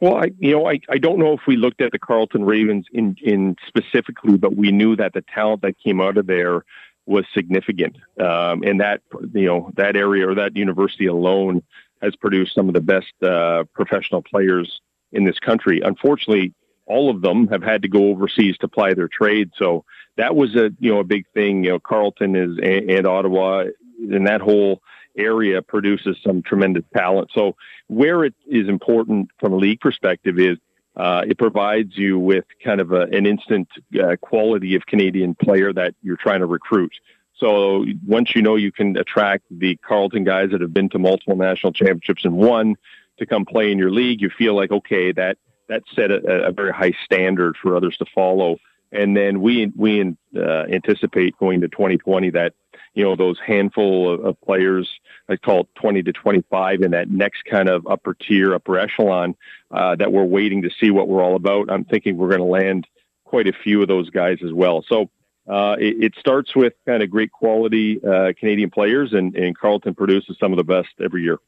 Well, 0.00 0.16
I, 0.16 0.30
you 0.38 0.52
know, 0.52 0.68
I, 0.68 0.80
I 0.90 0.98
don't 0.98 1.18
know 1.18 1.32
if 1.32 1.40
we 1.46 1.56
looked 1.56 1.80
at 1.80 1.92
the 1.92 1.98
Carleton 1.98 2.44
Ravens 2.44 2.86
in, 2.92 3.16
in 3.22 3.56
specifically, 3.66 4.36
but 4.36 4.54
we 4.54 4.70
knew 4.70 4.94
that 4.96 5.14
the 5.14 5.22
talent 5.22 5.62
that 5.62 5.78
came 5.78 6.00
out 6.00 6.18
of 6.18 6.26
there 6.26 6.64
was 7.06 7.24
significant. 7.32 7.96
Um, 8.20 8.62
and 8.62 8.80
that, 8.80 9.00
you 9.32 9.46
know, 9.46 9.70
that 9.76 9.96
area 9.96 10.28
or 10.28 10.34
that 10.34 10.56
university 10.56 11.06
alone 11.06 11.62
has 12.02 12.14
produced 12.16 12.54
some 12.54 12.68
of 12.68 12.74
the 12.74 12.80
best 12.80 13.12
uh, 13.22 13.64
professional 13.72 14.22
players 14.22 14.80
in 15.12 15.24
this 15.24 15.38
country. 15.38 15.80
Unfortunately, 15.82 16.52
all 16.84 17.10
of 17.10 17.22
them 17.22 17.48
have 17.48 17.62
had 17.62 17.82
to 17.82 17.88
go 17.88 18.10
overseas 18.10 18.56
to 18.58 18.68
ply 18.68 18.94
their 18.94 19.08
trade. 19.08 19.50
So 19.56 19.84
that 20.16 20.36
was 20.36 20.54
a 20.54 20.70
you 20.78 20.92
know 20.92 21.00
a 21.00 21.04
big 21.04 21.24
thing. 21.34 21.64
You 21.64 21.70
know, 21.70 21.80
Carleton 21.80 22.36
is 22.36 22.58
and, 22.58 22.90
and 22.90 23.06
Ottawa 23.06 23.64
and 23.98 24.26
that 24.26 24.40
whole 24.40 24.82
area 25.16 25.62
produces 25.62 26.16
some 26.24 26.42
tremendous 26.42 26.84
talent. 26.94 27.30
So 27.34 27.56
where 27.88 28.24
it 28.24 28.34
is 28.46 28.68
important 28.68 29.30
from 29.38 29.52
a 29.52 29.56
league 29.56 29.80
perspective 29.80 30.38
is 30.38 30.58
uh, 30.96 31.22
it 31.28 31.38
provides 31.38 31.96
you 31.96 32.18
with 32.18 32.44
kind 32.64 32.80
of 32.80 32.92
a, 32.92 33.02
an 33.02 33.26
instant 33.26 33.68
uh, 34.02 34.16
quality 34.20 34.74
of 34.76 34.86
Canadian 34.86 35.34
player 35.34 35.72
that 35.72 35.94
you're 36.02 36.16
trying 36.16 36.40
to 36.40 36.46
recruit. 36.46 36.92
So 37.38 37.84
once 38.06 38.34
you 38.34 38.40
know 38.40 38.56
you 38.56 38.72
can 38.72 38.96
attract 38.96 39.44
the 39.50 39.76
Carleton 39.76 40.24
guys 40.24 40.50
that 40.52 40.62
have 40.62 40.72
been 40.72 40.88
to 40.90 40.98
multiple 40.98 41.36
national 41.36 41.72
championships 41.72 42.24
and 42.24 42.34
won 42.34 42.76
to 43.18 43.26
come 43.26 43.44
play 43.44 43.70
in 43.70 43.78
your 43.78 43.90
league, 43.90 44.22
you 44.22 44.30
feel 44.30 44.54
like 44.54 44.70
okay 44.70 45.12
that 45.12 45.36
that 45.68 45.82
set 45.94 46.10
a, 46.10 46.46
a 46.46 46.52
very 46.52 46.72
high 46.72 46.92
standard 47.04 47.56
for 47.60 47.76
others 47.76 47.96
to 47.98 48.06
follow. 48.14 48.56
And 48.92 49.16
then 49.16 49.42
we 49.42 49.70
we 49.76 50.00
uh, 50.00 50.40
anticipate 50.40 51.36
going 51.38 51.60
to 51.60 51.68
2020 51.68 52.30
that 52.30 52.54
you 52.94 53.04
know 53.04 53.16
those 53.16 53.38
handful 53.44 54.12
of, 54.12 54.24
of 54.24 54.40
players 54.40 54.88
I 55.28 55.36
call 55.36 55.62
it 55.62 55.68
20 55.76 56.02
to 56.04 56.12
25 56.12 56.82
in 56.82 56.90
that 56.92 57.10
next 57.10 57.44
kind 57.44 57.68
of 57.68 57.86
upper 57.86 58.14
tier, 58.14 58.54
upper 58.54 58.78
echelon 58.78 59.34
uh, 59.70 59.96
that 59.96 60.12
we're 60.12 60.24
waiting 60.24 60.62
to 60.62 60.70
see 60.80 60.90
what 60.90 61.08
we're 61.08 61.22
all 61.22 61.36
about. 61.36 61.70
I'm 61.70 61.84
thinking 61.84 62.16
we're 62.16 62.28
going 62.28 62.40
to 62.40 62.44
land 62.44 62.86
quite 63.24 63.48
a 63.48 63.52
few 63.52 63.82
of 63.82 63.88
those 63.88 64.10
guys 64.10 64.38
as 64.44 64.52
well. 64.52 64.84
So 64.88 65.10
uh, 65.48 65.76
it, 65.78 66.04
it, 66.04 66.14
starts 66.18 66.54
with 66.56 66.72
kind 66.86 67.02
of 67.02 67.10
great 67.10 67.30
quality 67.30 68.00
uh, 68.04 68.32
Canadian 68.38 68.70
players, 68.70 69.12
and, 69.12 69.34
and 69.36 69.56
Carleton 69.56 69.94
produces 69.94 70.36
some 70.40 70.52
of 70.52 70.58
the 70.58 70.64
best 70.64 70.88
every 71.00 71.22
year. 71.22 71.38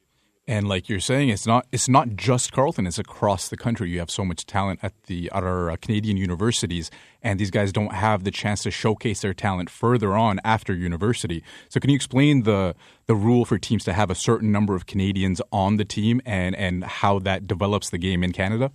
And 0.48 0.66
like 0.66 0.88
you're 0.88 0.98
saying, 0.98 1.28
it's 1.28 1.46
not 1.46 1.66
it's 1.72 1.90
not 1.90 2.16
just 2.16 2.52
Carleton; 2.52 2.87
it's 2.87 2.98
across 2.98 3.50
the 3.50 3.56
country. 3.56 3.90
You 3.90 3.98
have 3.98 4.11
so 4.11 4.24
much 4.24 4.46
talent 4.46 4.80
at 4.82 4.94
the 5.02 5.28
our 5.30 5.70
uh, 5.70 5.76
Canadian 5.76 6.16
universities, 6.16 6.90
and 7.22 7.38
these 7.38 7.50
guys 7.50 7.70
don't 7.70 7.92
have 7.92 8.24
the 8.24 8.30
chance 8.30 8.62
to 8.62 8.70
showcase 8.70 9.20
their 9.20 9.34
talent 9.34 9.68
further 9.68 10.16
on 10.16 10.40
after 10.44 10.72
university. 10.72 11.44
So, 11.68 11.80
can 11.80 11.90
you 11.90 11.96
explain 11.96 12.44
the 12.44 12.74
the 13.04 13.14
rule 13.14 13.44
for 13.44 13.58
teams 13.58 13.84
to 13.84 13.92
have 13.92 14.11
a 14.11 14.14
certain 14.14 14.50
number 14.50 14.74
of 14.74 14.87
Canadians 14.87 15.42
on 15.52 15.76
the 15.76 15.84
team, 15.84 16.22
and 16.24 16.56
and 16.56 16.82
how 16.82 17.18
that 17.18 17.46
develops 17.46 17.90
the 17.90 17.98
game 17.98 18.24
in 18.24 18.32
Canada? 18.32 18.72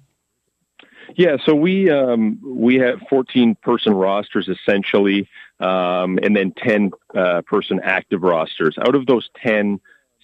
Yeah, 1.15 1.37
so 1.43 1.55
we 1.55 1.89
um, 1.89 2.39
we 2.45 2.75
have 2.75 3.01
14 3.09 3.55
person 3.63 3.95
rosters 3.95 4.47
essentially, 4.47 5.27
um, 5.59 6.19
and 6.21 6.35
then 6.35 6.53
10 6.55 6.91
uh, 7.15 7.41
person 7.41 7.79
active 7.83 8.21
rosters. 8.21 8.77
Out 8.77 8.93
of 8.93 9.07
those 9.07 9.27
10 9.43 9.79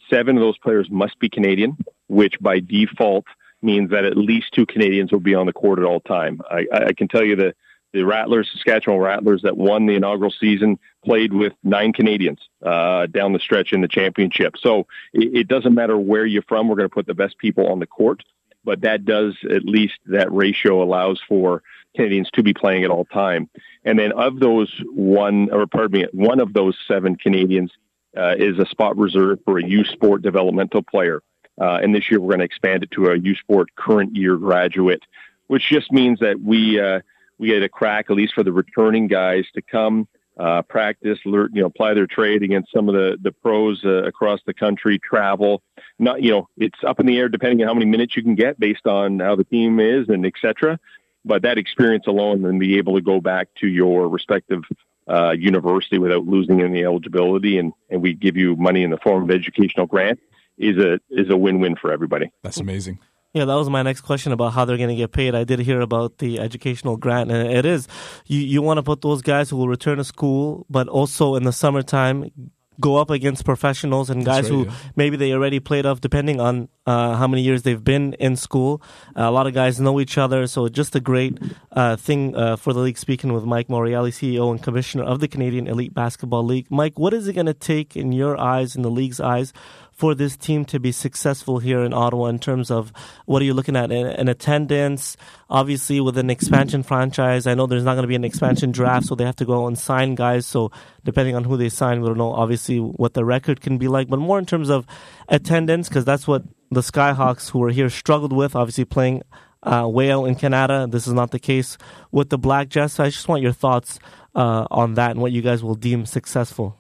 seven 0.10 0.38
of 0.38 0.42
those 0.42 0.58
players 0.58 0.90
must 0.90 1.20
be 1.20 1.30
Canadian, 1.30 1.78
which 2.08 2.36
by 2.40 2.60
default 2.60 3.26
means 3.62 3.92
that 3.92 4.06
at 4.06 4.18
least 4.18 4.54
two 4.54 4.66
Canadians 4.66 5.12
will 5.12 5.20
be 5.20 5.36
on 5.36 5.46
the 5.46 5.54
court 5.54 5.80
at 5.80 5.86
all 5.86 6.00
time. 6.00 6.42
I, 6.50 6.66
I 6.72 6.94
can 6.94 7.08
tell 7.08 7.24
you 7.24 7.36
that 7.38 7.56
the 7.92 8.04
Rattlers, 8.04 8.50
Saskatchewan 8.54 9.00
Rattlers, 9.00 9.42
that 9.42 9.58
won 9.58 9.86
the 9.86 9.96
inaugural 9.96 10.32
season, 10.32 10.80
played 11.04 11.34
with 11.34 11.54
nine 11.64 11.92
Canadians 11.92 12.40
uh, 12.64 13.08
down 13.08 13.34
the 13.34 13.40
stretch 13.40 13.74
in 13.74 13.82
the 13.82 13.88
championship. 13.88 14.56
So 14.62 14.88
it, 15.14 15.36
it 15.40 15.48
doesn't 15.48 15.74
matter 15.74 15.98
where 15.98 16.26
you're 16.26 16.44
from. 16.44 16.68
We're 16.68 16.76
going 16.76 16.90
to 16.90 16.94
put 16.94 17.08
the 17.08 17.16
best 17.16 17.38
people 17.38 17.68
on 17.68 17.80
the 17.80 17.88
court, 17.88 18.24
but 18.64 18.82
that 18.82 19.06
does 19.06 19.36
at 19.44 19.66
least 19.66 19.96
that 20.06 20.32
ratio 20.32 20.84
allows 20.84 21.20
for 21.28 21.64
Canadians 21.96 22.30
to 22.34 22.44
be 22.44 22.54
playing 22.54 22.84
at 22.84 22.92
all 22.92 23.06
time. 23.06 23.50
And 23.84 23.98
then 23.98 24.12
of 24.12 24.40
those 24.40 24.72
one, 24.94 25.52
or 25.52 25.66
pardon 25.66 26.02
me, 26.02 26.08
one 26.14 26.40
of 26.40 26.54
those 26.54 26.78
seven 26.88 27.16
Canadians 27.16 27.72
uh, 28.20 28.36
is 28.38 28.60
a 28.60 28.66
spot 28.66 28.98
reserved 28.98 29.42
for 29.46 29.58
a 29.58 29.66
U 29.66 29.86
Sport 29.86 30.22
developmental 30.22 30.84
player. 30.84 31.22
Uh, 31.60 31.80
and 31.82 31.94
this 31.94 32.10
year 32.10 32.20
we're 32.20 32.30
going 32.30 32.40
to 32.40 32.46
expand 32.46 32.84
it 32.84 32.92
to 32.92 33.08
a 33.08 33.18
U 33.18 33.36
Sport 33.36 33.70
current 33.76 34.16
year 34.16 34.38
graduate, 34.38 35.04
which 35.48 35.70
just 35.70 35.92
means 35.92 36.20
that 36.20 36.40
we 36.40 36.80
uh, 36.80 37.00
we 37.38 37.48
get 37.48 37.64
a 37.64 37.70
crack 37.70 38.08
at 38.10 38.16
least 38.16 38.34
for 38.34 38.44
the 38.44 38.52
returning 38.52 39.08
guys 39.08 39.46
to 39.56 39.62
come 39.62 40.08
uh, 40.40 40.62
practice, 40.62 41.20
learn, 41.26 41.50
you 41.54 41.62
know, 41.62 41.68
apply 41.68 41.94
their 41.94 42.08
trade 42.08 42.44
against 42.44 42.72
some 42.72 42.88
of 42.88 42.96
the 42.96 43.18
the 43.22 43.32
pros 43.32 43.84
uh, 43.84 44.04
across 44.04 44.40
the 44.46 44.54
country, 44.54 44.98
travel. 44.98 45.62
Not 46.00 46.22
you 46.24 46.32
know, 46.32 46.50
it's 46.58 46.80
up 46.86 47.00
in 47.00 47.06
the 47.06 47.18
air 47.18 47.28
depending 47.28 47.62
on 47.62 47.68
how 47.68 47.74
many 47.74 47.86
minutes 47.86 48.16
you 48.16 48.24
can 48.24 48.36
get 48.36 48.60
based 48.60 48.88
on 48.88 49.20
how 49.20 49.36
the 49.36 49.44
team 49.44 49.80
is 49.80 50.08
and 50.08 50.26
etc. 50.26 50.80
But 51.26 51.42
that 51.42 51.58
experience 51.58 52.08
alone, 52.08 52.46
and 52.46 52.60
be 52.60 52.78
able 52.78 52.96
to 52.96 53.02
go 53.02 53.20
back 53.20 53.50
to 53.60 53.68
your 53.68 54.08
respective 54.08 54.64
uh, 55.10 55.32
university 55.32 55.98
without 55.98 56.26
losing 56.26 56.62
any 56.62 56.84
eligibility, 56.84 57.58
and, 57.58 57.74
and 57.90 58.02
we 58.02 58.14
give 58.14 58.38
you 58.38 58.56
money 58.56 58.84
in 58.84 58.92
the 58.92 58.98
form 58.98 59.24
of 59.24 59.32
educational 59.32 59.86
grant 59.86 60.20
is 60.58 60.78
a 60.78 61.00
is 61.10 61.30
a 61.30 61.38
win 61.38 61.60
win 61.60 61.76
for 61.76 61.92
everybody. 61.92 62.32
That's 62.44 62.58
amazing. 62.58 63.00
Yeah, 63.34 63.46
that 63.46 63.56
was 63.56 63.70
my 63.70 63.84
next 63.84 64.02
question 64.02 64.32
about 64.32 64.54
how 64.54 64.66
they're 64.66 64.78
going 64.78 64.90
to 64.90 64.96
get 64.96 65.12
paid. 65.12 65.36
I 65.36 65.44
did 65.44 65.60
hear 65.60 65.82
about 65.82 66.18
the 66.18 66.40
educational 66.40 66.98
grant, 66.98 67.32
and 67.32 67.52
it 67.52 67.66
is 67.66 67.88
you 68.26 68.40
you 68.40 68.62
want 68.62 68.78
to 68.78 68.84
put 68.84 69.02
those 69.02 69.22
guys 69.22 69.50
who 69.50 69.58
will 69.58 69.68
return 69.68 69.98
to 69.98 70.04
school, 70.04 70.66
but 70.70 70.88
also 70.88 71.36
in 71.36 71.44
the 71.44 71.54
summertime 71.54 72.32
go 72.80 72.98
up 72.98 73.10
against 73.10 73.46
professionals 73.46 74.10
and 74.10 74.26
guys 74.26 74.44
right, 74.44 74.52
who 74.52 74.66
yeah. 74.66 74.72
maybe 74.96 75.18
they 75.18 75.34
already 75.34 75.60
played 75.60 75.86
off, 75.86 76.02
depending 76.02 76.40
on 76.40 76.70
uh, 76.86 77.16
how 77.16 77.28
many 77.28 77.42
years 77.42 77.64
they've 77.64 77.84
been 77.84 78.14
in 78.14 78.36
school. 78.36 78.82
Uh, 79.16 79.24
a 79.24 79.32
lot 79.32 79.48
of 79.48 79.54
guys 79.54 79.80
know 79.80 80.00
each 80.00 80.18
other, 80.18 80.48
so 80.48 80.68
just 80.68 80.96
a 80.96 81.00
great 81.00 81.38
uh, 81.74 81.96
thing 81.96 82.36
uh, 82.36 82.56
for 82.56 82.74
the 82.74 82.80
league. 82.80 82.98
Speaking 82.98 83.34
with 83.34 83.44
Mike 83.44 83.68
Morreale, 83.68 84.10
CEO 84.10 84.52
and 84.52 84.62
Commissioner 84.62 85.04
of 85.04 85.20
the 85.20 85.28
Canadian 85.28 85.68
Elite 85.68 85.94
Basketball 85.94 86.44
League, 86.44 86.68
Mike, 86.70 86.98
what 86.98 87.14
is 87.14 87.28
it 87.28 87.34
going 87.34 87.46
to 87.46 87.54
take 87.54 87.96
in 87.96 88.12
your 88.12 88.40
eyes, 88.40 88.76
in 88.76 88.82
the 88.82 88.92
league's 88.92 89.20
eyes, 89.20 89.54
for 90.00 90.16
this 90.16 90.38
team 90.38 90.64
to 90.64 90.80
be 90.80 90.94
successful 90.94 91.60
here 91.60 91.82
in 91.84 91.94
Ottawa 91.94 92.28
in 92.28 92.40
terms 92.40 92.72
of 92.72 92.94
what 93.26 93.42
are 93.42 93.46
you 93.46 93.54
looking 93.54 93.76
at? 93.76 93.92
in 93.92 94.30
attendance, 94.30 95.18
obviously, 95.50 96.00
with 96.00 96.18
an 96.18 96.30
expansion 96.30 96.84
franchise. 96.84 97.46
I 97.46 97.54
know 97.54 97.68
there's 97.68 97.84
not 97.84 97.96
going 97.96 98.04
to 98.04 98.08
be 98.08 98.16
an 98.16 98.24
expansion 98.24 98.72
draft, 98.72 99.08
so 99.08 99.16
they 99.16 99.26
have 99.26 99.36
to 99.36 99.46
go 99.46 99.68
and 99.68 99.78
sign 99.78 100.16
guys. 100.16 100.46
So, 100.46 100.72
depending 101.04 101.36
on 101.36 101.44
who 101.44 101.58
they 101.58 101.68
sign, 101.68 102.00
we 102.00 102.08
don't 102.08 102.18
know, 102.18 102.32
obviously, 102.32 102.78
what 102.78 103.14
the 103.14 103.26
record 103.26 103.60
can 103.60 103.78
be 103.78 103.90
like, 103.90 104.08
but 104.08 104.20
more 104.20 104.40
in 104.40 104.46
terms 104.46 104.70
of 104.70 104.88
attendance, 105.28 105.90
because 105.90 106.06
that's 106.06 106.26
what 106.26 106.44
the 106.72 106.82
Skyhawks 106.82 107.50
who 107.50 107.62
are 107.64 107.70
here 107.70 107.90
struggled 107.90 108.32
with, 108.32 108.56
obviously, 108.56 108.86
playing 108.86 109.24
uh, 109.64 109.86
way 109.86 110.12
out 110.12 110.24
in 110.26 110.36
Canada. 110.36 110.88
This 110.90 111.08
is 111.08 111.14
not 111.14 111.32
the 111.32 111.40
case 111.40 111.78
with 112.10 112.30
the 112.30 112.40
Blackjacks. 112.40 113.02
I 113.02 113.10
just 113.10 113.28
want 113.28 113.42
your 113.42 113.52
thoughts 113.52 114.00
uh, 114.34 114.66
on 114.72 114.94
that 114.94 115.12
and 115.12 115.20
what 115.20 115.34
you 115.34 115.42
guys 115.42 115.62
will 115.62 115.76
deem 115.76 116.06
successful. 116.06 116.80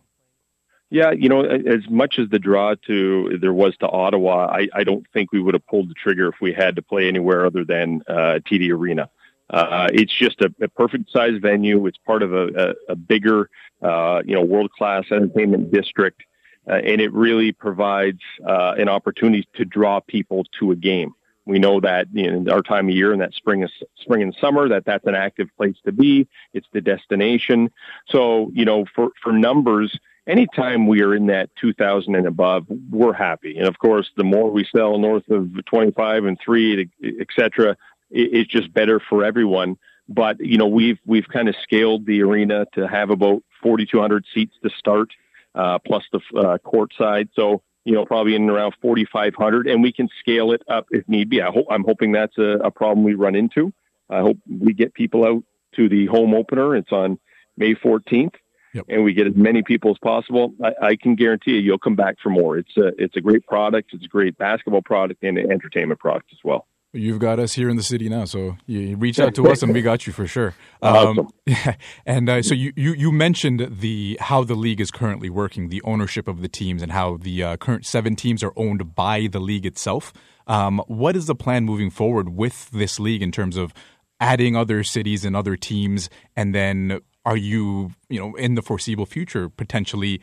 Yeah, 0.91 1.11
you 1.11 1.29
know, 1.29 1.43
as 1.43 1.87
much 1.87 2.17
as 2.17 2.29
the 2.29 2.39
draw 2.39 2.73
to 2.87 3.37
there 3.39 3.53
was 3.53 3.77
to 3.77 3.87
Ottawa, 3.87 4.47
I, 4.47 4.67
I 4.73 4.83
don't 4.83 5.05
think 5.13 5.31
we 5.31 5.39
would 5.39 5.53
have 5.53 5.65
pulled 5.67 5.89
the 5.89 5.93
trigger 5.93 6.27
if 6.29 6.35
we 6.41 6.51
had 6.51 6.75
to 6.77 6.81
play 6.81 7.07
anywhere 7.07 7.45
other 7.45 7.63
than 7.63 8.01
uh, 8.07 8.39
TD 8.43 8.71
Arena. 8.71 9.09
Uh, 9.51 9.87
it's 9.93 10.13
just 10.13 10.41
a, 10.41 10.53
a 10.61 10.67
perfect 10.67 11.11
size 11.11 11.37
venue. 11.41 11.85
It's 11.85 11.97
part 11.97 12.23
of 12.23 12.33
a, 12.33 12.73
a, 12.89 12.91
a 12.93 12.95
bigger, 12.95 13.49
uh, 13.83 14.23
you 14.25 14.33
know, 14.33 14.41
world 14.41 14.71
class 14.71 15.05
entertainment 15.11 15.71
district, 15.71 16.23
uh, 16.67 16.73
and 16.73 17.01
it 17.01 17.13
really 17.13 17.51
provides 17.51 18.21
uh, 18.47 18.73
an 18.77 18.89
opportunity 18.89 19.47
to 19.55 19.65
draw 19.65 19.99
people 19.99 20.43
to 20.59 20.71
a 20.71 20.75
game. 20.75 21.13
We 21.45 21.57
know 21.57 21.79
that 21.81 22.07
in 22.13 22.49
our 22.49 22.61
time 22.61 22.89
of 22.89 22.95
year, 22.95 23.11
in 23.11 23.19
that 23.19 23.33
spring, 23.33 23.67
spring 23.97 24.21
and 24.21 24.35
summer, 24.39 24.69
that 24.69 24.85
that's 24.85 25.05
an 25.07 25.15
active 25.15 25.49
place 25.57 25.77
to 25.85 25.91
be. 25.91 26.27
It's 26.53 26.67
the 26.73 26.81
destination. 26.81 27.71
So, 28.09 28.51
you 28.53 28.65
know, 28.65 28.85
for 28.95 29.09
for 29.23 29.33
numbers, 29.33 29.97
anytime 30.29 30.87
we 30.87 31.01
are 31.01 31.15
in 31.15 31.25
that 31.27 31.49
2000 31.59 32.15
and 32.15 32.27
above, 32.27 32.65
we're 32.89 33.13
happy. 33.13 33.57
And 33.57 33.67
of 33.67 33.79
course, 33.79 34.09
the 34.15 34.23
more 34.23 34.51
we 34.51 34.65
sell 34.73 34.97
north 34.97 35.27
of 35.29 35.65
25 35.65 36.25
and 36.25 36.37
three, 36.43 36.89
et 37.03 37.27
cetera, 37.37 37.75
it's 38.11 38.49
just 38.49 38.71
better 38.73 39.01
for 39.09 39.25
everyone. 39.25 39.77
But, 40.07 40.39
you 40.39 40.57
know, 40.57 40.67
we've, 40.67 40.99
we've 41.05 41.27
kind 41.27 41.49
of 41.49 41.55
scaled 41.63 42.05
the 42.05 42.21
arena 42.21 42.65
to 42.73 42.87
have 42.87 43.09
about 43.09 43.43
4,200 43.61 44.25
seats 44.33 44.55
to 44.63 44.69
start, 44.69 45.09
uh, 45.55 45.79
plus 45.79 46.03
the 46.11 46.21
uh, 46.37 46.57
court 46.59 46.93
side. 46.97 47.29
So, 47.35 47.61
you 47.83 47.93
know, 47.93 48.05
probably 48.05 48.35
in 48.35 48.49
around 48.49 48.75
4,500 48.81 49.67
and 49.67 49.81
we 49.81 49.91
can 49.91 50.09
scale 50.19 50.51
it 50.51 50.61
up 50.67 50.87
if 50.91 51.07
need 51.07 51.29
be. 51.29 51.41
I 51.41 51.51
hope, 51.51 51.65
I'm 51.69 51.83
hoping 51.83 52.11
that's 52.11 52.37
a, 52.37 52.59
a 52.63 52.71
problem 52.71 53.03
we 53.03 53.15
run 53.15 53.35
into. 53.35 53.73
I 54.09 54.21
hope 54.21 54.37
we 54.47 54.73
get 54.73 54.93
people 54.93 55.25
out 55.25 55.43
to 55.75 55.89
the 55.89 56.07
home 56.07 56.33
opener. 56.33 56.75
It's 56.75 56.91
on 56.91 57.19
May 57.57 57.75
14th 57.75 58.33
yep. 58.73 58.85
and 58.87 59.03
we 59.03 59.13
get 59.13 59.27
as 59.27 59.35
many 59.35 59.63
people 59.63 59.91
as 59.91 59.97
possible, 59.97 60.53
I, 60.63 60.87
I, 60.87 60.95
can 60.95 61.15
guarantee 61.15 61.51
you, 61.51 61.59
you'll 61.59 61.79
come 61.79 61.95
back 61.95 62.15
for 62.21 62.29
more. 62.29 62.57
It's 62.57 62.75
a, 62.77 62.91
it's 62.97 63.15
a 63.15 63.21
great 63.21 63.45
product. 63.45 63.91
It's 63.93 64.05
a 64.05 64.07
great 64.07 64.37
basketball 64.37 64.81
product 64.81 65.23
and 65.23 65.37
an 65.37 65.51
entertainment 65.51 65.99
product 65.99 66.29
as 66.31 66.39
well. 66.43 66.67
You've 66.91 67.19
got 67.19 67.37
us 67.37 67.53
here 67.53 67.69
in 67.69 67.77
the 67.77 67.83
city 67.83 68.09
now, 68.09 68.25
so 68.25 68.57
you 68.65 68.97
reach 68.97 69.19
out 69.19 69.35
to 69.35 69.47
us 69.47 69.61
and 69.61 69.75
we 69.75 69.83
got 69.83 70.07
you 70.07 70.13
for 70.13 70.25
sure. 70.25 70.55
Um, 70.81 70.95
awesome. 70.95 71.27
Yeah, 71.45 71.75
and 72.05 72.29
uh, 72.29 72.41
so 72.41 72.53
you, 72.53 72.71
you, 72.75 72.93
you 72.93 73.11
mentioned 73.11 73.67
the 73.81 74.17
how 74.21 74.45
the 74.45 74.55
league 74.55 74.79
is 74.79 74.91
currently 74.91 75.29
working, 75.29 75.69
the 75.69 75.81
ownership 75.83 76.27
of 76.27 76.41
the 76.41 76.47
teams, 76.47 76.81
and 76.81 76.91
how 76.91 77.17
the 77.17 77.43
uh, 77.43 77.57
current 77.57 77.85
seven 77.85 78.15
teams 78.15 78.43
are 78.43 78.53
owned 78.55 78.95
by 78.95 79.27
the 79.27 79.39
league 79.39 79.65
itself. 79.65 80.13
Um, 80.47 80.81
what 80.87 81.17
is 81.17 81.25
the 81.25 81.35
plan 81.35 81.65
moving 81.65 81.89
forward 81.89 82.29
with 82.29 82.69
this 82.71 82.97
league 82.97 83.21
in 83.21 83.31
terms 83.31 83.57
of 83.57 83.73
adding 84.19 84.55
other 84.55 84.83
cities 84.83 85.25
and 85.25 85.35
other 85.35 85.55
teams, 85.55 86.09
and 86.35 86.55
then 86.55 87.01
are 87.29 87.37
you, 87.37 87.91
you 88.09 88.19
know, 88.19 88.33
in 88.35 88.55
the 88.55 88.63
foreseeable 88.63 89.05
future 89.05 89.49
potentially 89.49 90.19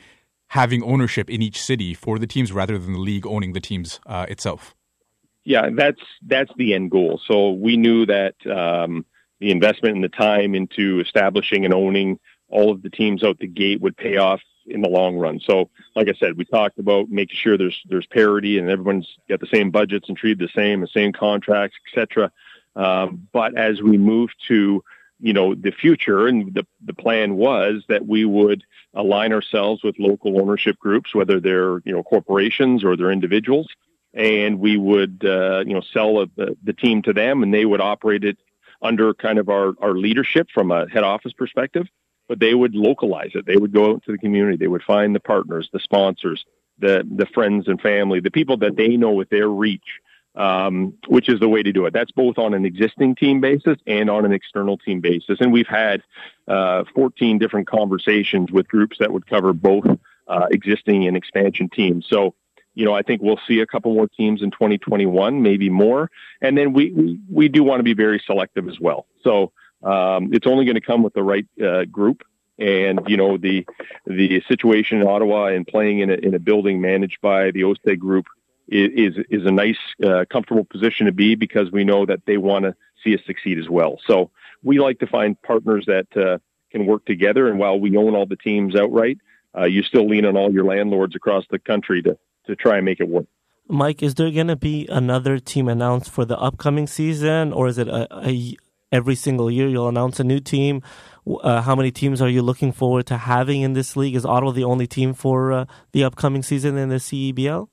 having 0.49 0.83
ownership 0.83 1.31
in 1.31 1.41
each 1.41 1.63
city 1.63 1.95
for 1.95 2.19
the 2.19 2.27
teams 2.27 2.51
rather 2.51 2.77
than 2.79 2.95
the 2.95 2.99
league 2.99 3.25
owning 3.25 3.53
the 3.53 3.61
teams 3.61 4.01
uh, 4.07 4.27
itself? 4.29 4.75
Yeah, 5.45 5.71
that's 5.73 6.01
that's 6.27 6.51
the 6.57 6.75
end 6.75 6.91
goal. 6.91 7.21
So 7.25 7.53
we 7.53 7.77
knew 7.77 8.07
that 8.07 8.35
um, 8.47 9.07
the 9.39 9.53
investment 9.53 9.95
and 9.95 10.03
the 10.03 10.09
time 10.09 10.57
into 10.57 10.99
establishing 10.99 11.65
and 11.65 11.73
owning 11.73 12.19
all 12.49 12.73
of 12.73 12.83
the 12.83 12.91
teams 12.91 13.23
out 13.23 13.39
the 13.39 13.47
gate 13.47 13.81
would 13.81 13.97
pay 13.97 14.17
off 14.17 14.41
in 14.67 14.81
the 14.81 14.89
long 14.89 15.17
run. 15.17 15.39
So, 15.39 15.71
like 15.95 16.09
I 16.09 16.15
said, 16.15 16.37
we 16.37 16.45
talked 16.45 16.81
about 16.81 17.09
making 17.09 17.37
sure 17.37 17.57
there's 17.57 17.81
there's 17.89 18.07
parity 18.07 18.59
and 18.59 18.69
everyone's 18.69 19.17
got 19.29 19.39
the 19.39 19.47
same 19.47 19.71
budgets 19.71 20.09
and 20.09 20.19
treated 20.19 20.41
the 20.41 20.53
same, 20.53 20.81
the 20.81 20.89
same 20.89 21.13
contracts, 21.13 21.77
etc. 21.87 22.33
Um, 22.75 23.29
but 23.33 23.57
as 23.57 23.81
we 23.81 23.97
move 23.97 24.31
to 24.49 24.83
you 25.27 25.33
know 25.33 25.55
the 25.55 25.73
future, 25.73 26.29
and 26.29 26.55
the 26.55 26.65
the 26.85 26.95
plan 26.95 27.35
was 27.37 27.83
that 27.89 28.07
we 28.07 28.25
would 28.25 28.63
align 28.95 29.33
ourselves 29.33 29.83
with 29.83 29.99
local 29.99 30.41
ownership 30.41 30.79
groups, 30.79 31.15
whether 31.15 31.41
they're 31.41 31.79
you 31.85 31.93
know 31.93 32.03
corporations 32.03 32.85
or 32.85 32.97
they're 32.97 33.11
individuals, 33.11 33.69
and 34.15 34.61
we 34.61 34.77
would 34.77 35.25
uh, 35.25 35.65
you 35.67 35.75
know 35.75 35.83
sell 35.93 36.21
a, 36.21 36.27
the, 36.37 36.57
the 36.63 36.73
team 36.73 37.03
to 37.03 37.13
them, 37.13 37.43
and 37.43 37.53
they 37.53 37.65
would 37.65 37.81
operate 37.81 38.23
it 38.23 38.39
under 38.81 39.13
kind 39.15 39.39
of 39.41 39.49
our 39.49 39.75
our 39.81 39.95
leadership 39.95 40.47
from 40.55 40.71
a 40.71 40.89
head 40.89 41.03
office 41.03 41.33
perspective 41.33 41.87
but 42.29 42.41
they 42.41 42.55
would 42.55 42.75
localize 42.75 43.31
it. 43.35 43.47
They 43.47 43.57
would 43.57 43.73
go 43.73 43.93
out 43.93 44.03
to 44.05 44.11
the 44.11 44.19
community. 44.19 44.57
They 44.57 44.67
would 44.67 44.83
find 44.83 45.15
the 45.15 45.21
partners, 45.21 45.69
the 45.73 45.79
sponsors, 45.79 46.45
the 46.79 47.07
the 47.09 47.27
friends 47.27 47.69
and 47.69 47.81
family, 47.81 48.19
the 48.19 48.33
people 48.33 48.57
that 48.59 48.77
they 48.77 48.97
know 48.97 49.13
with 49.13 49.31
their 49.31 49.49
reach, 49.49 50.01
um, 50.37 50.95
which 51.09 51.29
is 51.29 51.41
the 51.41 51.49
way 51.49 51.63
to 51.63 51.73
do 51.73 51.87
it. 51.87 51.93
That's 51.93 52.11
both 52.11 52.39
on 52.39 52.55
an 52.55 52.65
existing 52.65 53.17
team 53.17 53.41
basis 53.41 53.79
and 53.87 54.11
on 54.11 54.25
an 54.25 54.33
external 54.33 54.77
team 54.77 55.01
basis. 55.01 55.41
And 55.41 55.53
we've 55.53 55.67
had 55.67 56.03
uh, 56.47 56.85
14 56.95 57.39
different 57.39 57.67
conversations 57.67 58.53
with 58.53 58.69
groups 58.69 58.99
that 58.99 59.13
would 59.13 59.27
cover 59.27 59.53
both 59.53 59.87
uh, 60.29 60.47
existing 60.51 61.07
and 61.07 61.17
expansion 61.17 61.69
teams. 61.69 62.07
So. 62.09 62.35
You 62.79 62.85
know, 62.85 62.93
I 62.93 63.01
think 63.01 63.23
we'll 63.23 63.41
see 63.49 63.61
a 63.61 63.67
couple 63.67 63.95
more 63.95 64.07
teams 64.07 64.43
in 64.43 64.51
2021, 64.51 65.41
maybe 65.41 65.71
more. 65.71 66.11
And 66.43 66.59
then 66.59 66.75
we, 66.75 66.93
we, 66.93 67.19
we 67.27 67.49
do 67.49 67.65
want 67.65 67.79
to 67.79 67.83
be 67.83 67.95
very 67.95 68.23
selective 68.27 68.69
as 68.69 68.79
well. 68.79 69.07
So, 69.23 69.53
um, 69.83 70.35
it's 70.35 70.47
only 70.47 70.67
going 70.67 70.75
to 70.75 70.83
come 70.83 71.03
with 71.03 71.15
the 71.15 71.23
right 71.23 71.47
uh, 71.59 71.87
group. 71.87 72.23
And 72.59 73.01
you 73.07 73.17
know 73.17 73.37
the 73.39 73.67
the 74.07 74.43
situation 74.49 75.01
in 75.01 75.07
Ottawa 75.07 75.47
and 75.47 75.67
playing 75.67 76.01
in 76.01 76.11
a, 76.11 76.15
in 76.15 76.35
a 76.35 76.39
building 76.39 76.81
managed 76.81 77.21
by 77.23 77.51
the 77.51 77.63
OSEG 77.63 77.99
Group 77.99 78.27
is 78.69 79.15
is 79.31 79.45
a 79.45 79.51
nice, 79.51 79.79
uh, 80.05 80.25
comfortable 80.31 80.65
position 80.65 81.07
to 81.07 81.13
be 81.13 81.35
because 81.35 81.71
we 81.71 81.85
know 81.85 82.07
that 82.07 82.21
they 82.27 82.37
want 82.37 82.65
to 82.65 82.75
see 83.03 83.15
us 83.15 83.21
succeed 83.27 83.59
as 83.59 83.69
well. 83.69 83.99
So 84.07 84.31
we 84.63 84.81
like 84.81 84.99
to 85.01 85.07
find 85.07 85.41
partners 85.43 85.85
that 85.87 86.07
uh, 86.17 86.39
can 86.71 86.87
work 86.87 87.05
together. 87.05 87.49
And 87.49 87.59
while 87.59 87.79
we 87.79 87.97
own 87.97 88.15
all 88.15 88.27
the 88.27 88.37
teams 88.37 88.75
outright, 88.75 89.19
uh, 89.57 89.65
you 89.65 89.83
still 89.83 90.09
lean 90.09 90.25
on 90.25 90.37
all 90.37 90.53
your 90.53 90.65
landlords 90.65 91.15
across 91.15 91.45
the 91.51 91.59
country 91.59 92.03
to 92.03 92.19
to 92.47 92.57
try 92.57 92.77
and 92.77 92.85
make 92.85 93.01
it 93.01 93.09
work. 93.09 93.27
Mike, 93.69 94.01
is 94.01 94.15
there 94.15 94.31
going 94.31 94.47
to 94.47 94.57
be 94.57 94.87
another 94.89 95.41
team 95.41 95.67
announced 95.67 96.09
for 96.09 96.25
the 96.25 96.39
upcoming 96.39 96.87
season, 96.87 97.53
or 97.53 97.67
is 97.67 97.79
it 97.79 97.89
a, 97.89 98.07
a, 98.25 98.57
every 98.93 99.15
single 99.15 99.51
year 99.51 99.69
you'll 99.69 99.89
announce 99.89 100.21
a 100.21 100.25
new 100.25 100.41
team. 100.41 100.83
Uh, 101.27 101.61
how 101.63 101.75
many 101.75 101.91
teams 101.91 102.23
are 102.23 102.29
you 102.29 102.43
looking 102.43 102.73
forward 102.73 103.07
to 103.07 103.17
having 103.17 103.63
in 103.63 103.73
this 103.73 103.97
league? 103.97 104.15
Is 104.15 104.25
Ottawa 104.25 104.53
the 104.53 104.65
only 104.65 104.87
team 104.87 105.13
for 105.13 105.53
uh, 105.53 105.65
the 105.93 106.05
upcoming 106.05 106.43
season 106.43 106.77
in 106.77 106.89
the 106.89 106.97
CEBL? 106.97 107.69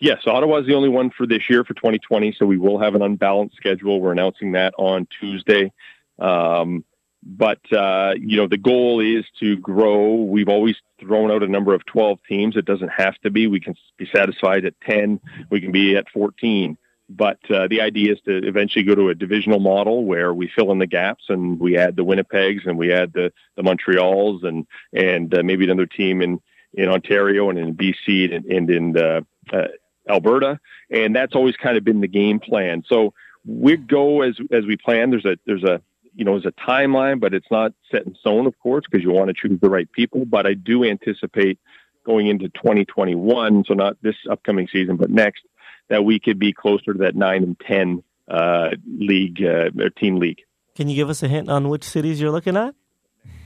Yes, 0.00 0.22
Ottawa 0.26 0.56
is 0.56 0.66
the 0.66 0.74
only 0.74 0.88
one 0.88 1.10
for 1.10 1.26
this 1.26 1.42
year 1.50 1.62
for 1.62 1.74
2020. 1.74 2.34
So 2.38 2.46
we 2.46 2.56
will 2.56 2.78
have 2.78 2.94
an 2.94 3.02
unbalanced 3.02 3.56
schedule. 3.56 4.00
We're 4.00 4.12
announcing 4.12 4.52
that 4.52 4.72
on 4.78 5.06
Tuesday. 5.20 5.72
Um, 6.18 6.84
but 7.22 7.60
uh, 7.70 8.14
you 8.18 8.38
know 8.38 8.48
the 8.48 8.56
goal 8.56 9.00
is 9.00 9.26
to 9.40 9.58
grow. 9.58 10.14
We've 10.14 10.48
always 10.48 10.76
thrown 10.98 11.30
out 11.30 11.42
a 11.42 11.48
number 11.48 11.74
of 11.74 11.84
12 11.84 12.18
teams. 12.26 12.56
It 12.56 12.64
doesn't 12.64 12.88
have 12.88 13.18
to 13.20 13.30
be. 13.30 13.46
We 13.46 13.60
can 13.60 13.74
be 13.98 14.08
satisfied 14.14 14.64
at 14.64 14.80
10. 14.88 15.20
We 15.50 15.60
can 15.60 15.70
be 15.70 15.96
at 15.96 16.08
14. 16.14 16.78
But 17.10 17.38
uh, 17.50 17.66
the 17.68 17.82
idea 17.82 18.12
is 18.12 18.20
to 18.24 18.36
eventually 18.46 18.84
go 18.84 18.94
to 18.94 19.10
a 19.10 19.14
divisional 19.14 19.58
model 19.58 20.04
where 20.06 20.32
we 20.32 20.48
fill 20.48 20.72
in 20.72 20.78
the 20.78 20.86
gaps 20.86 21.24
and 21.28 21.60
we 21.60 21.76
add 21.76 21.96
the 21.96 22.04
Winnipegs 22.04 22.66
and 22.66 22.78
we 22.78 22.92
add 22.92 23.12
the, 23.12 23.32
the 23.56 23.62
Montreals 23.62 24.44
and 24.44 24.66
and 24.94 25.34
uh, 25.34 25.42
maybe 25.42 25.64
another 25.64 25.86
team 25.86 26.22
in 26.22 26.40
in 26.72 26.88
Ontario 26.88 27.50
and 27.50 27.58
in 27.58 27.74
BC 27.74 28.34
and, 28.34 28.46
and 28.46 28.70
in 28.70 28.96
uh, 28.96 29.20
uh, 29.52 29.68
Alberta. 30.10 30.60
And 30.90 31.14
that's 31.14 31.34
always 31.34 31.56
kind 31.56 31.76
of 31.76 31.84
been 31.84 32.00
the 32.00 32.08
game 32.08 32.40
plan. 32.40 32.84
So 32.86 33.14
we 33.46 33.76
go 33.76 34.22
as 34.22 34.36
as 34.50 34.66
we 34.66 34.76
plan. 34.76 35.10
There's 35.10 35.24
a 35.24 35.38
there's 35.46 35.64
a 35.64 35.80
you 36.14 36.24
know, 36.24 36.32
there's 36.38 36.46
a 36.46 36.60
timeline, 36.70 37.20
but 37.20 37.34
it's 37.34 37.50
not 37.50 37.72
set 37.90 38.06
in 38.06 38.14
stone, 38.16 38.46
of 38.46 38.58
course, 38.58 38.84
because 38.90 39.04
you 39.04 39.10
want 39.10 39.28
to 39.28 39.34
choose 39.34 39.60
the 39.60 39.70
right 39.70 39.90
people. 39.90 40.24
But 40.24 40.46
I 40.46 40.54
do 40.54 40.84
anticipate 40.84 41.58
going 42.04 42.26
into 42.26 42.48
2021, 42.48 43.64
so 43.66 43.74
not 43.74 43.96
this 44.02 44.16
upcoming 44.30 44.68
season, 44.72 44.96
but 44.96 45.10
next, 45.10 45.42
that 45.88 46.04
we 46.04 46.18
could 46.18 46.38
be 46.38 46.52
closer 46.52 46.92
to 46.92 46.98
that 47.00 47.14
nine 47.14 47.42
and 47.42 47.60
ten 47.60 48.02
uh, 48.28 48.70
league 48.86 49.42
uh, 49.42 49.70
team 49.98 50.16
league. 50.16 50.40
Can 50.76 50.88
you 50.88 50.96
give 50.96 51.10
us 51.10 51.22
a 51.22 51.28
hint 51.28 51.48
on 51.48 51.68
which 51.68 51.84
cities 51.84 52.20
you're 52.20 52.30
looking 52.30 52.56
at? 52.56 52.74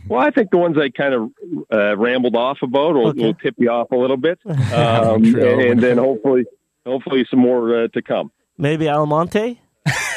Well, 0.09 0.21
I 0.21 0.31
think 0.31 0.51
the 0.51 0.59
ones 0.59 0.77
I 0.79 0.91
kind 0.91 1.15
of 1.15 1.31
uh, 1.73 1.97
rambled 1.97 2.37
off 2.37 2.59
about 2.63 2.95
will, 2.95 3.09
okay. 3.09 3.23
will, 3.23 3.35
tip 3.35 3.55
you 3.59 3.71
off 3.71 3.91
a 3.91 3.97
little 3.97 4.17
bit, 4.17 4.39
um, 4.47 5.25
and, 5.25 5.37
and, 5.37 5.81
then 5.83 5.99
hopefully, 5.99 6.45
hopefully, 6.85 7.27
some 7.31 7.41
more 7.41 7.85
uh, 7.85 7.89
to 7.89 8.03
come. 8.03 8.31
Maybe 8.59 8.89
Almonte. 8.89 9.61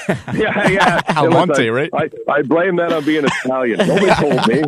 yeah, 0.33 0.69
yeah. 0.69 1.01
Almonte, 1.15 1.67
right? 1.69 1.89
I, 1.93 2.09
I 2.29 2.41
blame 2.41 2.77
that 2.77 2.93
on 2.93 3.03
being 3.03 3.25
Italian. 3.25 3.79
Nobody 3.79 4.07
told 4.15 4.47
me. 4.47 4.61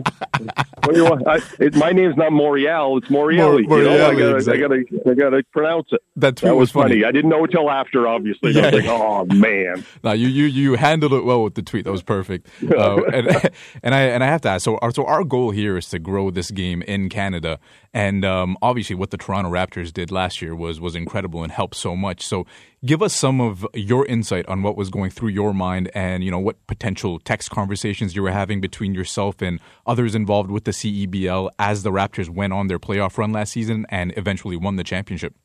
What 0.84 0.94
do 0.94 0.96
you 0.96 1.04
want? 1.04 1.28
I, 1.28 1.40
it, 1.60 1.76
my 1.76 1.92
name's 1.92 2.18
not 2.18 2.32
Morial. 2.32 2.98
It's 2.98 3.08
Morielli. 3.08 3.68
Mor- 3.68 3.80
you 3.80 3.84
know? 3.86 4.08
I 4.08 4.14
gotta, 4.14 4.36
exactly. 4.36 4.64
I 4.64 4.68
gotta, 4.68 5.10
I 5.10 5.14
gotta 5.14 5.44
pronounce 5.52 5.88
it. 5.92 6.02
That, 6.16 6.38
that 6.38 6.56
was 6.56 6.72
funny. 6.72 6.96
funny. 6.96 7.06
I 7.06 7.12
didn't 7.12 7.30
know 7.30 7.44
until 7.44 7.70
after, 7.70 8.08
obviously. 8.08 8.52
Yeah. 8.52 8.64
I 8.64 8.72
was 8.72 8.74
like, 8.74 8.90
oh 8.90 9.26
man. 9.26 9.86
No, 10.04 10.12
you, 10.12 10.28
you, 10.28 10.46
you 10.46 10.76
handled 10.76 11.14
it 11.14 11.24
well 11.24 11.44
with 11.44 11.56
the 11.56 11.62
tweet. 11.62 11.86
That 11.86 11.92
was 11.92 12.04
perfect. 12.04 12.48
Uh, 12.64 13.04
and, 13.06 13.52
and 13.84 13.96
I, 13.96 14.02
and 14.02 14.24
I 14.24 14.28
have 14.28 14.42
to 14.42 14.50
ask. 14.50 14.64
So, 14.64 14.78
our, 14.78 14.92
so 14.92 15.06
our 15.06 15.24
goal 15.24 15.52
here 15.52 15.78
is 15.78 15.88
to 15.90 16.00
grow 16.00 16.32
this 16.32 16.52
game 16.52 16.82
in 16.84 17.10
Canada, 17.10 17.60
and 17.94 18.24
um, 18.26 18.58
obviously, 18.62 18.96
what 18.96 19.12
the 19.12 19.18
Toronto 19.18 19.52
Raptors 19.52 19.92
did 19.94 20.12
last 20.12 20.42
year 20.42 20.56
was 20.56 20.80
was 20.80 20.96
incredible 20.96 21.44
and 21.44 21.52
helped 21.52 21.76
so 21.76 21.96
much. 21.96 22.26
So, 22.26 22.46
give 22.84 23.02
us 23.02 23.14
some 23.14 23.42
of 23.42 23.66
your 23.74 24.06
insight 24.06 24.48
on 24.48 24.62
what 24.62 24.78
was 24.78 24.90
going 24.90 25.12
through 25.12 25.30
your 25.30 25.54
mind, 25.54 25.90
and 25.94 26.24
you 26.24 26.32
know 26.32 26.40
what 26.40 26.66
potential 26.68 27.20
text 27.20 27.50
conversations 27.50 28.16
you 28.16 28.24
were 28.24 28.32
having 28.32 28.62
between 28.62 28.94
yourself 28.94 29.42
and 29.42 29.60
others 29.86 30.16
involved 30.16 30.52
with 30.52 30.64
the 30.64 30.72
CEBL 30.72 31.50
as 31.60 31.84
the 31.84 31.92
Raptors 31.92 32.30
went 32.30 32.54
on 32.54 32.68
their 32.68 32.80
playoff 32.80 33.18
run 33.18 33.32
last 33.32 33.54
season 33.54 33.86
and 33.90 34.14
eventually 34.18 34.56
won 34.56 34.76
the 34.76 34.84
championship. 34.84 35.36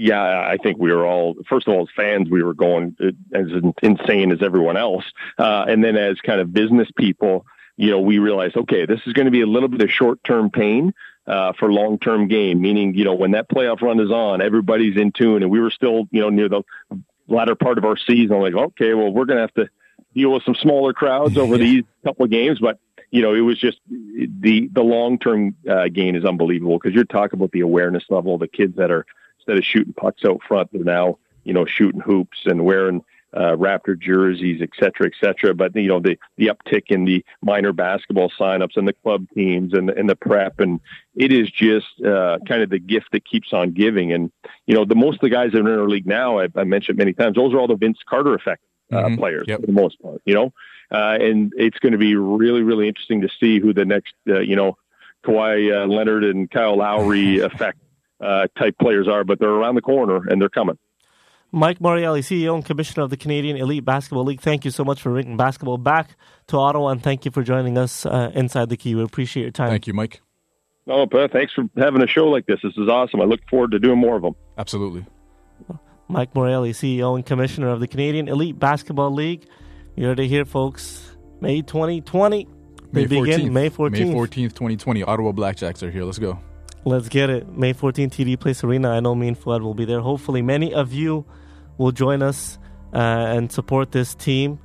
Yeah, 0.00 0.22
I 0.22 0.58
think 0.62 0.78
we 0.78 0.92
were 0.92 1.04
all, 1.04 1.34
first 1.48 1.66
of 1.66 1.74
all, 1.74 1.82
as 1.82 1.88
fans, 1.96 2.30
we 2.30 2.40
were 2.44 2.54
going 2.54 2.96
as 3.34 3.46
insane 3.82 4.30
as 4.30 4.38
everyone 4.42 4.76
else. 4.76 5.04
Uh, 5.36 5.64
and 5.66 5.82
then 5.82 5.96
as 5.96 6.20
kind 6.20 6.40
of 6.40 6.52
business 6.52 6.86
people, 6.96 7.46
you 7.76 7.90
know, 7.90 7.98
we 7.98 8.18
realized, 8.18 8.56
okay, 8.56 8.86
this 8.86 9.00
is 9.06 9.12
going 9.12 9.24
to 9.24 9.32
be 9.32 9.40
a 9.40 9.46
little 9.46 9.68
bit 9.68 9.82
of 9.82 9.90
short 9.90 10.22
term 10.22 10.50
pain. 10.50 10.92
Uh, 11.28 11.52
for 11.58 11.70
long 11.70 11.98
term 11.98 12.26
gain, 12.26 12.58
meaning, 12.58 12.94
you 12.94 13.04
know, 13.04 13.12
when 13.12 13.32
that 13.32 13.50
playoff 13.50 13.82
run 13.82 14.00
is 14.00 14.10
on, 14.10 14.40
everybody's 14.40 14.96
in 14.96 15.12
tune. 15.12 15.42
And 15.42 15.50
we 15.50 15.60
were 15.60 15.70
still, 15.70 16.08
you 16.10 16.22
know, 16.22 16.30
near 16.30 16.48
the 16.48 16.62
latter 17.26 17.54
part 17.54 17.76
of 17.76 17.84
our 17.84 17.98
season, 17.98 18.40
like, 18.40 18.54
okay, 18.54 18.94
well, 18.94 19.12
we're 19.12 19.26
going 19.26 19.36
to 19.36 19.42
have 19.42 19.52
to 19.54 19.68
deal 20.14 20.32
with 20.32 20.42
some 20.44 20.54
smaller 20.54 20.94
crowds 20.94 21.36
over 21.36 21.58
these 21.58 21.84
couple 22.02 22.24
of 22.24 22.30
games. 22.30 22.58
But 22.60 22.78
you 23.10 23.22
know, 23.22 23.34
it 23.34 23.40
was 23.40 23.58
just 23.58 23.78
the 23.88 24.68
the 24.72 24.82
long 24.82 25.18
term 25.18 25.54
uh, 25.68 25.88
gain 25.88 26.16
is 26.16 26.24
unbelievable 26.24 26.78
because 26.78 26.94
you're 26.94 27.04
talking 27.04 27.38
about 27.38 27.52
the 27.52 27.60
awareness 27.60 28.04
level. 28.10 28.36
The 28.38 28.48
kids 28.48 28.76
that 28.76 28.90
are 28.90 29.06
instead 29.38 29.58
of 29.58 29.64
shooting 29.64 29.94
pucks 29.94 30.24
out 30.24 30.40
front, 30.46 30.70
they're 30.72 30.84
now 30.84 31.18
you 31.44 31.52
know 31.52 31.64
shooting 31.64 32.00
hoops 32.00 32.38
and 32.44 32.64
wearing 32.64 33.02
uh, 33.34 33.56
Raptor 33.56 33.98
jerseys, 33.98 34.60
et 34.62 34.70
cetera, 34.78 35.06
et 35.06 35.12
cetera. 35.20 35.54
But 35.54 35.74
you 35.74 35.88
know 35.88 36.00
the 36.00 36.18
the 36.36 36.48
uptick 36.48 36.84
in 36.88 37.04
the 37.04 37.24
minor 37.42 37.72
basketball 37.72 38.30
signups 38.30 38.76
and 38.76 38.88
the 38.88 38.92
club 38.92 39.26
teams 39.34 39.74
and 39.74 39.90
and 39.90 40.08
the 40.08 40.16
prep, 40.16 40.60
and 40.60 40.80
it 41.14 41.32
is 41.32 41.50
just 41.50 42.00
uh, 42.04 42.38
kind 42.46 42.62
of 42.62 42.70
the 42.70 42.78
gift 42.78 43.12
that 43.12 43.24
keeps 43.24 43.52
on 43.52 43.72
giving. 43.72 44.12
And 44.12 44.30
you 44.66 44.74
know 44.74 44.84
the 44.84 44.94
most 44.94 45.16
of 45.16 45.20
the 45.20 45.30
guys 45.30 45.52
that 45.52 45.58
are 45.58 45.72
in 45.72 45.78
our 45.78 45.88
league 45.88 46.06
now, 46.06 46.38
I, 46.38 46.48
I 46.56 46.64
mentioned 46.64 46.98
many 46.98 47.12
times, 47.12 47.36
those 47.36 47.52
are 47.52 47.58
all 47.58 47.68
the 47.68 47.76
Vince 47.76 47.98
Carter 48.08 48.34
effect 48.34 48.62
uh, 48.92 48.96
mm-hmm. 48.96 49.16
players 49.16 49.44
yep. 49.46 49.60
for 49.60 49.66
the 49.66 49.72
most 49.72 50.00
part. 50.00 50.22
You 50.24 50.34
know, 50.34 50.52
uh, 50.90 51.18
and 51.20 51.52
it's 51.56 51.78
going 51.78 51.92
to 51.92 51.98
be 51.98 52.16
really, 52.16 52.62
really 52.62 52.88
interesting 52.88 53.20
to 53.22 53.28
see 53.40 53.60
who 53.60 53.72
the 53.72 53.84
next, 53.84 54.14
uh, 54.28 54.40
you 54.40 54.56
know, 54.56 54.78
Kawhi 55.24 55.82
uh, 55.82 55.86
Leonard 55.86 56.24
and 56.24 56.50
Kyle 56.50 56.76
Lowry 56.76 57.38
effect 57.40 57.78
uh, 58.20 58.46
type 58.58 58.76
players 58.78 59.08
are, 59.08 59.24
but 59.24 59.38
they're 59.38 59.48
around 59.48 59.74
the 59.74 59.82
corner 59.82 60.26
and 60.28 60.40
they're 60.40 60.48
coming. 60.48 60.78
Mike 61.50 61.78
Morreale, 61.78 62.18
CEO 62.20 62.54
and 62.54 62.64
Commissioner 62.64 63.04
of 63.04 63.10
the 63.10 63.16
Canadian 63.16 63.56
Elite 63.56 63.84
Basketball 63.84 64.24
League, 64.24 64.40
thank 64.40 64.64
you 64.64 64.70
so 64.70 64.84
much 64.84 65.00
for 65.00 65.10
bringing 65.10 65.36
basketball 65.36 65.78
back 65.78 66.16
to 66.48 66.58
Ottawa, 66.58 66.88
and 66.88 67.02
thank 67.02 67.24
you 67.24 67.30
for 67.30 67.42
joining 67.42 67.78
us 67.78 68.04
uh, 68.04 68.30
inside 68.34 68.68
the 68.68 68.76
key. 68.76 68.94
We 68.94 69.02
appreciate 69.02 69.44
your 69.44 69.52
time. 69.52 69.70
Thank 69.70 69.86
you, 69.86 69.94
Mike. 69.94 70.20
Oh, 70.86 71.06
thanks 71.06 71.52
for 71.52 71.64
having 71.76 72.02
a 72.02 72.06
show 72.06 72.26
like 72.28 72.46
this. 72.46 72.60
This 72.62 72.72
is 72.76 72.88
awesome. 72.88 73.20
I 73.20 73.24
look 73.24 73.40
forward 73.48 73.72
to 73.72 73.78
doing 73.78 73.98
more 73.98 74.16
of 74.16 74.22
them. 74.22 74.34
Absolutely. 74.56 75.06
Mike 76.08 76.32
Morreale, 76.32 76.70
CEO 76.70 77.14
and 77.14 77.24
Commissioner 77.24 77.68
of 77.68 77.80
the 77.80 77.88
Canadian 77.88 78.28
Elite 78.28 78.58
Basketball 78.58 79.12
League. 79.12 79.46
You're 79.96 80.12
it 80.12 80.18
here, 80.20 80.46
folks. 80.46 81.16
May 81.40 81.60
2020, 81.60 82.46
They 82.92 83.02
May 83.02 83.06
begin 83.06 83.40
14th. 83.40 83.50
May 83.52 83.70
14th. 83.70 83.90
May 83.90 84.14
14th, 84.14 84.54
2020. 84.54 85.02
Ottawa 85.02 85.32
Blackjacks 85.32 85.82
are 85.82 85.90
here. 85.90 86.04
Let's 86.04 86.18
go. 86.18 86.38
Let's 86.84 87.08
get 87.08 87.28
it. 87.30 87.48
May 87.48 87.74
14th, 87.74 88.12
TD 88.12 88.38
Place 88.40 88.64
Arena. 88.64 88.90
I 88.90 89.00
know 89.00 89.14
me 89.14 89.28
and 89.28 89.38
Fuad 89.38 89.62
will 89.62 89.74
be 89.74 89.84
there. 89.84 90.00
Hopefully, 90.00 90.42
many 90.42 90.72
of 90.72 90.92
you 90.92 91.24
will 91.76 91.92
join 91.92 92.22
us 92.22 92.58
uh, 92.94 92.96
and 92.98 93.50
support 93.52 93.92
this 93.92 94.14
team. 94.14 94.58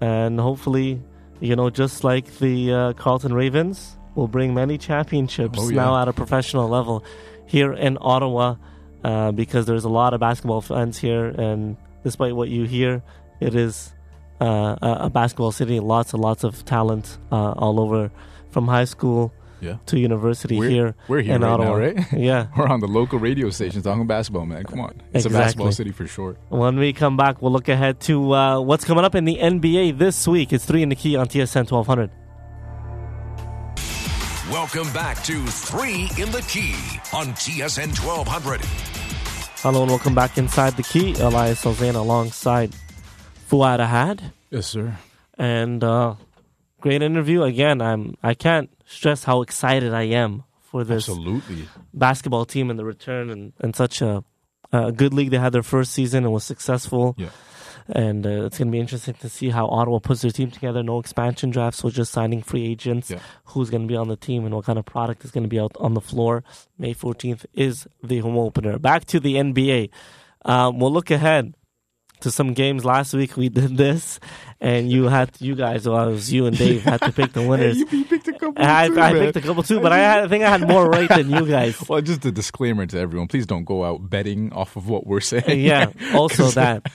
And 0.00 0.38
hopefully, 0.40 1.00
you 1.40 1.56
know, 1.56 1.70
just 1.70 2.04
like 2.04 2.38
the 2.38 2.72
uh, 2.72 2.92
Carleton 2.94 3.32
Ravens, 3.32 3.96
will 4.14 4.28
bring 4.28 4.52
many 4.52 4.76
championships 4.76 5.58
Oh, 5.60 5.68
yeah. 5.68 5.76
now 5.76 6.02
at 6.02 6.08
a 6.08 6.12
professional 6.12 6.68
level 6.68 7.04
here 7.46 7.72
in 7.72 7.96
Ottawa 8.00 8.56
uh, 9.04 9.30
because 9.32 9.66
there's 9.66 9.84
a 9.84 9.88
lot 9.88 10.12
of 10.14 10.20
basketball 10.20 10.60
fans 10.60 10.98
here. 10.98 11.26
And 11.26 11.76
despite 12.02 12.34
what 12.34 12.48
you 12.48 12.64
hear, 12.64 13.02
it 13.40 13.54
is 13.54 13.94
uh, 14.40 14.76
a, 14.82 14.96
a 15.02 15.10
basketball 15.10 15.52
city. 15.52 15.78
Lots 15.80 16.12
and 16.12 16.20
lots 16.22 16.44
of 16.44 16.64
talent 16.64 17.18
uh, 17.30 17.52
all 17.52 17.78
over 17.80 18.10
from 18.50 18.66
high 18.66 18.84
school 18.84 19.32
Yeah. 19.60 19.76
to 19.86 19.98
university 19.98 20.58
We're 20.58 20.70
here, 20.70 20.94
we're 21.06 21.20
here 21.20 21.34
in 21.34 21.42
right 21.42 21.50
Ottawa. 21.50 21.68
now, 21.68 21.74
right? 21.76 22.12
Yeah. 22.12 22.46
We're 22.56 22.66
on 22.66 22.80
the 22.80 22.88
local 22.88 23.18
radio 23.18 23.50
station 23.50 23.82
talking 23.82 24.06
basketball, 24.06 24.46
man. 24.46 24.64
Come 24.64 24.80
on. 24.80 25.02
It's 25.12 25.26
a 25.26 25.30
basketball 25.30 25.72
city 25.72 25.92
for 25.92 26.06
sure. 26.06 26.36
When 26.48 26.78
we 26.78 26.92
come 26.92 27.16
back, 27.16 27.42
we'll 27.42 27.52
look 27.52 27.68
ahead 27.68 28.00
to 28.02 28.34
uh, 28.34 28.60
what's 28.60 28.84
coming 28.84 29.04
up 29.04 29.14
in 29.14 29.24
the 29.26 29.36
NBA 29.36 29.98
this 29.98 30.26
week. 30.26 30.52
It's 30.52 30.64
three 30.64 30.82
in 30.82 30.88
the 30.88 30.96
key 30.96 31.14
on 31.16 31.26
TSN 31.28 31.70
1200. 31.70 32.10
Welcome 34.50 34.92
back 34.92 35.22
to 35.24 35.46
Three 35.46 36.10
in 36.18 36.30
the 36.32 36.44
Key 36.48 36.74
on 37.12 37.26
TSN 37.34 37.96
1200. 38.04 38.60
Hello 39.62 39.82
and 39.82 39.90
welcome 39.90 40.14
back 40.14 40.38
inside 40.38 40.76
the 40.76 40.82
key. 40.82 41.12
Elias 41.20 41.62
Salzana 41.62 41.96
alongside 41.96 42.74
Fuad 43.48 43.78
Ahad. 43.78 44.32
Yes, 44.50 44.66
sir. 44.66 44.96
And 45.38 45.84
uh, 45.84 46.14
great 46.80 47.02
interview 47.02 47.42
again. 47.42 47.80
I'm 47.80 48.16
I 48.22 48.34
can't 48.34 48.70
stress 48.86 49.24
how 49.24 49.42
excited 49.42 49.92
I 49.94 50.02
am 50.02 50.44
for 50.62 50.84
this 50.84 51.08
Absolutely. 51.08 51.68
basketball 51.92 52.44
team 52.44 52.70
and 52.70 52.78
the 52.78 52.84
return 52.84 53.30
and, 53.30 53.52
and 53.58 53.74
such 53.74 54.00
a, 54.02 54.24
a 54.72 54.92
good 54.92 55.12
league. 55.12 55.30
They 55.30 55.38
had 55.38 55.52
their 55.52 55.62
first 55.62 55.92
season 55.92 56.24
and 56.24 56.32
was 56.32 56.44
successful. 56.44 57.14
Yeah. 57.18 57.30
And 57.88 58.24
uh, 58.24 58.44
it's 58.44 58.56
going 58.56 58.68
to 58.68 58.72
be 58.72 58.78
interesting 58.78 59.14
to 59.14 59.28
see 59.28 59.50
how 59.50 59.66
Ottawa 59.66 59.98
puts 59.98 60.22
their 60.22 60.30
team 60.30 60.52
together. 60.52 60.80
No 60.80 61.00
expansion 61.00 61.50
draft, 61.50 61.76
so 61.76 61.90
just 61.90 62.12
signing 62.12 62.40
free 62.40 62.64
agents. 62.68 63.10
Yeah. 63.10 63.18
Who's 63.46 63.68
going 63.68 63.82
to 63.82 63.88
be 63.88 63.96
on 63.96 64.06
the 64.06 64.16
team 64.16 64.44
and 64.44 64.54
what 64.54 64.64
kind 64.64 64.78
of 64.78 64.84
product 64.84 65.24
is 65.24 65.32
going 65.32 65.42
to 65.42 65.48
be 65.48 65.58
out 65.58 65.72
on 65.80 65.94
the 65.94 66.00
floor. 66.00 66.44
May 66.78 66.94
14th 66.94 67.46
is 67.52 67.88
the 68.00 68.20
home 68.20 68.38
opener. 68.38 68.78
Back 68.78 69.06
to 69.06 69.18
the 69.18 69.34
NBA. 69.34 69.90
Um, 70.44 70.78
we'll 70.78 70.92
look 70.92 71.10
ahead 71.10 71.54
to 72.20 72.30
some 72.30 72.52
games. 72.54 72.84
Last 72.84 73.12
week 73.14 73.36
we 73.36 73.48
did 73.48 73.76
this, 73.76 74.20
and 74.60 74.90
you 74.90 75.04
had 75.04 75.30
you 75.40 75.54
guys, 75.54 75.88
well, 75.88 76.08
it 76.08 76.12
was 76.12 76.32
you 76.32 76.46
and 76.46 76.56
Dave, 76.56 76.82
had 76.82 77.00
to 77.02 77.12
pick 77.12 77.32
the 77.32 77.42
winners. 77.48 77.76
you, 77.78 77.86
you 77.90 78.04
picked 78.04 78.28
a 78.28 78.32
couple. 78.32 78.54
I, 78.56 78.88
too, 78.88 79.00
I 79.00 79.12
man. 79.12 79.22
picked 79.24 79.36
a 79.36 79.40
couple 79.40 79.62
too, 79.62 79.80
but 79.80 79.92
I, 79.92 79.98
had, 79.98 80.24
I 80.24 80.28
think 80.28 80.44
I 80.44 80.50
had 80.50 80.66
more 80.68 80.88
right 80.88 81.08
than 81.08 81.30
you 81.30 81.46
guys. 81.46 81.76
Well, 81.88 82.00
just 82.00 82.24
a 82.24 82.30
disclaimer 82.32 82.86
to 82.86 82.98
everyone: 82.98 83.26
please 83.28 83.46
don't 83.46 83.64
go 83.64 83.84
out 83.84 84.08
betting 84.08 84.52
off 84.52 84.76
of 84.76 84.88
what 84.88 85.06
we're 85.06 85.20
saying. 85.20 85.60
Yeah, 85.60 85.92
also 86.14 86.44
that. 86.50 86.86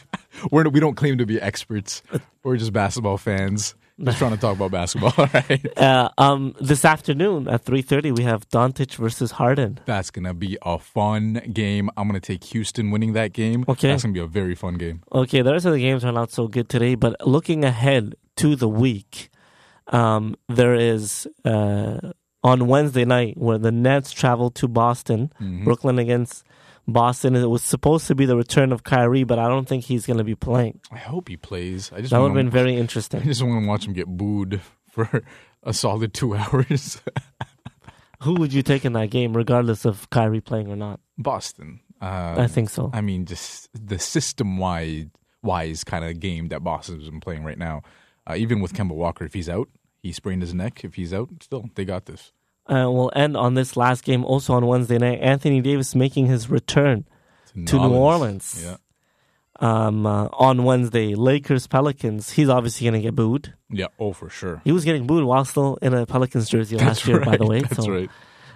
we're 0.52 0.70
we 0.70 0.80
don't 0.80 0.96
claim 0.96 1.18
to 1.18 1.26
be 1.26 1.42
experts. 1.42 2.02
Uh, 2.12 2.20
we're 2.44 2.58
just 2.58 2.72
basketball 2.74 3.18
fans, 3.18 3.76
just 4.04 4.18
trying 4.18 4.32
to 4.32 4.38
talk 4.38 4.56
about 4.56 4.72
basketball. 4.72 5.14
All 5.18 5.28
right, 5.34 5.78
Uh, 5.78 6.10
um, 6.18 6.54
this 6.60 6.84
afternoon 6.84 7.48
at 7.48 7.64
3.30, 7.66 8.18
we 8.18 8.24
have 8.24 8.48
Doncic 8.50 8.96
versus 8.96 9.32
Harden. 9.32 9.80
that's 9.86 10.12
gonna 10.12 10.34
be 10.34 10.58
a 10.64 10.78
fun 10.80 11.42
game. 11.54 11.90
I'm 11.98 12.08
gonna 12.08 12.20
take 12.20 12.44
Houston 12.46 12.92
winning 12.92 13.14
that 13.14 13.32
game. 13.34 13.64
Okay. 13.68 13.90
that's 13.90 14.04
gonna 14.04 14.14
be 14.14 14.20
a 14.20 14.28
very 14.28 14.56
fun 14.56 14.76
game. 14.76 15.02
Okay, 15.14 15.42
the 15.42 15.52
rest 15.54 15.66
of 15.66 15.74
the 15.74 15.80
games 15.80 16.04
are 16.04 16.12
not 16.12 16.32
so 16.32 16.48
good 16.48 16.68
today, 16.70 16.96
but 16.96 17.16
looking 17.26 17.64
ahead 17.64 18.16
to 18.38 18.56
the 18.56 18.68
week, 18.70 19.30
um, 19.88 20.36
there 20.50 20.74
is 20.76 21.28
uh, 21.46 22.12
on 22.44 22.68
Wednesday 22.68 23.06
night 23.06 23.38
where 23.38 23.58
the 23.58 23.72
Nets 23.72 24.12
travel 24.12 24.50
to 24.52 24.68
Boston, 24.68 25.32
Mhm. 25.42 25.64
Brooklyn 25.64 26.00
against 26.00 26.44
Boston. 26.88 27.36
It 27.36 27.46
was 27.50 27.64
supposed 27.64 28.08
to 28.08 28.16
be 28.16 28.26
the 28.26 28.36
return 28.38 28.72
of 28.72 28.84
Kyrie, 28.84 29.24
but 29.24 29.40
I 29.40 29.48
don't 29.48 29.68
think 29.68 29.86
he's 29.86 30.06
going 30.06 30.18
to 30.18 30.24
be 30.24 30.36
playing. 30.36 30.80
I 30.92 30.98
hope 30.98 31.28
he 31.30 31.38
plays. 31.38 31.92
I 31.92 32.02
just 32.02 32.12
That 32.12 32.20
would 32.20 32.30
have 32.30 32.36
been 32.36 32.50
very 32.50 32.76
interesting. 32.76 33.22
I 33.22 33.26
just 33.26 33.42
want 33.42 33.64
to 33.64 33.68
watch 33.68 33.86
him 33.86 33.94
get 33.94 34.08
booed 34.08 34.62
for 34.92 35.24
a 35.64 35.74
solid 35.74 36.14
two 36.14 36.36
hours. 36.36 37.02
Who 38.22 38.36
would 38.36 38.54
you 38.54 38.62
take 38.64 38.86
in 38.86 38.94
that 38.94 39.10
game, 39.10 39.36
regardless 39.36 39.86
of 39.86 40.10
Kyrie 40.10 40.42
playing 40.42 40.68
or 40.70 40.76
not? 40.76 41.00
Boston. 41.18 41.82
Um, 42.02 42.40
I 42.40 42.48
think 42.48 42.70
so. 42.70 42.90
I 42.94 43.02
mean, 43.02 43.26
just 43.26 43.70
the 43.74 44.00
system 44.00 44.58
wide 44.58 45.12
wise 45.42 45.84
kind 45.84 46.04
of 46.04 46.20
game 46.20 46.48
that 46.50 46.64
Boston's 46.64 47.10
been 47.10 47.20
playing 47.20 47.44
right 47.44 47.58
now. 47.58 47.84
Uh, 48.28 48.36
even 48.36 48.60
with 48.60 48.74
Kemba 48.74 48.96
Walker, 48.96 49.24
if 49.26 49.34
he's 49.34 49.48
out, 49.50 49.70
he 50.02 50.12
sprained 50.12 50.42
his 50.42 50.54
neck. 50.54 50.84
If 50.84 50.96
he's 50.96 51.14
out, 51.14 51.30
still 51.42 51.70
they 51.76 51.86
got 51.86 52.06
this. 52.06 52.32
Uh, 52.68 52.90
we'll 52.92 53.12
end 53.16 53.38
on 53.38 53.54
this 53.54 53.78
last 53.78 54.04
game 54.04 54.26
also 54.26 54.54
on 54.54 54.66
Wednesday 54.66 54.98
night. 54.98 55.20
Anthony 55.22 55.62
Davis 55.62 55.94
making 55.96 56.26
his 56.28 56.50
return 56.50 57.06
to 57.68 57.78
New 57.78 57.94
Orleans. 57.94 58.62
Yeah, 58.64 58.78
Um, 59.60 60.06
uh, 60.06 60.28
on 60.34 60.64
Wednesday, 60.64 61.16
Lakers 61.16 61.68
Pelicans. 61.68 62.32
He's 62.32 62.50
obviously 62.50 62.86
going 62.90 63.00
to 63.02 63.06
get 63.06 63.16
booed. 63.16 63.54
yeah. 63.70 63.88
Oh, 64.00 64.14
for 64.14 64.30
sure. 64.30 64.62
He 64.66 64.72
was 64.72 64.84
getting 64.84 65.06
booed 65.08 65.24
while 65.24 65.46
still 65.46 65.78
in 65.82 65.94
a 65.94 66.06
Pelicans 66.06 66.50
jersey 66.50 66.76
last 66.76 66.86
That's 66.88 67.08
year, 67.08 67.20
right. 67.20 67.26
by 67.28 67.38
the 67.38 67.46
way. 67.46 67.62
That's 67.70 67.78
so, 67.86 67.92
right. 67.92 68.10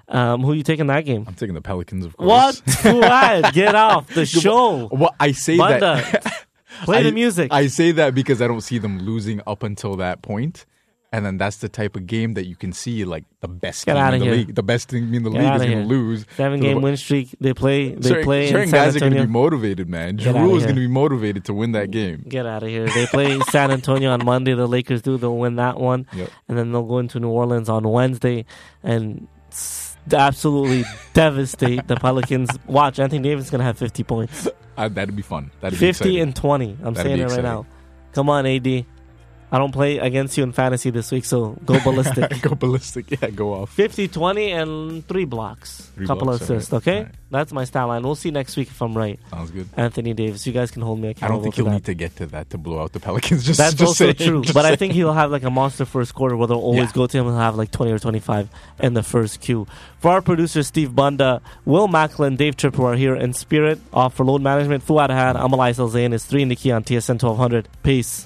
um, 0.08 0.42
who 0.42 0.54
you 0.54 0.64
taking 0.64 0.88
that 0.88 1.06
game? 1.06 1.24
I'm 1.28 1.36
taking 1.36 1.54
the 1.56 1.62
Pelicans, 1.62 2.04
of 2.06 2.18
course. 2.18 2.28
What? 2.30 2.56
Fuad, 2.66 3.54
get 3.54 3.76
off 3.76 4.08
the 4.14 4.26
show. 4.44 4.90
Well, 4.92 5.16
I 5.20 5.32
say 5.34 5.56
that. 5.58 6.46
play 6.84 6.98
I, 6.98 7.04
the 7.04 7.12
music. 7.12 7.54
I 7.54 7.68
say 7.68 7.92
that 7.92 8.14
because 8.16 8.42
I 8.42 8.48
don't 8.48 8.62
see 8.62 8.80
them 8.80 9.00
losing 9.00 9.40
up 9.48 9.62
until 9.64 9.96
that 9.98 10.22
point. 10.24 10.66
And 11.12 11.26
then 11.26 11.38
that's 11.40 11.58
the 11.58 11.70
type 11.70 11.96
of 11.96 12.06
game 12.06 12.36
that 12.36 12.46
you 12.46 12.56
can 12.56 12.72
see, 12.72 13.04
like 13.04 13.24
the 13.42 13.48
best 13.48 13.88
Get 13.88 13.96
team 13.96 14.14
in 14.14 14.20
the 14.20 14.26
here. 14.26 14.36
league. 14.36 14.54
The 14.54 14.62
best 14.62 14.90
team 14.90 15.12
in 15.12 15.24
the 15.24 15.32
Get 15.32 15.42
league 15.42 15.62
is 15.62 15.66
going 15.68 15.82
to 15.82 15.88
lose. 15.88 16.26
Seven 16.38 16.60
the- 16.60 16.68
game 16.68 16.82
win 16.84 16.98
streak. 16.98 17.36
They 17.42 17.54
play. 17.56 17.96
They 17.96 18.08
certain, 18.10 18.24
play 18.26 18.46
in 18.48 18.52
certain 18.52 18.70
guys 18.70 18.96
are 18.96 19.00
going 19.00 19.14
to 19.14 19.22
be 19.22 19.26
motivated, 19.28 19.90
man. 19.90 20.18
Get 20.18 20.36
Jrue 20.36 20.56
is 20.56 20.64
going 20.64 20.76
to 20.76 20.82
be 20.82 20.88
motivated 20.88 21.46
to 21.46 21.54
win 21.56 21.72
that 21.72 21.90
game. 21.90 22.26
Get 22.30 22.46
out 22.46 22.62
of 22.62 22.70
here. 22.70 22.86
They 22.88 23.08
play 23.08 23.40
San 23.50 23.72
Antonio 23.72 24.12
on 24.12 24.24
Monday. 24.24 24.54
The 24.54 24.68
Lakers 24.68 25.02
do. 25.02 25.18
They'll 25.18 25.36
win 25.36 25.56
that 25.56 25.80
one. 25.80 26.06
Yep. 26.14 26.30
And 26.48 26.58
then 26.60 26.72
they'll 26.72 26.84
go 26.84 27.00
into 27.00 27.20
New 27.20 27.30
Orleans 27.30 27.70
on 27.70 27.88
Wednesday 27.90 28.46
and 28.84 29.28
absolutely 30.14 30.84
devastate 31.14 31.88
the 31.88 31.96
Pelicans. 31.96 32.50
Watch, 32.68 33.00
Anthony 33.00 33.24
Davis 33.24 33.46
is 33.46 33.52
going 33.52 33.60
to 33.60 33.66
have 33.66 33.78
50 33.78 34.04
points. 34.04 34.48
Uh, 34.80 34.88
that'd 34.88 35.14
be 35.14 35.22
fun. 35.22 35.52
That'd 35.60 35.78
be 35.78 35.88
50 35.88 35.90
exciting. 35.90 36.22
and 36.22 36.34
20. 36.38 36.78
I'm 36.86 36.94
That'd 36.94 37.10
saying 37.12 37.20
it 37.20 37.26
right 37.36 37.44
now. 37.44 37.66
Come 38.14 38.30
on, 38.30 38.46
AD. 38.46 38.86
I 39.52 39.58
don't 39.58 39.72
play 39.72 39.98
against 39.98 40.38
you 40.38 40.44
in 40.44 40.52
fantasy 40.52 40.92
this 40.92 41.12
week, 41.12 41.26
so 41.26 41.58
go 41.66 41.80
ballistic. 41.84 42.42
go 42.42 42.54
ballistic. 42.56 43.10
Yeah, 43.10 43.30
go 43.32 43.54
off. 43.54 43.72
50, 43.72 44.08
20, 44.08 44.52
and 44.52 45.08
three 45.08 45.26
blocks. 45.26 45.90
Three 45.96 46.06
couple 46.06 46.26
blocks, 46.26 46.42
of 46.42 46.52
assists, 46.52 46.72
alright, 46.72 46.88
okay? 46.88 46.98
alright. 47.00 47.16
That's 47.32 47.52
my 47.52 47.64
style 47.64 47.88
line. 47.88 48.04
We'll 48.04 48.16
see 48.16 48.32
next 48.32 48.58
week 48.58 48.68
if 48.70 48.82
I'm 48.82 48.96
right. 48.98 49.20
Sounds 49.32 49.52
good. 49.52 49.68
Anthony 49.78 50.14
Davis, 50.14 50.46
you 50.48 50.54
guys 50.54 50.70
can 50.72 50.82
hold 50.84 51.00
me 51.00 51.10
accountable. 51.10 51.34
I 51.34 51.36
don't 51.38 51.44
think 51.44 51.56
he'll 51.56 51.66
that. 51.66 51.72
need 51.72 51.86
to 51.86 51.94
get 51.96 52.16
to 52.18 52.26
that 52.28 52.50
to 52.52 52.58
blow 52.58 52.82
out 52.82 52.92
the 52.92 53.00
Pelicans. 53.00 53.44
Just 53.46 53.58
That's 53.60 53.74
just 53.74 53.88
also 53.88 54.06
saying, 54.06 54.16
true. 54.16 54.42
just 54.44 54.54
But 54.54 54.66
I 54.66 54.76
think 54.76 54.94
he'll 54.94 55.14
have 55.14 55.30
like 55.32 55.44
a 55.44 55.50
monster 55.52 55.86
first 55.86 56.14
quarter 56.16 56.36
where 56.38 56.48
they'll 56.48 56.58
always 56.58 56.90
Yeah. 56.90 56.94
go 56.94 57.08
to 57.08 57.18
him 57.18 57.28
and 57.28 57.38
have 57.38 57.56
like 57.56 57.72
20 57.72 57.92
or 57.92 58.00
25 58.00 58.50
in 58.80 58.94
the 58.94 59.04
first 59.04 59.42
queue. 59.42 59.68
For 60.00 60.10
our 60.12 60.22
producer, 60.22 60.64
Steve 60.64 60.96
Bunda, 60.96 61.42
Will 61.66 61.88
Macklin, 61.88 62.36
Dave 62.36 62.56
Tripper 62.58 62.84
are 62.86 62.96
here 62.96 63.16
in 63.16 63.34
spirit. 63.34 63.80
Off 63.94 64.14
for 64.16 64.26
load 64.26 64.42
management. 64.42 64.84
Fuad 64.84 65.10
Had, 65.12 65.36
I'm 65.36 65.52
Elias 65.54 65.78
Zain. 65.92 66.14
It's 66.14 66.26
3 66.26 66.44
in 66.44 66.50
the 66.50 66.56
key 66.56 66.72
on 66.72 66.84
TSN 66.84 67.22
1200. 67.22 67.68
Peace. 67.84 68.26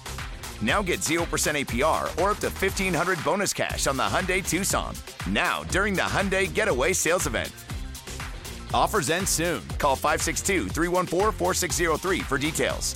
Now 0.61 0.83
get 0.83 0.99
0% 0.99 1.21
APR 1.25 2.03
or 2.21 2.31
up 2.31 2.37
to 2.37 2.49
1500 2.49 3.23
bonus 3.23 3.53
cash 3.53 3.87
on 3.87 3.97
the 3.97 4.03
Hyundai 4.03 4.47
Tucson. 4.47 4.93
Now, 5.27 5.63
during 5.63 5.95
the 5.95 6.03
Hyundai 6.03 6.51
Getaway 6.53 6.93
Sales 6.93 7.25
Event. 7.25 7.51
Offers 8.73 9.09
end 9.09 9.27
soon. 9.27 9.67
Call 9.79 9.95
562 9.95 10.69
314 10.69 11.31
4603 11.31 12.19
for 12.19 12.37
details. 12.37 12.95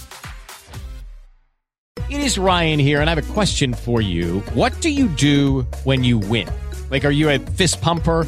It 2.07 2.21
is 2.21 2.37
Ryan 2.37 2.77
here, 2.77 3.01
and 3.01 3.09
I 3.09 3.15
have 3.15 3.29
a 3.29 3.33
question 3.33 3.73
for 3.73 3.99
you. 3.99 4.41
What 4.53 4.79
do 4.79 4.89
you 4.89 5.07
do 5.07 5.63
when 5.85 6.03
you 6.03 6.19
win? 6.19 6.47
Like, 6.91 7.03
are 7.03 7.11
you 7.11 7.31
a 7.31 7.39
fist 7.39 7.81
pumper? 7.81 8.27